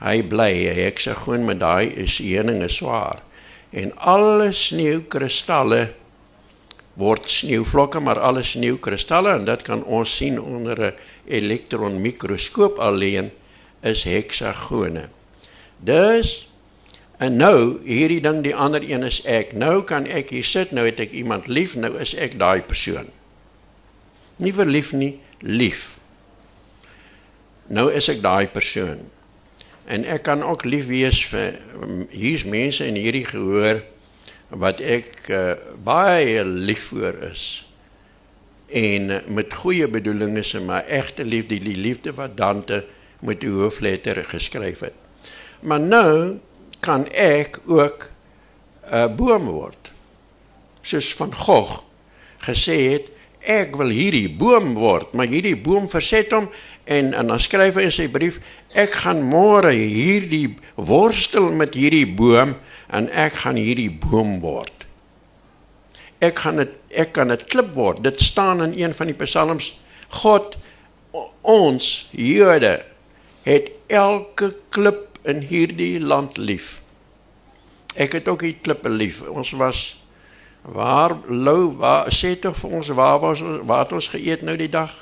Hy 0.00 0.22
bly 0.22 0.66
'n 0.66 0.74
heksagoon 0.74 1.44
met 1.44 1.60
daai 1.60 1.86
is 1.94 2.18
heuning 2.18 2.62
is 2.62 2.76
swaar 2.76 3.22
en 3.70 3.96
alle 3.96 4.52
sneeukristalle 4.52 5.88
word 6.94 7.26
sneeuvlokke 7.30 8.00
maar 8.00 8.20
alles 8.22 8.54
sneeukristalle 8.54 9.32
en 9.34 9.46
dit 9.48 9.62
kan 9.66 9.82
ons 9.84 10.16
sien 10.16 10.40
onder 10.40 10.80
'n 10.80 10.94
elektronmikroskoop 11.26 12.78
alleen 12.78 13.30
is 13.82 14.04
heksagone. 14.04 15.08
Dus 15.78 16.48
en 17.18 17.36
nou 17.36 17.80
hierdie 17.84 18.20
ding 18.20 18.42
die 18.42 18.56
ander 18.56 18.82
een 18.82 19.02
is 19.02 19.22
ek. 19.24 19.52
Nou 19.52 19.82
kan 19.82 20.06
ek 20.06 20.30
hier 20.30 20.44
sit, 20.44 20.72
nou 20.72 20.86
het 20.86 21.00
ek 21.00 21.10
iemand 21.10 21.46
lief, 21.46 21.76
nou 21.76 21.98
is 21.98 22.14
ek 22.14 22.38
daai 22.38 22.62
persoon. 22.62 23.06
Nie 24.36 24.54
verlief 24.54 24.92
nie, 24.92 25.20
lief. 25.38 25.98
Nou 27.66 27.92
is 27.92 28.08
ek 28.08 28.22
daai 28.22 28.46
persoon. 28.46 28.98
En 29.84 30.04
ek 30.04 30.22
kan 30.22 30.42
ook 30.42 30.64
lief 30.64 30.86
wees 30.86 31.20
vir 31.26 31.58
hier's 32.10 32.44
mense 32.44 32.84
in 32.86 32.94
hierdie 32.94 33.26
gehoor 33.28 33.82
wat 34.58 34.80
ek 34.80 35.28
uh, 35.34 35.54
baie 35.84 36.44
lief 36.44 36.90
vir 36.92 37.16
is 37.30 37.44
en 38.70 39.10
uh, 39.10 39.20
met 39.26 39.54
goeie 39.54 39.86
bedoelings 39.90 40.54
en 40.58 40.68
my 40.68 40.82
egte 40.86 41.26
liefde 41.26 41.58
die 41.62 41.78
liefde 41.78 42.14
wat 42.18 42.36
Dante 42.38 42.84
met 43.24 43.40
die 43.40 43.50
hoofletter 43.50 44.20
geskryf 44.28 44.84
het. 44.84 44.96
Maar 45.64 45.80
nou 45.80 46.38
kan 46.84 47.06
ek 47.10 47.58
ook 47.66 48.08
'n 48.84 48.94
uh, 48.94 49.08
boom 49.16 49.48
word. 49.48 49.90
Soos 50.82 51.14
van 51.14 51.34
Gogh 51.34 51.80
gesê 52.44 52.76
het, 52.92 53.06
ek 53.40 53.76
wil 53.76 53.88
hierdie 53.88 54.28
boom 54.28 54.74
word, 54.74 55.12
maar 55.12 55.26
hierdie 55.26 55.56
boom 55.56 55.88
verset 55.88 56.32
hom 56.32 56.48
en 56.84 57.14
en 57.14 57.26
dan 57.26 57.40
skryf 57.40 57.74
hy 57.74 57.88
in 57.88 57.92
sy 57.92 58.08
brief, 58.08 58.40
ek 58.76 58.92
gaan 59.04 59.22
môre 59.24 59.72
hierdie 59.72 60.56
worstel 60.76 61.52
met 61.52 61.74
hierdie 61.74 62.06
boom 62.06 62.56
en 62.88 63.08
ek 63.10 63.40
gaan 63.44 63.56
hierdie 63.60 63.90
boom 63.90 64.38
word. 64.42 64.86
Ek 66.24 66.38
gaan 66.44 66.60
dit 66.62 66.74
ek 66.94 67.12
kan 67.16 67.32
dit 67.32 67.42
klip 67.50 67.72
word. 67.74 68.02
Dit 68.04 68.20
staan 68.22 68.62
in 68.62 68.76
een 68.78 68.94
van 68.94 69.10
die 69.10 69.18
psalms. 69.18 69.72
God 70.22 70.56
ons 71.42 72.08
Jode 72.10 72.76
het 73.44 73.70
elke 73.92 74.54
klip 74.74 75.18
in 75.28 75.42
hierdie 75.44 75.98
land 76.00 76.38
lief. 76.38 76.80
Ek 77.94 78.16
het 78.18 78.28
ook 78.28 78.42
die 78.46 78.56
klippe 78.62 78.90
lief. 78.90 79.22
Ons 79.28 79.52
was 79.58 79.82
waar 80.64 81.16
lou 81.28 81.74
waar 81.76 82.08
sê 82.14 82.32
tog 82.40 82.56
vir 82.56 82.78
ons 82.80 82.88
waar 82.96 83.18
was 83.20 83.42
waar 83.68 83.84
het 83.84 83.92
ons 83.92 84.08
geëet 84.14 84.42
nou 84.42 84.56
die 84.56 84.70
dag 84.72 84.94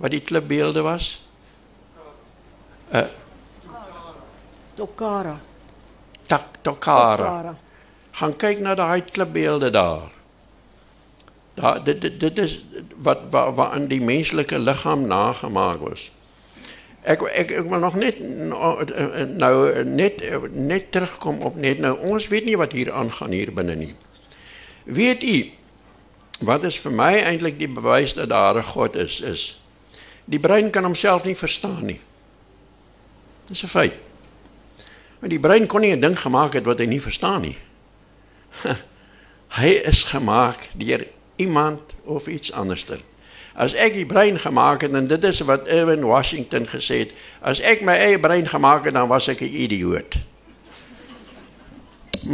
wat 0.00 0.14
die 0.14 0.24
klipbeelde 0.24 0.84
was? 0.86 1.18
Uh 2.88 3.08
Tokara 4.80 5.36
tak 6.30 6.62
tokara. 6.62 7.56
Gaan 8.20 8.36
kyk 8.36 8.62
na 8.62 8.74
daai 8.78 9.02
klipbeelde 9.02 9.70
daar. 9.74 10.10
Daar 11.58 11.84
dit 11.84 12.00
dit 12.00 12.20
dit 12.20 12.38
is 12.38 12.56
wat 13.02 13.26
wat 13.30 13.54
wat 13.54 13.76
in 13.78 13.88
die 13.90 14.00
menslike 14.00 14.58
liggaam 14.58 15.06
nagemaak 15.10 15.82
was. 15.82 16.10
Ek 17.02 17.22
ek 17.22 17.54
ek 17.62 17.66
wil 17.70 17.82
nog 17.82 17.96
net 17.98 18.20
nou 18.20 19.54
net 19.84 20.22
net 20.54 20.90
terugkom 20.94 21.40
op 21.48 21.56
net 21.56 21.80
nou 21.82 21.96
ons 22.10 22.28
weet 22.28 22.44
nie 22.44 22.58
wat 22.60 22.76
hier 22.76 22.92
aangaan 22.92 23.34
hier 23.34 23.52
binne 23.52 23.74
nie. 23.74 23.94
Weet 24.84 25.22
u 25.22 25.38
wat 26.46 26.64
is 26.64 26.78
vir 26.80 26.92
my 26.92 27.14
eintlik 27.20 27.58
die 27.60 27.68
bewys 27.68 28.14
dat 28.16 28.30
daar 28.30 28.56
'n 28.56 28.70
God 28.72 28.96
is 28.96 29.20
is 29.20 29.60
die 30.24 30.40
brein 30.40 30.70
kan 30.70 30.84
homself 30.84 31.24
nie 31.24 31.36
verstaan 31.36 31.84
nie. 31.84 32.00
Dis 33.48 33.62
'n 33.62 33.66
feit. 33.66 34.09
Maar 35.20 35.28
die 35.28 35.40
brein 35.40 35.66
kon 35.66 35.80
nie 35.80 35.92
'n 35.92 36.00
ding 36.00 36.18
gemaak 36.20 36.52
het 36.52 36.64
wat 36.64 36.78
hy 36.78 36.84
nie 36.84 37.00
verstaan 37.00 37.40
nie. 37.40 37.56
hy 39.60 39.68
is 39.68 40.04
gemaak 40.04 40.68
deur 40.76 41.06
iemand 41.36 41.80
of 42.04 42.26
iets 42.26 42.52
anderster. 42.52 43.00
As 43.54 43.74
ek 43.74 43.92
die 43.92 44.06
brein 44.06 44.38
gemaak 44.38 44.80
het 44.80 44.92
en 44.92 45.06
dit 45.06 45.24
is 45.24 45.40
wat 45.40 45.66
Irwin 45.68 46.04
Washington 46.04 46.66
gesê 46.66 46.98
het, 47.04 47.12
as 47.40 47.60
ek 47.60 47.82
my 47.84 47.92
eie 47.92 48.18
brein 48.18 48.48
gemaak 48.48 48.84
het 48.84 48.94
dan 48.94 49.08
was 49.08 49.28
ek 49.28 49.40
'n 49.40 49.52
idioot. 49.52 50.14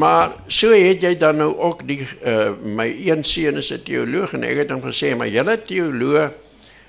Maar 0.00 0.32
so 0.46 0.70
het 0.70 1.00
jy 1.00 1.16
dan 1.16 1.36
nou 1.36 1.56
ook 1.56 1.86
die 1.86 2.06
uh, 2.24 2.50
my 2.62 2.86
een 2.86 3.24
seun 3.24 3.56
is 3.56 3.72
'n 3.72 3.82
teoloog 3.82 4.32
en 4.32 4.42
ek 4.42 4.56
het 4.56 4.70
hom 4.70 4.82
gesê 4.82 5.16
maar 5.16 5.28
julle 5.28 5.62
teoloog 5.62 6.30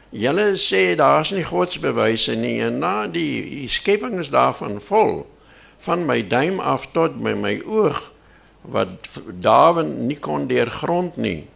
julle 0.10 0.58
sê 0.58 0.96
daar's 0.96 1.32
nie 1.32 1.44
godsbewyse 1.44 2.36
nie 2.36 2.62
en 2.62 2.80
na 2.80 3.08
die, 3.08 3.42
die 3.50 3.70
skepping 3.70 4.20
is 4.20 4.30
daarvan 4.30 4.82
vol 4.82 5.28
van 5.80 6.06
my 6.06 6.22
duim 6.28 6.60
af 6.60 6.88
tot 6.92 7.22
by 7.24 7.34
my 7.38 7.62
oog 7.66 8.12
wat 8.68 9.08
Dawid 9.40 9.88
nie 9.88 10.18
kon 10.20 10.48
deurgrond 10.48 11.16
nie. 11.18 11.48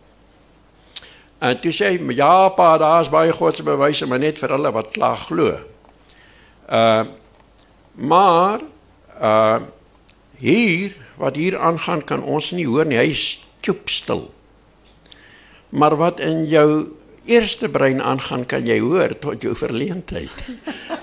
En 1.42 1.58
toe 1.60 1.74
sê 1.74 1.92
ja 2.16 2.50
pa, 2.56 2.78
daar's 2.78 3.10
baie 3.10 3.34
godse 3.34 3.64
bewyse 3.64 4.08
maar 4.08 4.22
net 4.22 4.40
vir 4.40 4.54
hulle 4.56 4.72
wat 4.72 4.94
klaar 4.96 5.18
glo. 5.28 5.58
Uh 6.70 7.06
maar 7.96 8.62
uh 9.20 9.60
hier 10.42 10.96
wat 11.20 11.36
hier 11.36 11.58
aangaan 11.60 12.04
kan 12.04 12.24
ons 12.24 12.52
nie 12.52 12.66
hoor 12.66 12.86
nie. 12.86 12.98
Hy's 12.98 13.46
stil. 13.86 14.32
Maar 15.70 15.96
wat 15.96 16.20
in 16.20 16.46
jou 16.50 16.98
eerste 17.26 17.70
brein 17.70 18.02
aangaan 18.02 18.46
kan 18.46 18.66
jy 18.66 18.80
hoor 18.80 19.20
tot 19.20 19.42
jou 19.42 19.56
verleentheid. 19.56 20.32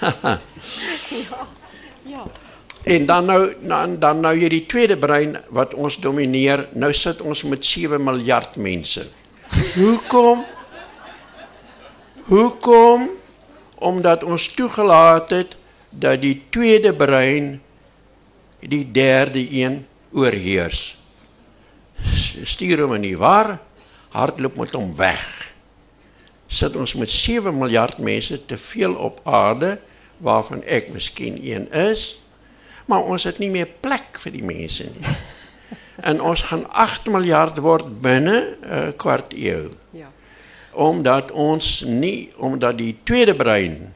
ja. 1.16 1.46
Ja. 2.06 2.24
En 2.86 3.06
dan 3.06 3.24
nou 3.24 3.54
dan 3.60 3.98
dan 3.98 4.20
nou 4.20 4.36
hierdie 4.38 4.66
tweede 4.66 4.96
brein 4.96 5.36
wat 5.48 5.74
ons 5.74 5.96
domineer. 5.98 6.68
Nou 6.72 6.92
sit 6.94 7.20
ons 7.20 7.42
met 7.42 7.64
7 7.64 8.02
miljard 8.02 8.56
mense. 8.56 9.08
Hoekom? 9.74 10.44
Hoekom? 12.30 13.08
Omdat 13.74 14.24
ons 14.24 14.46
toegelaat 14.54 15.30
het 15.30 15.56
dat 15.90 16.20
die 16.22 16.44
tweede 16.48 16.94
brein 16.94 17.60
die 18.60 18.86
derde 18.90 19.42
een 19.50 19.86
oorheers. 20.12 20.96
Stuur 22.42 22.84
hom 22.84 22.94
in 22.94 23.02
die 23.02 23.18
war, 23.18 23.58
hardloop 24.14 24.56
met 24.56 24.78
hom 24.78 24.94
weg. 24.96 25.26
Sit 26.46 26.76
ons 26.76 26.94
met 26.94 27.10
7 27.10 27.58
miljard 27.58 27.98
mense 27.98 28.38
te 28.46 28.56
veel 28.56 28.94
op 28.94 29.20
aarde 29.24 29.78
waarvan 30.18 30.62
ek 30.64 30.88
miskien 30.92 31.38
een 31.42 31.72
is, 31.72 32.20
maar 32.86 33.02
ons 33.02 33.24
het 33.24 33.38
nie 33.38 33.50
meer 33.50 33.68
plek 33.80 34.18
vir 34.22 34.32
die 34.32 34.44
mense 34.44 34.84
nie. 34.84 35.16
En 35.96 36.20
ons 36.20 36.42
gaan 36.42 36.66
8 36.76 37.06
miljard 37.08 37.56
word 37.64 37.86
binne 38.04 38.56
'n 38.60 38.92
kwart 39.00 39.32
eeu. 39.32 39.72
Ja. 39.90 40.10
Omdat 40.72 41.30
ons 41.32 41.80
nie 41.88 42.32
omdat 42.36 42.76
die 42.78 42.98
tweede 43.02 43.34
brein 43.34 43.94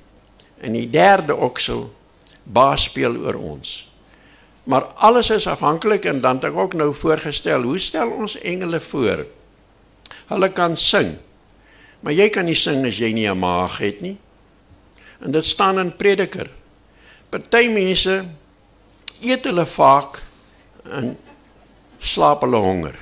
en 0.60 0.72
die 0.72 0.90
derde 0.90 1.36
oksel 1.36 1.92
baas 2.42 2.82
speel 2.88 3.16
oor 3.16 3.34
ons. 3.34 3.90
Maar 4.64 4.82
alles 4.82 5.30
is 5.30 5.46
afhanklik 5.46 6.04
en 6.04 6.20
dan 6.20 6.34
het 6.34 6.44
ek 6.44 6.56
ook 6.56 6.74
nou 6.74 6.94
voorgestel, 6.94 7.62
hoe 7.62 7.78
stel 7.78 8.10
ons 8.10 8.38
engele 8.38 8.80
voor? 8.80 9.26
Hulle 10.26 10.52
kan 10.52 10.76
sing. 10.76 11.16
Maar 12.00 12.12
jy 12.12 12.28
kan 12.28 12.44
nie 12.44 12.56
sing 12.56 12.86
as 12.86 12.98
jy 12.98 13.12
nie 13.12 13.28
'n 13.28 13.38
maag 13.38 13.78
het 13.78 14.00
nie. 14.00 14.16
En 15.20 15.30
dit 15.30 15.44
staan 15.44 15.78
in 15.78 15.96
Prediker. 15.96 16.50
Party 17.28 17.68
mense 17.68 18.24
eet 19.20 19.44
hulle 19.44 19.66
vaak 19.66 20.22
en 20.88 21.12
slaap 21.98 22.40
hulle 22.46 22.56
honger. 22.56 22.96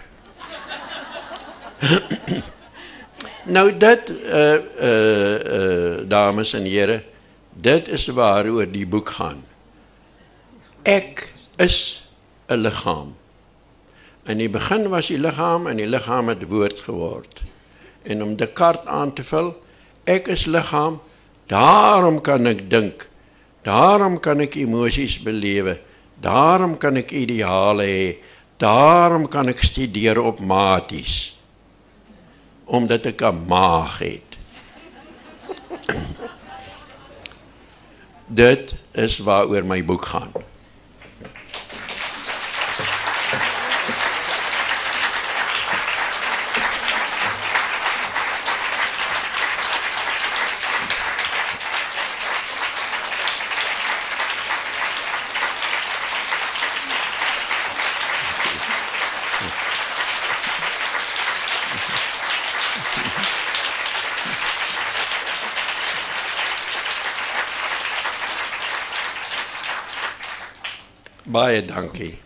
nou 3.56 3.66
dit 3.76 4.10
uh 4.10 4.58
uh 4.82 5.36
uh 5.38 6.08
dames 6.10 6.52
en 6.58 6.66
here, 6.66 7.02
dit 7.54 7.88
is 7.88 8.06
waaroor 8.06 8.66
die 8.70 8.86
boek 8.86 9.14
gaan. 9.16 9.44
Ek 10.82 11.28
is 11.56 12.04
'n 12.48 12.60
liggaam. 12.66 13.14
In 14.28 14.38
die 14.38 14.50
begin 14.50 14.88
was 14.88 15.06
die 15.06 15.18
liggaam 15.18 15.66
en 15.66 15.76
die 15.76 15.86
liggaam 15.86 16.28
het 16.28 16.42
woord 16.48 16.78
geword. 16.78 17.42
En 18.02 18.22
om 18.22 18.36
Descartes 18.36 18.86
aan 18.86 19.12
te 19.12 19.24
vul, 19.24 19.54
ek 20.04 20.28
is 20.28 20.44
liggaam, 20.46 21.00
daarom 21.48 22.20
kan 22.20 22.46
ek 22.46 22.70
dink. 22.70 23.08
Daarom 23.66 24.20
kan 24.20 24.40
ek 24.40 24.54
emosies 24.60 25.18
belewe. 25.20 25.78
Daarom 26.20 26.76
kan 26.78 26.96
ek 27.00 27.12
ideale 27.12 27.84
hê. 27.84 28.16
Daarom 28.58 29.28
kan 29.30 29.48
ek 29.48 29.62
studeer 29.62 30.20
op 30.22 30.40
maties. 30.40 31.36
Omdat 32.66 33.06
ek 33.12 33.22
'n 33.22 33.46
maag 33.48 33.98
het. 33.98 34.30
Dit 38.28 38.74
is 38.92 39.18
waaroor 39.18 39.64
my 39.64 39.84
boek 39.84 40.04
gaan. 40.04 40.32
Baie 71.48 71.64
dankie. 71.64 72.18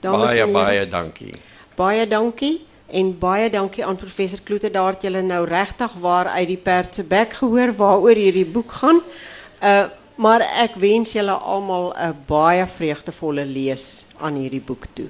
Dames 0.00 0.28
Baie 0.28 0.46
baie 0.52 0.88
dankie. 0.88 1.34
baie 1.76 2.06
dankie 2.06 2.66
en 2.92 3.18
baie 3.18 3.48
dankie 3.50 3.84
aan 3.86 3.96
professor 3.96 4.40
Kloete 4.44 4.70
daar 4.70 4.92
het 4.92 5.06
julle 5.06 5.22
nou 5.22 5.46
regtig 5.48 5.94
waar 6.00 6.26
uit 6.26 6.48
die 6.50 6.58
perd 6.60 6.94
se 6.94 7.04
bek 7.08 7.32
gehoor 7.40 7.72
waaroor 7.72 8.20
hierdie 8.20 8.44
boek 8.44 8.72
gaan. 8.82 9.00
Uh 9.62 9.88
maar 10.22 10.42
ek 10.44 10.74
wens 10.76 11.14
julle 11.16 11.32
almal 11.32 11.94
'n 11.96 12.16
baie 12.28 12.66
vreugdevolle 12.66 13.46
lees 13.48 14.06
aan 14.20 14.36
hierdie 14.36 14.60
boek 14.60 14.84
toe. 14.92 15.08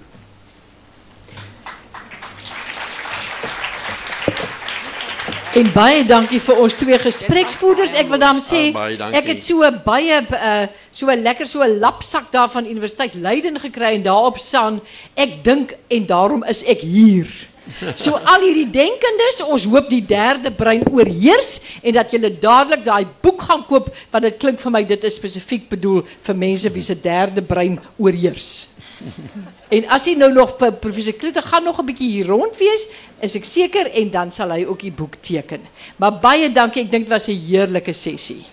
En 5.53 5.69
baie 5.75 6.01
dankie 6.09 6.39
vir 6.41 6.61
ons 6.65 6.75
twee 6.81 6.97
gespreksvoerders. 6.97 7.93
Ek 8.01 8.09
wil 8.09 8.21
dan 8.23 8.39
sê 8.41 8.71
Ah, 8.73 9.11
ek 9.13 9.27
het 9.35 9.43
so 9.45 9.69
baie 9.85 10.23
uh 10.25 10.67
so 10.89 11.13
lekker 11.13 11.47
so 11.47 11.61
'n 11.61 11.79
lapsak 11.79 12.33
daar 12.33 12.49
van 12.49 12.65
Universiteit 12.65 13.15
Leiden 13.15 13.61
gekry 13.61 13.95
en 13.97 14.03
daarop 14.03 14.39
staan 14.39 14.81
ek 15.15 15.45
dink 15.45 15.77
en 15.89 16.07
daarom 16.07 16.45
is 16.45 16.65
ek 16.65 16.81
hier. 16.81 17.29
So 17.97 18.17
al 18.17 18.41
hierdie 18.41 18.71
denkendes, 18.71 19.43
ons 19.45 19.65
hoop 19.65 19.91
die 19.91 20.05
derde 20.07 20.51
brein 20.51 20.83
oorheers 20.91 21.61
en 21.83 21.93
dat 21.93 22.11
julle 22.11 22.33
dadelik 22.39 22.85
daai 22.85 23.07
boek 23.21 23.43
gaan 23.43 23.65
koop 23.67 23.93
want 24.11 24.25
dit 24.25 24.39
klink 24.39 24.61
vir 24.61 24.73
my 24.73 24.85
dit 24.85 25.05
is 25.05 25.15
spesifiek 25.15 25.69
bedoel 25.69 26.03
vir 26.23 26.35
mense 26.35 26.73
wie 26.73 26.83
se 26.83 26.95
derde 26.95 27.43
brein 27.43 27.79
oorheers. 27.99 28.69
En 29.73 29.87
as 29.89 30.05
hy 30.05 30.13
nou 30.21 30.29
nog 30.35 30.57
professor 30.57 31.15
Kloete 31.17 31.41
gaan 31.43 31.65
nog 31.65 31.79
'n 31.81 31.87
bietjie 31.89 32.11
hier 32.11 32.27
rond 32.27 32.57
is 33.21 33.35
ek 33.35 33.45
seker 33.45 33.91
en 33.91 34.11
dan 34.11 34.33
sal 34.33 34.51
hy 34.51 34.65
ook 34.65 34.81
die 34.81 34.93
boek 34.93 35.15
teken. 35.21 35.61
Maar 35.97 36.19
baie 36.21 36.53
dankie, 36.53 36.83
ek 36.83 36.91
dink 36.91 37.05
dit 37.09 37.13
was 37.13 37.29
'n 37.29 37.41
heerlike 37.47 37.93
sessie. 37.93 38.45